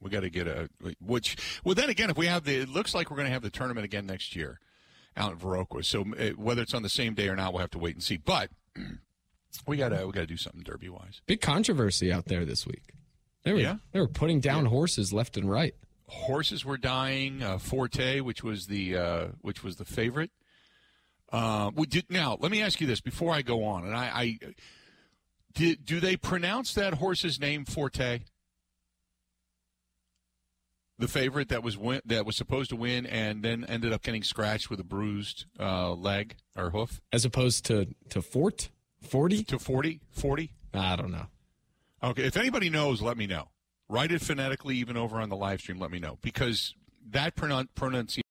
We 0.00 0.10
got 0.10 0.20
to 0.20 0.30
get 0.30 0.46
a 0.46 0.68
which. 1.00 1.36
Well, 1.64 1.74
then 1.74 1.90
again, 1.90 2.10
if 2.10 2.16
we 2.16 2.26
have 2.26 2.44
the, 2.44 2.56
it 2.56 2.68
looks 2.68 2.94
like 2.94 3.10
we're 3.10 3.16
going 3.16 3.28
to 3.28 3.32
have 3.32 3.42
the 3.42 3.50
tournament 3.50 3.84
again 3.84 4.06
next 4.06 4.34
year 4.34 4.60
out 5.16 5.32
in 5.32 5.38
Viroqua. 5.38 5.84
So 5.84 6.02
uh, 6.18 6.30
whether 6.36 6.62
it's 6.62 6.74
on 6.74 6.82
the 6.82 6.88
same 6.88 7.14
day 7.14 7.28
or 7.28 7.36
not, 7.36 7.52
we'll 7.52 7.60
have 7.60 7.70
to 7.70 7.78
wait 7.78 7.94
and 7.94 8.02
see. 8.02 8.16
But 8.16 8.50
we 9.66 9.76
got 9.76 9.90
to 9.90 10.06
we 10.06 10.12
got 10.12 10.20
to 10.20 10.26
do 10.26 10.36
something 10.36 10.62
derby 10.62 10.88
wise. 10.88 11.20
Big 11.26 11.40
controversy 11.40 12.12
out 12.12 12.26
there 12.26 12.44
this 12.44 12.66
week. 12.66 12.94
They 13.42 13.52
were, 13.52 13.58
yeah. 13.58 13.76
they 13.92 14.00
were 14.00 14.08
putting 14.08 14.40
down 14.40 14.64
yeah. 14.64 14.70
horses 14.70 15.12
left 15.12 15.36
and 15.36 15.50
right. 15.50 15.74
Horses 16.06 16.64
were 16.64 16.76
dying. 16.76 17.42
Uh, 17.42 17.58
Forte, 17.58 18.20
which 18.20 18.42
was 18.42 18.66
the 18.66 18.96
uh, 18.96 19.26
which 19.40 19.62
was 19.62 19.76
the 19.76 19.84
favorite. 19.84 20.30
Uh, 21.32 21.70
we 21.74 21.86
did, 21.86 22.10
now, 22.10 22.36
let 22.40 22.50
me 22.50 22.60
ask 22.60 22.80
you 22.80 22.86
this 22.86 23.00
before 23.00 23.32
I 23.32 23.42
go 23.42 23.64
on. 23.64 23.84
And 23.84 23.94
I, 23.94 24.10
I 24.12 24.38
did, 25.54 25.84
do 25.84 26.00
they 26.00 26.16
pronounce 26.16 26.74
that 26.74 26.94
horse's 26.94 27.40
name 27.40 27.64
Forte? 27.64 28.20
The 31.00 31.08
favorite 31.08 31.48
that 31.48 31.62
was 31.62 31.76
win- 31.76 32.02
that 32.04 32.26
was 32.26 32.36
supposed 32.36 32.70
to 32.70 32.76
win 32.76 33.06
and 33.06 33.42
then 33.42 33.64
ended 33.64 33.92
up 33.92 34.02
getting 34.02 34.22
scratched 34.22 34.70
with 34.70 34.78
a 34.78 34.84
bruised 34.84 35.46
uh, 35.58 35.92
leg 35.92 36.36
or 36.56 36.70
hoof, 36.70 37.00
as 37.12 37.24
opposed 37.24 37.64
to 37.66 37.86
to 38.10 38.22
Fort 38.22 38.70
forty 39.02 39.42
to 39.44 39.58
40? 39.58 40.00
40? 40.10 40.52
I 40.74 40.96
don't 40.96 41.10
know. 41.10 41.26
Okay, 42.02 42.24
if 42.24 42.36
anybody 42.36 42.70
knows, 42.70 43.02
let 43.02 43.16
me 43.16 43.26
know. 43.26 43.48
Write 43.88 44.12
it 44.12 44.20
phonetically, 44.20 44.76
even 44.76 44.96
over 44.96 45.20
on 45.20 45.28
the 45.28 45.36
live 45.36 45.60
stream. 45.60 45.78
Let 45.78 45.90
me 45.90 45.98
know 45.98 46.18
because 46.22 46.74
that 47.08 47.34
pronunciation 47.34 48.22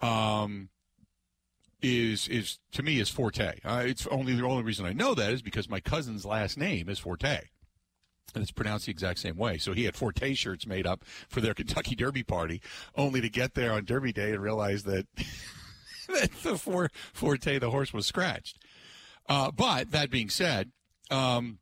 um, 0.00 0.68
is 1.80 2.28
is 2.28 2.58
to 2.72 2.82
me 2.82 3.00
is 3.00 3.08
Forte. 3.08 3.60
Uh, 3.64 3.82
it's 3.86 4.06
only 4.08 4.34
the 4.34 4.44
only 4.44 4.62
reason 4.62 4.84
I 4.84 4.92
know 4.92 5.14
that 5.14 5.32
is 5.32 5.42
because 5.42 5.68
my 5.68 5.80
cousin's 5.80 6.24
last 6.24 6.58
name 6.58 6.88
is 6.88 6.98
Forte 6.98 7.40
and 8.34 8.42
it's 8.42 8.52
pronounced 8.52 8.86
the 8.86 8.92
exact 8.92 9.18
same 9.18 9.36
way. 9.36 9.58
So 9.58 9.72
he 9.72 9.84
had 9.84 9.96
Forte 9.96 10.34
shirts 10.34 10.66
made 10.66 10.86
up 10.86 11.04
for 11.28 11.40
their 11.40 11.54
Kentucky 11.54 11.94
Derby 11.94 12.22
party, 12.22 12.60
only 12.96 13.20
to 13.20 13.28
get 13.28 13.54
there 13.54 13.72
on 13.72 13.84
Derby 13.84 14.12
Day 14.12 14.32
and 14.32 14.42
realize 14.42 14.84
that, 14.84 15.06
that 16.08 16.30
the 16.42 16.56
for, 16.56 16.90
Forte, 17.12 17.58
the 17.58 17.70
horse, 17.70 17.92
was 17.92 18.06
scratched. 18.06 18.58
Uh, 19.28 19.50
but 19.50 19.90
that 19.92 20.10
being 20.10 20.30
said, 20.30 20.72
um, 21.10 21.58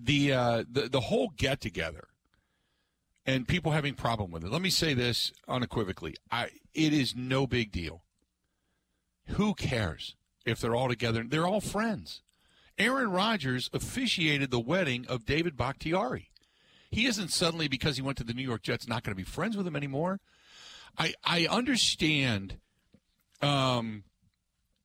the, 0.00 0.32
uh, 0.32 0.64
the 0.70 0.88
the 0.88 1.00
whole 1.00 1.30
get 1.36 1.60
together 1.60 2.08
and 3.26 3.48
people 3.48 3.72
having 3.72 3.94
problem 3.94 4.30
with 4.30 4.44
it. 4.44 4.50
Let 4.50 4.62
me 4.62 4.70
say 4.70 4.94
this 4.94 5.32
unequivocally: 5.48 6.16
I 6.30 6.48
it 6.74 6.92
is 6.92 7.14
no 7.14 7.46
big 7.46 7.72
deal. 7.72 8.02
Who 9.28 9.54
cares 9.54 10.16
if 10.44 10.60
they're 10.60 10.74
all 10.74 10.88
together? 10.88 11.24
They're 11.26 11.46
all 11.46 11.60
friends. 11.60 12.22
Aaron 12.78 13.10
Rodgers 13.10 13.70
officiated 13.72 14.50
the 14.50 14.60
wedding 14.60 15.06
of 15.08 15.24
David 15.24 15.56
Bakhtiari. 15.56 16.30
He 16.90 17.06
isn't 17.06 17.30
suddenly 17.30 17.68
because 17.68 17.96
he 17.96 18.02
went 18.02 18.18
to 18.18 18.24
the 18.24 18.34
New 18.34 18.42
York 18.42 18.62
Jets 18.62 18.86
not 18.86 19.02
going 19.02 19.12
to 19.12 19.16
be 19.16 19.28
friends 19.28 19.56
with 19.56 19.66
him 19.66 19.76
anymore. 19.76 20.20
I 20.96 21.14
I 21.24 21.46
understand. 21.46 22.58
Um, 23.42 24.04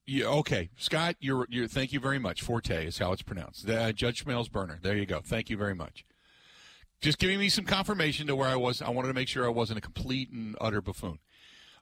yeah, 0.05 0.25
okay, 0.25 0.69
Scott, 0.77 1.17
you're 1.19 1.45
you're. 1.49 1.67
Thank 1.67 1.93
you 1.93 1.99
very 1.99 2.17
much. 2.17 2.41
Forte 2.41 2.85
is 2.85 2.97
how 2.97 3.11
it's 3.11 3.21
pronounced. 3.21 3.69
Uh, 3.69 3.91
Judge 3.91 4.25
Schmel's 4.25 4.49
burner. 4.49 4.79
There 4.81 4.97
you 4.97 5.05
go. 5.05 5.21
Thank 5.23 5.49
you 5.49 5.57
very 5.57 5.75
much. 5.75 6.03
Just 6.99 7.19
giving 7.19 7.39
me 7.39 7.47
some 7.47 7.63
confirmation 7.63 8.27
to 8.27 8.35
where 8.35 8.49
I 8.49 8.55
was. 8.55 8.81
I 8.81 8.89
wanted 8.89 9.09
to 9.09 9.13
make 9.13 9.27
sure 9.27 9.45
I 9.45 9.49
wasn't 9.49 9.77
a 9.77 9.81
complete 9.81 10.31
and 10.31 10.55
utter 10.59 10.81
buffoon. 10.81 11.19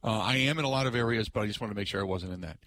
Uh, 0.04 0.20
I 0.20 0.36
am 0.36 0.60
in 0.60 0.66
a 0.66 0.70
lot 0.70 0.86
of 0.86 0.96
areas, 0.96 1.30
but 1.30 1.42
I 1.42 1.48
just 1.48 1.60
wanted 1.60 1.74
to 1.74 1.80
make 1.80 1.88
sure 1.88 2.02
I 2.02 2.04
wasn't 2.04 2.34
in 2.34 2.42
that. 2.42 2.58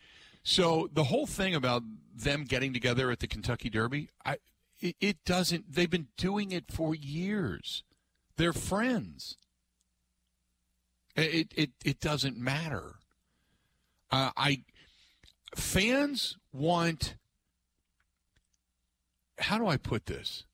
So 0.42 0.88
the 0.92 1.04
whole 1.04 1.26
thing 1.26 1.54
about 1.54 1.82
them 2.14 2.44
getting 2.44 2.72
together 2.72 3.10
at 3.10 3.20
the 3.20 3.26
Kentucky 3.26 3.70
Derby, 3.70 4.10
I, 4.24 4.38
it, 4.80 4.96
it 5.00 5.24
doesn't. 5.24 5.72
They've 5.72 5.90
been 5.90 6.08
doing 6.16 6.52
it 6.52 6.64
for 6.70 6.94
years. 6.94 7.84
They're 8.36 8.52
friends. 8.52 9.36
It 11.16 11.52
it 11.54 11.70
it 11.84 12.00
doesn't 12.00 12.38
matter. 12.38 12.94
Uh, 14.10 14.30
I 14.36 14.62
fans 15.54 16.36
want. 16.52 17.16
How 19.38 19.58
do 19.58 19.66
I 19.66 19.76
put 19.76 20.06
this? 20.06 20.44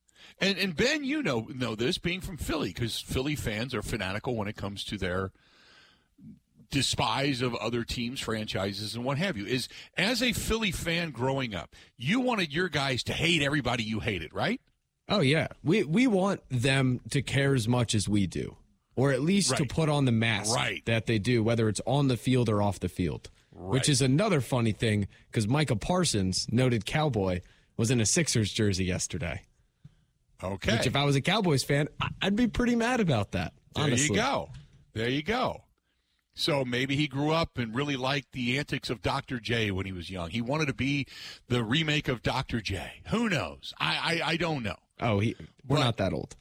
And 0.40 0.58
and 0.58 0.74
Ben, 0.74 1.04
you 1.04 1.22
know 1.22 1.46
know 1.54 1.74
this 1.74 1.98
being 1.98 2.20
from 2.20 2.36
Philly 2.36 2.72
because 2.72 2.98
Philly 2.98 3.36
fans 3.36 3.74
are 3.74 3.82
fanatical 3.82 4.34
when 4.34 4.48
it 4.48 4.56
comes 4.56 4.82
to 4.84 4.98
their 4.98 5.30
despise 6.70 7.42
of 7.42 7.54
other 7.56 7.84
teams, 7.84 8.20
franchises, 8.20 8.94
and 8.94 9.04
what 9.04 9.18
have 9.18 9.36
you. 9.36 9.46
Is 9.46 9.68
as 9.96 10.22
a 10.22 10.32
Philly 10.32 10.72
fan 10.72 11.10
growing 11.10 11.54
up, 11.54 11.74
you 11.96 12.20
wanted 12.20 12.52
your 12.52 12.68
guys 12.68 13.02
to 13.04 13.12
hate 13.12 13.42
everybody 13.42 13.82
you 13.82 14.00
hated, 14.00 14.34
right? 14.34 14.60
Oh 15.08 15.20
yeah, 15.20 15.48
we 15.62 15.84
we 15.84 16.06
want 16.06 16.40
them 16.50 17.00
to 17.10 17.22
care 17.22 17.54
as 17.54 17.68
much 17.68 17.94
as 17.94 18.08
we 18.08 18.26
do, 18.26 18.56
or 18.96 19.12
at 19.12 19.20
least 19.20 19.50
right. 19.52 19.58
to 19.58 19.66
put 19.66 19.88
on 19.88 20.04
the 20.04 20.12
mask 20.12 20.54
right. 20.54 20.84
that 20.86 21.06
they 21.06 21.18
do, 21.18 21.42
whether 21.42 21.68
it's 21.68 21.80
on 21.86 22.08
the 22.08 22.16
field 22.16 22.48
or 22.48 22.62
off 22.62 22.80
the 22.80 22.88
field. 22.88 23.30
Right. 23.52 23.72
Which 23.72 23.88
is 23.88 24.02
another 24.02 24.40
funny 24.42 24.72
thing 24.72 25.08
because 25.30 25.48
Micah 25.48 25.76
Parsons, 25.76 26.46
noted 26.50 26.84
cowboy, 26.84 27.40
was 27.76 27.90
in 27.90 28.00
a 28.00 28.06
Sixers 28.06 28.52
jersey 28.52 28.84
yesterday. 28.84 29.42
Okay. 30.42 30.76
Which, 30.76 30.86
if 30.86 30.96
I 30.96 31.04
was 31.04 31.16
a 31.16 31.22
Cowboys 31.22 31.64
fan, 31.64 31.88
I'd 32.20 32.36
be 32.36 32.48
pretty 32.48 32.76
mad 32.76 33.00
about 33.00 33.32
that. 33.32 33.54
Honestly. 33.74 34.14
There 34.14 34.16
you 34.16 34.22
go. 34.22 34.48
There 34.92 35.08
you 35.08 35.22
go. 35.22 35.62
So 36.38 36.66
maybe 36.66 36.96
he 36.96 37.08
grew 37.08 37.32
up 37.32 37.56
and 37.56 37.74
really 37.74 37.96
liked 37.96 38.32
the 38.32 38.58
antics 38.58 38.90
of 38.90 39.00
Dr. 39.00 39.40
J 39.40 39.70
when 39.70 39.86
he 39.86 39.92
was 39.92 40.10
young. 40.10 40.28
He 40.28 40.42
wanted 40.42 40.66
to 40.66 40.74
be 40.74 41.06
the 41.48 41.64
remake 41.64 42.08
of 42.08 42.22
Dr. 42.22 42.60
J. 42.60 43.00
Who 43.08 43.30
knows? 43.30 43.72
I 43.80 44.20
I, 44.22 44.30
I 44.32 44.36
don't 44.36 44.62
know. 44.62 44.76
Oh, 45.00 45.18
he 45.18 45.34
we're 45.66 45.78
but, 45.78 45.84
not 45.84 45.96
that 45.96 46.12
old. 46.12 46.36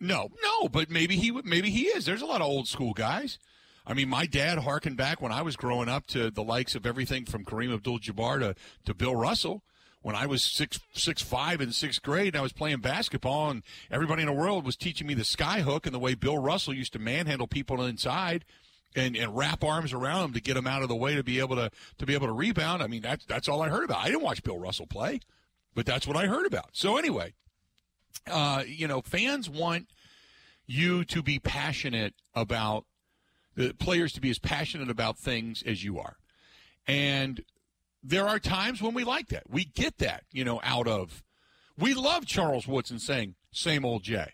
No, 0.00 0.30
no, 0.42 0.68
but 0.68 0.90
maybe 0.90 1.16
he 1.16 1.30
maybe 1.30 1.70
he 1.70 1.84
is. 1.84 2.04
There's 2.04 2.22
a 2.22 2.26
lot 2.26 2.40
of 2.40 2.48
old 2.48 2.66
school 2.66 2.92
guys. 2.92 3.38
I 3.86 3.94
mean, 3.94 4.08
my 4.08 4.26
dad 4.26 4.58
harkened 4.58 4.96
back 4.96 5.22
when 5.22 5.30
I 5.30 5.42
was 5.42 5.54
growing 5.54 5.88
up 5.88 6.08
to 6.08 6.28
the 6.28 6.42
likes 6.42 6.74
of 6.74 6.84
everything 6.84 7.24
from 7.24 7.44
Kareem 7.44 7.72
Abdul-Jabbar 7.72 8.40
to, 8.40 8.54
to 8.84 8.94
Bill 8.94 9.14
Russell. 9.14 9.62
When 10.02 10.16
I 10.16 10.26
was 10.26 10.42
six 10.42 10.80
six 10.92 11.22
five 11.22 11.60
in 11.60 11.70
sixth 11.70 12.02
grade, 12.02 12.34
and 12.34 12.36
I 12.36 12.42
was 12.42 12.52
playing 12.52 12.78
basketball, 12.78 13.50
and 13.50 13.62
everybody 13.92 14.22
in 14.22 14.26
the 14.26 14.32
world 14.32 14.66
was 14.66 14.76
teaching 14.76 15.06
me 15.06 15.14
the 15.14 15.24
sky 15.24 15.60
hook 15.60 15.86
and 15.86 15.94
the 15.94 16.00
way 16.00 16.14
Bill 16.14 16.38
Russell 16.38 16.74
used 16.74 16.92
to 16.94 16.98
manhandle 16.98 17.46
people 17.46 17.84
inside 17.84 18.44
and, 18.96 19.14
and 19.16 19.36
wrap 19.36 19.62
arms 19.62 19.92
around 19.92 20.24
him 20.24 20.32
to 20.32 20.40
get 20.40 20.56
him 20.56 20.66
out 20.66 20.82
of 20.82 20.88
the 20.88 20.96
way 20.96 21.14
to 21.14 21.22
be 21.22 21.38
able 21.38 21.54
to 21.56 21.70
to 21.98 22.06
be 22.06 22.14
able 22.14 22.26
to 22.26 22.32
rebound. 22.32 22.82
I 22.82 22.88
mean, 22.88 23.02
that's 23.02 23.24
that's 23.26 23.48
all 23.48 23.62
I 23.62 23.68
heard 23.68 23.84
about. 23.84 23.98
I 23.98 24.06
didn't 24.06 24.22
watch 24.22 24.42
Bill 24.42 24.58
Russell 24.58 24.86
play, 24.86 25.20
but 25.74 25.86
that's 25.86 26.06
what 26.06 26.16
I 26.16 26.26
heard 26.26 26.46
about. 26.46 26.70
So 26.72 26.96
anyway, 26.96 27.34
uh, 28.28 28.64
you 28.66 28.88
know, 28.88 29.02
fans 29.02 29.48
want 29.48 29.88
you 30.66 31.04
to 31.04 31.22
be 31.22 31.38
passionate 31.38 32.14
about 32.34 32.86
the 33.54 33.72
players 33.74 34.12
to 34.14 34.20
be 34.20 34.30
as 34.30 34.38
passionate 34.38 34.90
about 34.90 35.18
things 35.18 35.62
as 35.64 35.84
you 35.84 35.98
are. 35.98 36.16
And 36.88 37.42
there 38.02 38.26
are 38.26 38.38
times 38.38 38.82
when 38.82 38.94
we 38.94 39.04
like 39.04 39.28
that. 39.28 39.44
We 39.48 39.64
get 39.64 39.98
that, 39.98 40.24
you 40.32 40.44
know, 40.44 40.60
out 40.62 40.88
of. 40.88 41.22
We 41.78 41.94
love 41.94 42.26
Charles 42.26 42.66
Woodson 42.66 42.98
saying, 42.98 43.34
same 43.52 43.84
old 43.84 44.02
Jay. 44.02 44.32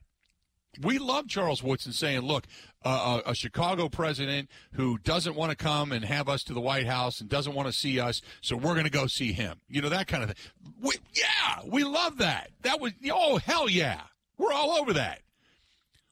We 0.81 0.99
love 0.99 1.29
Charles 1.29 1.63
Woodson 1.63 1.93
saying, 1.93 2.21
look, 2.21 2.47
uh, 2.85 3.21
a, 3.27 3.31
a, 3.31 3.35
Chicago 3.35 3.89
president 3.89 4.49
who 4.73 4.99
doesn't 4.99 5.37
want 5.37 5.51
to 5.51 5.57
come 5.57 5.93
and 5.93 6.05
have 6.05 6.29
us 6.29 6.43
to 6.45 6.55
the 6.55 6.61
White 6.61 6.87
House 6.87 7.21
and 7.21 7.29
doesn't 7.29 7.55
want 7.55 7.69
to 7.69 7.73
see 7.73 8.01
us, 8.01 8.23
so 8.41 8.57
we're 8.57 8.73
going 8.73 8.85
to 8.85 8.91
go 8.91 9.07
see 9.07 9.33
him. 9.33 9.61
You 9.69 9.83
know, 9.83 9.91
that 9.91 10.09
kind 10.09 10.23
of 10.23 10.31
thing. 10.31 10.53
We, 10.81 10.95
yeah, 11.13 11.61
we 11.67 11.85
love 11.85 12.19
that. 12.19 12.51
That 12.63 12.81
was, 12.81 12.93
oh, 13.11 13.37
hell 13.37 13.69
yeah. 13.69 14.01
We're 14.39 14.53
all 14.53 14.71
over 14.79 14.95
that. 14.95 15.21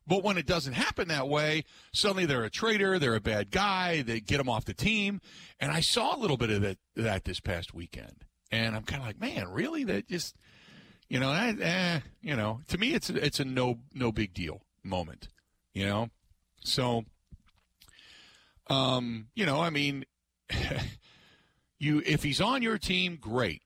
But 0.07 0.25
when 0.25 0.39
it 0.39 0.47
doesn't 0.47 0.73
happen 0.73 1.09
that 1.09 1.29
way, 1.29 1.65
suddenly 1.93 2.27
they're 2.27 2.45
a 2.45 2.51
traitor, 2.51 2.99
they're 2.99 3.15
a 3.15 3.21
bad 3.21 3.51
guy, 3.51 4.03
they 4.03 4.21
get 4.21 4.39
them 4.39 4.49
off 4.49 4.65
the 4.65 4.75
team. 4.75 5.21
And 5.61 5.71
I 5.71 5.81
saw 5.81 6.17
a 6.17 6.19
little 6.19 6.37
bit 6.37 6.51
of 6.51 6.63
that, 6.63 6.79
that 6.97 7.25
this 7.25 7.41
past 7.41 7.73
weekend. 7.73 8.25
And 8.51 8.75
I'm 8.75 8.83
kind 8.83 9.03
of 9.03 9.07
like, 9.07 9.21
man, 9.21 9.49
really? 9.49 9.85
That 9.85 10.09
just, 10.09 10.35
you 11.11 11.19
know, 11.19 11.33
eh, 11.33 11.55
eh, 11.61 12.01
you 12.23 12.37
know, 12.37 12.61
to 12.69 12.79
me, 12.79 12.95
it's 12.95 13.11
a, 13.11 13.23
it's 13.23 13.41
a 13.41 13.45
no 13.45 13.81
no 13.93 14.13
big 14.13 14.33
deal 14.33 14.63
moment, 14.85 15.29
you 15.75 15.85
know. 15.85 16.09
So, 16.63 17.05
um, 18.69 19.27
you 19.35 19.45
know, 19.45 19.61
I 19.61 19.71
mean, 19.71 20.07
you 21.79 22.01
if 22.07 22.23
he's 22.23 22.41
on 22.41 22.63
your 22.63 22.79
team, 22.79 23.19
great. 23.21 23.63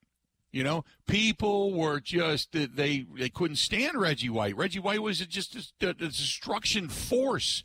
You 0.51 0.63
know, 0.63 0.85
people 1.05 1.73
were 1.73 1.99
just 1.99 2.51
they 2.53 3.05
they 3.15 3.29
couldn't 3.29 3.57
stand 3.57 3.99
Reggie 3.99 4.29
White. 4.29 4.57
Reggie 4.57 4.79
White 4.79 5.01
was 5.01 5.19
just 5.19 5.73
a, 5.81 5.89
a 5.89 5.93
destruction 5.93 6.89
force 6.89 7.61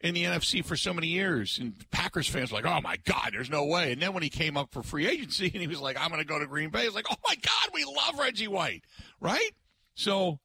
in 0.00 0.14
the 0.14 0.24
NFC 0.24 0.64
for 0.64 0.76
so 0.76 0.94
many 0.94 1.08
years, 1.08 1.58
and 1.58 1.74
Packers 1.90 2.26
fans 2.26 2.50
were 2.50 2.60
like, 2.60 2.66
"Oh 2.66 2.80
my 2.80 2.96
God, 3.04 3.30
there's 3.32 3.50
no 3.50 3.64
way." 3.64 3.92
And 3.92 4.00
then 4.00 4.12
when 4.12 4.22
he 4.22 4.30
came 4.30 4.56
up 4.56 4.72
for 4.72 4.82
free 4.82 5.06
agency, 5.06 5.50
and 5.52 5.60
he 5.60 5.66
was 5.66 5.80
like, 5.80 6.00
"I'm 6.00 6.08
going 6.08 6.20
to 6.20 6.26
go 6.26 6.38
to 6.38 6.46
Green 6.46 6.70
Bay," 6.70 6.86
it's 6.86 6.94
like, 6.94 7.06
"Oh 7.10 7.16
my 7.26 7.34
God, 7.34 7.74
we 7.74 7.84
love 7.84 8.18
Reggie 8.18 8.48
White," 8.48 8.84
right? 9.20 9.52
So 9.94 10.40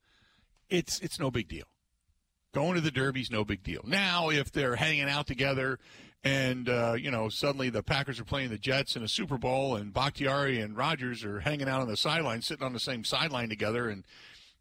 it's 0.70 1.00
it's 1.00 1.20
no 1.20 1.32
big 1.32 1.48
deal. 1.48 1.66
Going 2.54 2.76
to 2.76 2.82
the 2.82 2.92
Derby's 2.92 3.32
no 3.32 3.44
big 3.44 3.64
deal. 3.64 3.82
Now, 3.86 4.30
if 4.30 4.52
they're 4.52 4.78
hanging 4.78 5.10
out 5.10 5.28
together 5.28 5.80
and 6.26 6.68
uh, 6.68 6.96
you 6.98 7.12
know 7.12 7.30
suddenly 7.30 7.70
the 7.70 7.84
Packers 7.84 8.20
are 8.20 8.26
playing 8.26 8.50
the 8.50 8.58
Jets 8.58 8.96
in 8.96 9.04
a 9.04 9.08
Super 9.08 9.38
Bowl, 9.38 9.76
and 9.76 9.94
Bakhtiari 9.94 10.60
and 10.60 10.76
Rodgers 10.76 11.24
are 11.24 11.42
hanging 11.42 11.70
out 11.70 11.82
on 11.82 11.88
the 11.88 11.96
sideline, 11.96 12.42
sitting 12.42 12.66
on 12.66 12.74
the 12.74 12.80
same 12.80 13.04
sideline 13.04 13.48
together, 13.48 13.88
and 13.88 14.04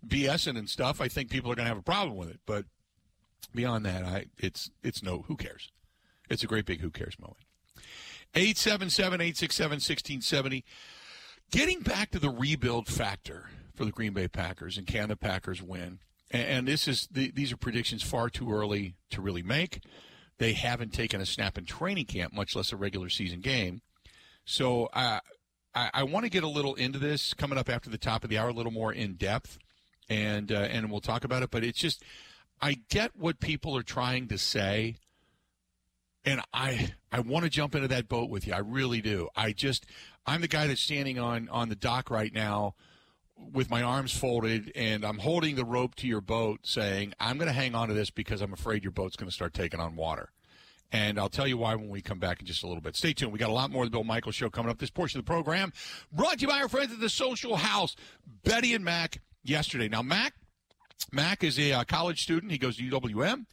BSing 0.07 0.59
and 0.59 0.68
stuff. 0.68 1.01
I 1.01 1.09
think 1.09 1.30
people 1.30 1.51
are 1.51 1.55
going 1.55 1.64
to 1.64 1.70
have 1.70 1.78
a 1.78 1.82
problem 1.82 2.16
with 2.16 2.28
it. 2.28 2.40
But 2.47 2.66
beyond 3.47 3.86
that, 3.86 4.05
I 4.05 4.26
it's 4.38 4.70
it's 4.82 5.03
no 5.03 5.24
who 5.28 5.36
cares. 5.36 5.70
It's 6.30 6.42
a 6.42 6.47
great 6.47 6.66
big 6.66 6.80
who 6.80 6.90
cares 6.90 7.18
moment. 7.18 7.38
877-867-1670. 8.34 10.64
Getting 11.51 11.80
back 11.80 12.11
to 12.11 12.18
the 12.18 12.30
rebuild 12.30 12.88
factor 12.88 13.51
for 13.74 13.84
the 13.84 13.92
Green 13.92 14.12
Bay 14.12 14.28
Packers 14.28 14.78
and 14.78 14.86
can 14.86 15.09
the 15.09 15.16
Packers 15.16 15.62
win? 15.62 15.99
And, 16.30 16.49
and 16.49 16.66
this 16.66 16.88
is 16.88 17.07
the, 17.11 17.30
these 17.30 17.53
are 17.53 17.57
predictions 17.57 18.03
far 18.03 18.30
too 18.30 18.53
early 18.53 18.95
to 19.11 19.20
really 19.20 19.42
make. 19.42 19.82
They 20.38 20.55
haven't 20.55 20.92
taken 20.92 21.20
a 21.20 21.26
snap 21.26 21.59
in 21.59 21.64
training 21.64 22.07
camp, 22.07 22.32
much 22.32 22.57
less 22.57 22.72
a 22.72 22.76
regular 22.76 23.09
season 23.09 23.40
game. 23.40 23.82
So 24.45 24.86
uh, 24.86 25.20
I, 25.74 25.90
I 25.95 26.03
want 26.03 26.24
to 26.24 26.30
get 26.30 26.42
a 26.42 26.49
little 26.49 26.74
into 26.74 26.99
this 26.99 27.34
coming 27.34 27.59
up 27.59 27.68
after 27.68 27.88
the 27.88 27.99
top 27.99 28.24
of 28.24 28.30
the 28.30 28.38
hour, 28.38 28.49
a 28.49 28.53
little 28.53 28.72
more 28.72 28.92
in 28.92 29.14
depth, 29.14 29.59
and 30.09 30.51
uh, 30.51 30.57
and 30.57 30.90
we'll 30.90 31.01
talk 31.01 31.24
about 31.24 31.42
it. 31.42 31.51
But 31.51 31.64
it's 31.64 31.78
just 31.78 32.03
I 32.65 32.79
get 32.89 33.15
what 33.15 33.41
people 33.41 33.77
are 33.77 33.83
trying 33.83 34.29
to 34.29 34.39
say, 34.39 34.97
and 36.25 36.41
I 36.55 36.95
I 37.12 37.21
want 37.21 37.45
to 37.45 37.51
jump 37.51 37.75
into 37.75 37.89
that 37.89 38.09
boat 38.09 38.31
with 38.31 38.47
you. 38.47 38.55
I 38.55 38.61
really 38.61 39.03
do. 39.03 39.29
I 39.37 39.53
just 39.53 39.85
I'm 40.25 40.41
the 40.41 40.49
guy 40.49 40.67
that's 40.67 40.81
standing 40.81 41.19
on 41.19 41.51
on 41.51 41.69
the 41.69 41.77
dock 41.77 42.09
right 42.11 42.33
now 42.33 42.75
with 43.53 43.69
my 43.69 43.83
arms 43.83 44.17
folded 44.17 44.73
and 44.75 45.05
I'm 45.05 45.19
holding 45.19 45.57
the 45.57 45.65
rope 45.65 45.95
to 45.97 46.07
your 46.07 46.23
boat 46.23 46.61
saying, 46.62 47.12
I'm 47.21 47.37
going 47.37 47.49
to 47.49 47.53
hang 47.53 47.75
on 47.75 47.89
to 47.89 47.95
this 47.95 48.09
because 48.09 48.41
I'm 48.41 48.53
afraid 48.55 48.83
your 48.83 48.93
boat's 48.93 49.17
going 49.17 49.29
to 49.29 49.35
start 49.35 49.53
taking 49.53 49.81
on 49.81 49.97
water. 49.97 50.31
And 50.93 51.19
I'll 51.19 51.29
tell 51.29 51.49
you 51.49 51.59
why 51.59 51.75
when 51.75 51.89
we 51.91 52.01
come 52.01 52.21
back 52.21 52.41
in 52.41 52.47
just 52.47 52.62
a 52.62 52.67
little 52.69 52.81
bit. 52.81 52.97
Stay 52.97 53.12
tuned. 53.12 53.33
We 53.33 53.39
got 53.41 53.51
a 53.51 53.53
lot 53.53 53.71
more 53.71 53.83
of 53.83 53.91
the 53.91 53.97
Bill 53.97 54.05
Michaels 54.05 54.37
Show 54.37 54.49
coming 54.49 54.71
up. 54.71 54.79
This 54.79 54.91
portion 54.91 55.19
of 55.19 55.27
the 55.27 55.31
program 55.31 55.73
brought 56.12 56.39
to 56.39 56.43
you 56.43 56.49
by 56.49 56.62
our 56.62 56.69
friends 56.69 56.93
at 56.93 57.01
the 57.01 57.11
Social 57.11 57.57
House, 57.57 57.97
Betty 58.45 58.73
and 58.73 58.85
Mac, 58.85 59.21
yesterday. 59.43 59.89
Now, 59.89 60.03
Mac, 60.03 60.35
Mac 61.12 61.45
is 61.45 61.59
a 61.59 61.72
uh, 61.72 61.84
college 61.84 62.22
student. 62.22 62.53
He 62.53 62.59
goes 62.59 62.76
to 62.76 62.82
UWM. 62.82 63.47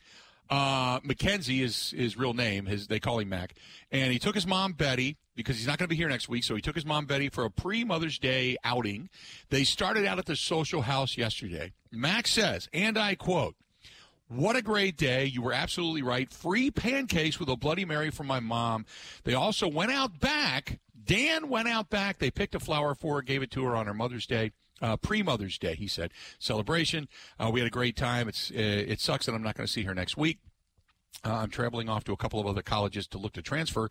Uh, 0.49 0.99
Mackenzie 1.03 1.63
is 1.63 1.91
his 1.91 2.17
real 2.17 2.33
name. 2.33 2.65
His 2.65 2.87
they 2.87 2.99
call 2.99 3.19
him 3.19 3.29
Mac, 3.29 3.53
and 3.89 4.11
he 4.11 4.19
took 4.19 4.35
his 4.35 4.45
mom 4.45 4.73
Betty 4.73 5.17
because 5.33 5.57
he's 5.57 5.65
not 5.65 5.77
going 5.77 5.87
to 5.87 5.89
be 5.89 5.95
here 5.95 6.09
next 6.09 6.27
week. 6.27 6.43
So 6.43 6.55
he 6.55 6.61
took 6.61 6.75
his 6.75 6.85
mom 6.85 7.05
Betty 7.05 7.29
for 7.29 7.45
a 7.45 7.49
pre 7.49 7.85
Mother's 7.85 8.19
Day 8.19 8.57
outing. 8.63 9.09
They 9.49 9.63
started 9.63 10.05
out 10.05 10.19
at 10.19 10.25
the 10.25 10.35
social 10.35 10.81
house 10.81 11.17
yesterday. 11.17 11.71
Mac 11.89 12.27
says, 12.27 12.67
and 12.73 12.97
I 12.97 13.15
quote, 13.15 13.55
what 14.27 14.55
a 14.55 14.61
great 14.61 14.97
day. 14.97 15.25
You 15.25 15.41
were 15.41 15.53
absolutely 15.53 16.03
right. 16.03 16.31
Free 16.31 16.71
pancakes 16.71 17.39
with 17.39 17.49
a 17.49 17.57
Bloody 17.57 17.83
Mary 17.83 18.09
from 18.11 18.27
my 18.27 18.39
mom. 18.39 18.85
They 19.23 19.33
also 19.33 19.67
went 19.67 19.91
out 19.91 20.19
back. 20.19 20.79
Dan 21.03 21.49
went 21.49 21.67
out 21.67 21.89
back. 21.89 22.19
They 22.19 22.31
picked 22.31 22.55
a 22.55 22.59
flower 22.59 22.95
for 22.95 23.15
her, 23.15 23.21
gave 23.21 23.41
it 23.41 23.51
to 23.51 23.63
her 23.65 23.75
on 23.75 23.87
her 23.87 23.93
Mother's 23.93 24.25
Day. 24.25 24.51
Uh, 24.81 24.97
pre 24.97 25.21
Mother's 25.21 25.57
Day, 25.57 25.75
he 25.75 25.87
said. 25.87 26.11
Celebration. 26.39 27.07
Uh, 27.39 27.49
we 27.51 27.59
had 27.59 27.67
a 27.67 27.71
great 27.71 27.95
time. 27.95 28.27
It's 28.27 28.51
uh, 28.51 28.55
it 28.55 28.99
sucks 28.99 29.25
that 29.25 29.35
I'm 29.35 29.43
not 29.43 29.55
going 29.55 29.67
to 29.67 29.71
see 29.71 29.83
her 29.83 29.93
next 29.93 30.17
week. 30.17 30.39
Uh, 31.23 31.35
I'm 31.35 31.49
traveling 31.49 31.89
off 31.89 32.03
to 32.05 32.13
a 32.13 32.17
couple 32.17 32.39
of 32.39 32.47
other 32.47 32.61
colleges 32.61 33.07
to 33.09 33.17
look 33.17 33.33
to 33.33 33.41
transfer. 33.41 33.89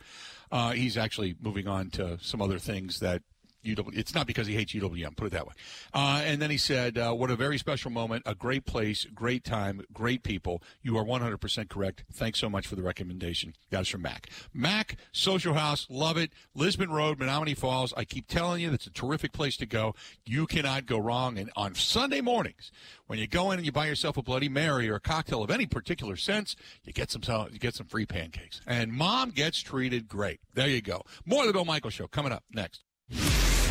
Uh, 0.51 0.73
he's 0.73 0.97
actually 0.97 1.37
moving 1.41 1.69
on 1.69 1.91
to 1.91 2.19
some 2.21 2.43
other 2.43 2.59
things 2.59 2.99
that 3.01 3.23
UW. 3.65 3.97
It's 3.97 4.15
not 4.15 4.27
because 4.27 4.47
he 4.47 4.55
hates 4.55 4.73
UWM. 4.73 5.17
Put 5.17 5.29
it 5.29 5.33
that 5.33 5.47
way. 5.47 5.55
Uh, 5.93 6.23
and 6.25 6.41
then 6.41 6.51
he 6.51 6.57
said, 6.57 6.99
uh, 6.99 7.13
"What 7.13 7.31
a 7.31 7.37
very 7.37 7.59
special 7.59 7.91
moment. 7.91 8.23
A 8.27 8.35
great 8.35 8.67
place, 8.67 9.05
great 9.15 9.45
time, 9.45 9.83
great 9.93 10.23
people. 10.23 10.63
You 10.83 10.97
are 10.97 11.05
100% 11.05 11.69
correct. 11.69 12.05
Thanks 12.13 12.39
so 12.39 12.49
much 12.49 12.67
for 12.67 12.77
the 12.77 12.83
recommendation. 12.83 13.55
That 13.71 13.83
is 13.83 13.89
from 13.89 14.03
Mac. 14.03 14.29
Mac 14.53 14.97
Social 15.13 15.55
House, 15.55 15.87
love 15.91 16.17
it. 16.17 16.33
Lisbon 16.55 16.91
Road, 16.91 17.19
Menomonee 17.19 17.57
Falls. 17.57 17.93
I 17.97 18.05
keep 18.05 18.27
telling 18.27 18.63
you, 18.63 18.71
that's 18.71 18.87
a 18.87 18.91
terrific 18.91 19.33
place 19.33 19.57
to 19.59 19.67
go. 19.67 19.95
You 20.25 20.47
cannot 20.47 20.87
go 20.87 20.99
wrong. 20.99 21.39
And 21.39 21.51
on 21.57 21.75
Sunday 21.75 22.21
mornings, 22.21 22.71
when 23.07 23.19
you 23.19 23.27
go 23.27 23.51
in 23.51 23.59
and 23.59 23.67
you 23.67 23.73
buy 23.73 23.87
yourself 23.87 24.17
a 24.17 24.23
Bloody 24.23 24.49
Mary 24.49 24.89
or 24.89 24.97
a 24.97 25.01
cocktail 25.01 25.43
of 25.43 25.51
any 25.51 25.67
particular 25.67 26.17
sense, 26.17 26.57
you 26.85 26.93
get 26.93 27.11
some 27.11 27.23
you 27.53 27.59
get 27.59 27.75
some 27.75 27.87
free 27.87 28.07
pancakes. 28.07 28.61
And 28.67 28.93
Mom 28.93 29.31
gets 29.31 29.61
treated 29.61 30.09
great. 30.09 30.41
There 30.55 30.69
you 30.69 30.81
go. 30.83 31.03
More 31.25 31.43
of 31.43 31.47
the 31.49 31.53
Bill 31.53 31.65
Michaels 31.65 31.95
Show 31.95 32.07
coming 32.07 32.33
up 32.33 32.45
next. 32.53 32.85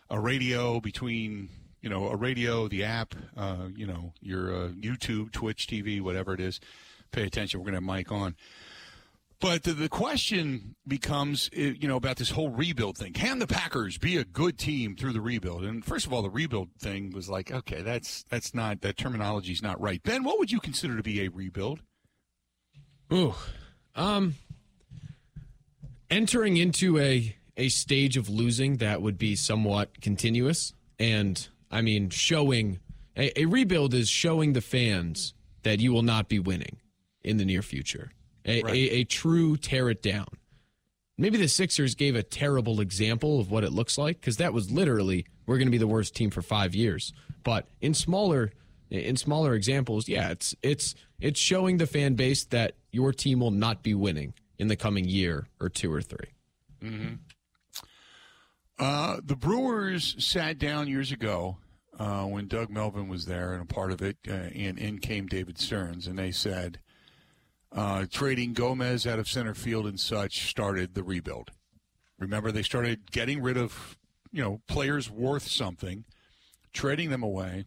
a 0.09 0.19
radio 0.19 0.79
between 0.79 1.49
you 1.83 1.89
know, 1.89 2.07
a 2.07 2.15
radio, 2.15 2.69
the 2.69 2.83
app, 2.85 3.13
uh, 3.35 3.67
you 3.75 3.85
know, 3.85 4.13
your 4.21 4.55
uh, 4.55 4.69
YouTube, 4.69 5.33
Twitch 5.33 5.67
TV, 5.67 6.01
whatever 6.01 6.33
it 6.33 6.39
is. 6.39 6.61
Pay 7.11 7.23
attention. 7.23 7.59
We're 7.59 7.65
going 7.65 7.73
to 7.73 7.77
have 7.77 7.83
Mike 7.83 8.11
on. 8.11 8.35
But 9.43 9.63
the, 9.63 9.73
the 9.73 9.89
question 9.89 10.73
becomes, 10.87 11.49
uh, 11.53 11.59
you 11.59 11.85
know, 11.85 11.97
about 11.97 12.15
this 12.15 12.29
whole 12.29 12.51
rebuild 12.51 12.97
thing. 12.97 13.11
Can 13.11 13.39
the 13.39 13.45
Packers 13.45 13.97
be 13.97 14.15
a 14.15 14.23
good 14.23 14.57
team 14.57 14.95
through 14.95 15.11
the 15.11 15.19
rebuild? 15.19 15.65
And 15.65 15.83
first 15.83 16.05
of 16.05 16.13
all, 16.13 16.21
the 16.21 16.29
rebuild 16.29 16.69
thing 16.79 17.11
was 17.11 17.27
like, 17.27 17.51
okay, 17.51 17.81
that's 17.81 18.23
that's 18.29 18.53
not 18.53 18.79
that 18.81 18.95
terminology 18.95 19.51
is 19.51 19.61
not 19.61 19.81
right. 19.81 20.01
Ben, 20.01 20.23
what 20.23 20.39
would 20.39 20.49
you 20.49 20.61
consider 20.61 20.95
to 20.95 21.03
be 21.03 21.25
a 21.25 21.27
rebuild? 21.27 21.81
Ooh, 23.11 23.33
um, 23.95 24.35
entering 26.09 26.55
into 26.55 26.97
a 26.97 27.35
a 27.57 27.67
stage 27.67 28.15
of 28.15 28.29
losing 28.29 28.77
that 28.77 29.01
would 29.01 29.17
be 29.17 29.35
somewhat 29.35 29.99
continuous 29.99 30.73
and 30.97 31.49
I 31.69 31.81
mean, 31.81 32.11
showing 32.11 32.79
a, 33.17 33.37
a, 33.37 33.45
rebuild 33.45 33.93
is 33.93 34.07
showing 34.07 34.53
the 34.53 34.61
fans 34.61 35.33
that 35.63 35.81
you 35.81 35.91
will 35.91 36.01
not 36.01 36.29
be 36.29 36.39
winning 36.39 36.77
in 37.25 37.35
the 37.35 37.45
near 37.45 37.61
future. 37.61 38.11
A, 38.45 38.61
right. 38.61 38.73
a, 38.73 38.77
a 38.95 39.03
true 39.05 39.57
tear 39.57 39.89
it 39.89 40.01
down. 40.01 40.27
Maybe 41.17 41.37
the 41.37 41.47
Sixers 41.47 41.95
gave 41.95 42.15
a 42.15 42.23
terrible 42.23 42.81
example 42.81 43.39
of 43.39 43.51
what 43.51 43.63
it 43.63 43.71
looks 43.71 43.97
like 43.97 44.19
because 44.19 44.37
that 44.37 44.53
was 44.53 44.71
literally 44.71 45.25
we're 45.45 45.57
going 45.57 45.67
to 45.67 45.71
be 45.71 45.77
the 45.77 45.87
worst 45.87 46.15
team 46.15 46.29
for 46.29 46.41
five 46.41 46.73
years. 46.73 47.13
But 47.43 47.67
in 47.81 47.93
smaller 47.93 48.51
in 48.89 49.17
smaller 49.17 49.53
examples, 49.53 50.07
yeah, 50.07 50.29
it's 50.29 50.55
it's 50.61 50.95
it's 51.19 51.39
showing 51.39 51.77
the 51.77 51.87
fan 51.87 52.15
base 52.15 52.45
that 52.45 52.75
your 52.91 53.13
team 53.13 53.39
will 53.39 53.51
not 53.51 53.83
be 53.83 53.93
winning 53.93 54.33
in 54.59 54.67
the 54.67 54.75
coming 54.75 55.05
year 55.05 55.47
or 55.59 55.67
two 55.67 55.91
or 55.91 56.01
3 56.01 56.17
mm-hmm. 56.83 57.13
uh, 58.77 59.17
the 59.23 59.35
Brewers 59.35 60.15
sat 60.23 60.59
down 60.59 60.87
years 60.87 61.11
ago 61.11 61.57
uh, 61.97 62.23
when 62.23 62.47
Doug 62.47 62.69
Melvin 62.69 63.07
was 63.07 63.25
there 63.25 63.53
and 63.53 63.61
a 63.61 63.65
part 63.65 63.91
of 63.91 64.01
it, 64.01 64.17
uh, 64.27 64.31
and 64.31 64.77
in 64.77 64.99
came 64.99 65.27
David 65.27 65.57
Stearns, 65.57 66.07
and 66.07 66.17
they 66.17 66.31
said 66.31 66.79
uh, 67.73 68.05
trading 68.09 68.53
Gomez 68.53 69.07
out 69.07 69.19
of 69.19 69.27
center 69.27 69.53
field 69.53 69.87
and 69.87 69.99
such 69.99 70.49
started 70.49 70.93
the 70.93 71.03
rebuild. 71.03 71.51
Remember, 72.19 72.51
they 72.51 72.63
started 72.63 73.11
getting 73.11 73.41
rid 73.41 73.57
of 73.57 73.97
you 74.31 74.43
know 74.43 74.61
players 74.67 75.09
worth 75.09 75.47
something, 75.47 76.05
trading 76.71 77.09
them 77.09 77.23
away, 77.23 77.65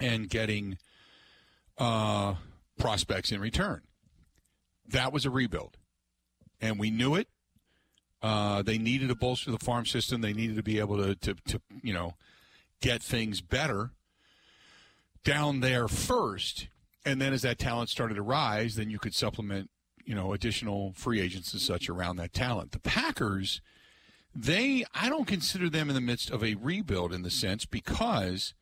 and 0.00 0.28
getting 0.28 0.78
uh, 1.78 2.34
prospects 2.78 3.32
in 3.32 3.40
return. 3.40 3.82
That 4.88 5.12
was 5.12 5.24
a 5.24 5.30
rebuild, 5.30 5.76
and 6.60 6.78
we 6.78 6.90
knew 6.90 7.14
it. 7.14 7.28
Uh, 8.22 8.62
they 8.62 8.78
needed 8.78 9.08
to 9.08 9.16
bolster 9.16 9.50
the 9.50 9.58
farm 9.58 9.84
system. 9.84 10.20
They 10.20 10.32
needed 10.32 10.54
to 10.56 10.62
be 10.62 10.78
able 10.78 10.96
to, 10.98 11.16
to, 11.16 11.34
to 11.48 11.60
you 11.82 11.92
know 11.92 12.14
get 12.80 13.02
things 13.02 13.40
better 13.40 13.90
down 15.24 15.60
there 15.60 15.88
first. 15.88 16.68
And 17.04 17.20
then 17.20 17.32
as 17.32 17.42
that 17.42 17.58
talent 17.58 17.90
started 17.90 18.14
to 18.14 18.22
rise, 18.22 18.76
then 18.76 18.90
you 18.90 18.98
could 18.98 19.14
supplement, 19.14 19.70
you 20.04 20.14
know, 20.14 20.32
additional 20.32 20.92
free 20.92 21.20
agents 21.20 21.52
and 21.52 21.60
such 21.60 21.88
around 21.88 22.16
that 22.16 22.32
talent. 22.32 22.72
The 22.72 22.78
Packers, 22.78 23.60
they, 24.34 24.84
I 24.94 25.08
don't 25.08 25.26
consider 25.26 25.68
them 25.68 25.88
in 25.88 25.94
the 25.94 26.00
midst 26.00 26.30
of 26.30 26.44
a 26.44 26.54
rebuild 26.54 27.12
in 27.12 27.22
the 27.22 27.30
sense 27.30 27.66
because 27.66 28.54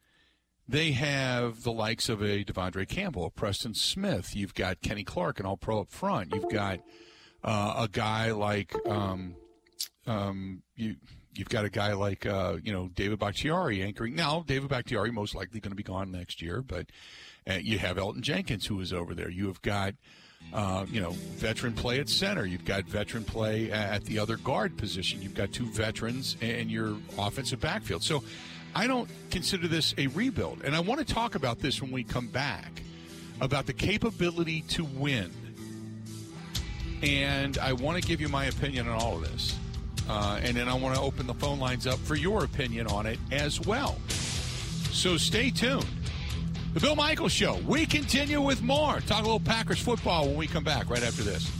they 0.66 0.92
have 0.92 1.64
the 1.64 1.72
likes 1.72 2.08
of 2.08 2.22
a 2.22 2.44
De'Vondre 2.44 2.88
Campbell, 2.88 3.26
a 3.26 3.30
Preston 3.30 3.74
Smith. 3.74 4.34
You've 4.34 4.54
got 4.54 4.80
Kenny 4.80 5.04
Clark, 5.04 5.40
an 5.40 5.46
all 5.46 5.56
pro 5.56 5.80
up 5.80 5.90
front. 5.90 6.32
You've 6.32 6.50
got 6.50 6.80
uh, 7.42 7.74
a 7.78 7.88
guy 7.88 8.30
like, 8.30 8.74
um, 8.86 9.34
um, 10.06 10.62
you, 10.76 10.96
you've 11.34 11.48
got 11.48 11.64
a 11.64 11.70
guy 11.70 11.92
like 11.92 12.26
uh, 12.26 12.56
you 12.62 12.72
know 12.72 12.88
David 12.88 13.18
Bakhtiari 13.18 13.82
anchoring. 13.82 14.14
Now 14.14 14.44
David 14.46 14.68
Bakhtiari 14.68 15.10
most 15.10 15.34
likely 15.34 15.60
going 15.60 15.72
to 15.72 15.76
be 15.76 15.82
gone 15.82 16.10
next 16.10 16.42
year, 16.42 16.62
but 16.62 16.86
you 17.58 17.78
have 17.78 17.96
Elgton 17.96 18.20
Jenkins 18.20 18.66
who 18.66 18.80
is 18.80 18.92
over 18.92 19.14
there. 19.14 19.30
You 19.30 19.46
have 19.46 19.60
got 19.62 19.94
uh, 20.52 20.86
you 20.88 21.00
know 21.00 21.12
veteran 21.36 21.72
play 21.72 22.00
at 22.00 22.08
center. 22.08 22.46
You've 22.46 22.64
got 22.64 22.84
veteran 22.84 23.24
play 23.24 23.70
at 23.70 24.04
the 24.04 24.18
other 24.18 24.36
guard 24.36 24.76
position. 24.76 25.22
You've 25.22 25.34
got 25.34 25.52
two 25.52 25.66
veterans 25.66 26.36
in 26.40 26.68
your 26.68 26.96
offensive 27.18 27.60
backfield. 27.60 28.02
So 28.02 28.22
I 28.74 28.86
don't 28.86 29.08
consider 29.30 29.68
this 29.68 29.94
a 29.98 30.06
rebuild, 30.08 30.62
and 30.62 30.74
I 30.74 30.80
want 30.80 31.06
to 31.06 31.14
talk 31.14 31.34
about 31.34 31.58
this 31.58 31.82
when 31.82 31.90
we 31.90 32.04
come 32.04 32.28
back 32.28 32.82
about 33.40 33.66
the 33.66 33.72
capability 33.72 34.62
to 34.62 34.84
win. 34.84 35.30
And 37.02 37.56
I 37.58 37.72
want 37.72 38.00
to 38.00 38.06
give 38.06 38.20
you 38.20 38.28
my 38.28 38.44
opinion 38.44 38.86
on 38.86 39.00
all 39.00 39.16
of 39.16 39.22
this. 39.22 39.56
Uh, 40.08 40.40
and 40.42 40.56
then 40.56 40.68
I 40.68 40.74
want 40.74 40.96
to 40.96 41.00
open 41.00 41.26
the 41.26 41.34
phone 41.34 41.58
lines 41.58 41.86
up 41.86 41.98
for 42.00 42.14
your 42.14 42.44
opinion 42.44 42.88
on 42.88 43.06
it 43.06 43.18
as 43.30 43.60
well. 43.60 43.96
So 44.90 45.16
stay 45.16 45.50
tuned. 45.50 45.86
The 46.72 46.78
Bill 46.78 46.94
Michaels 46.94 47.32
Show. 47.32 47.58
We 47.66 47.84
continue 47.84 48.40
with 48.40 48.62
more. 48.62 49.00
Talk 49.00 49.20
a 49.20 49.22
little 49.22 49.40
Packers 49.40 49.80
football 49.80 50.28
when 50.28 50.36
we 50.36 50.46
come 50.46 50.62
back 50.62 50.88
right 50.88 51.02
after 51.02 51.24
this. 51.24 51.50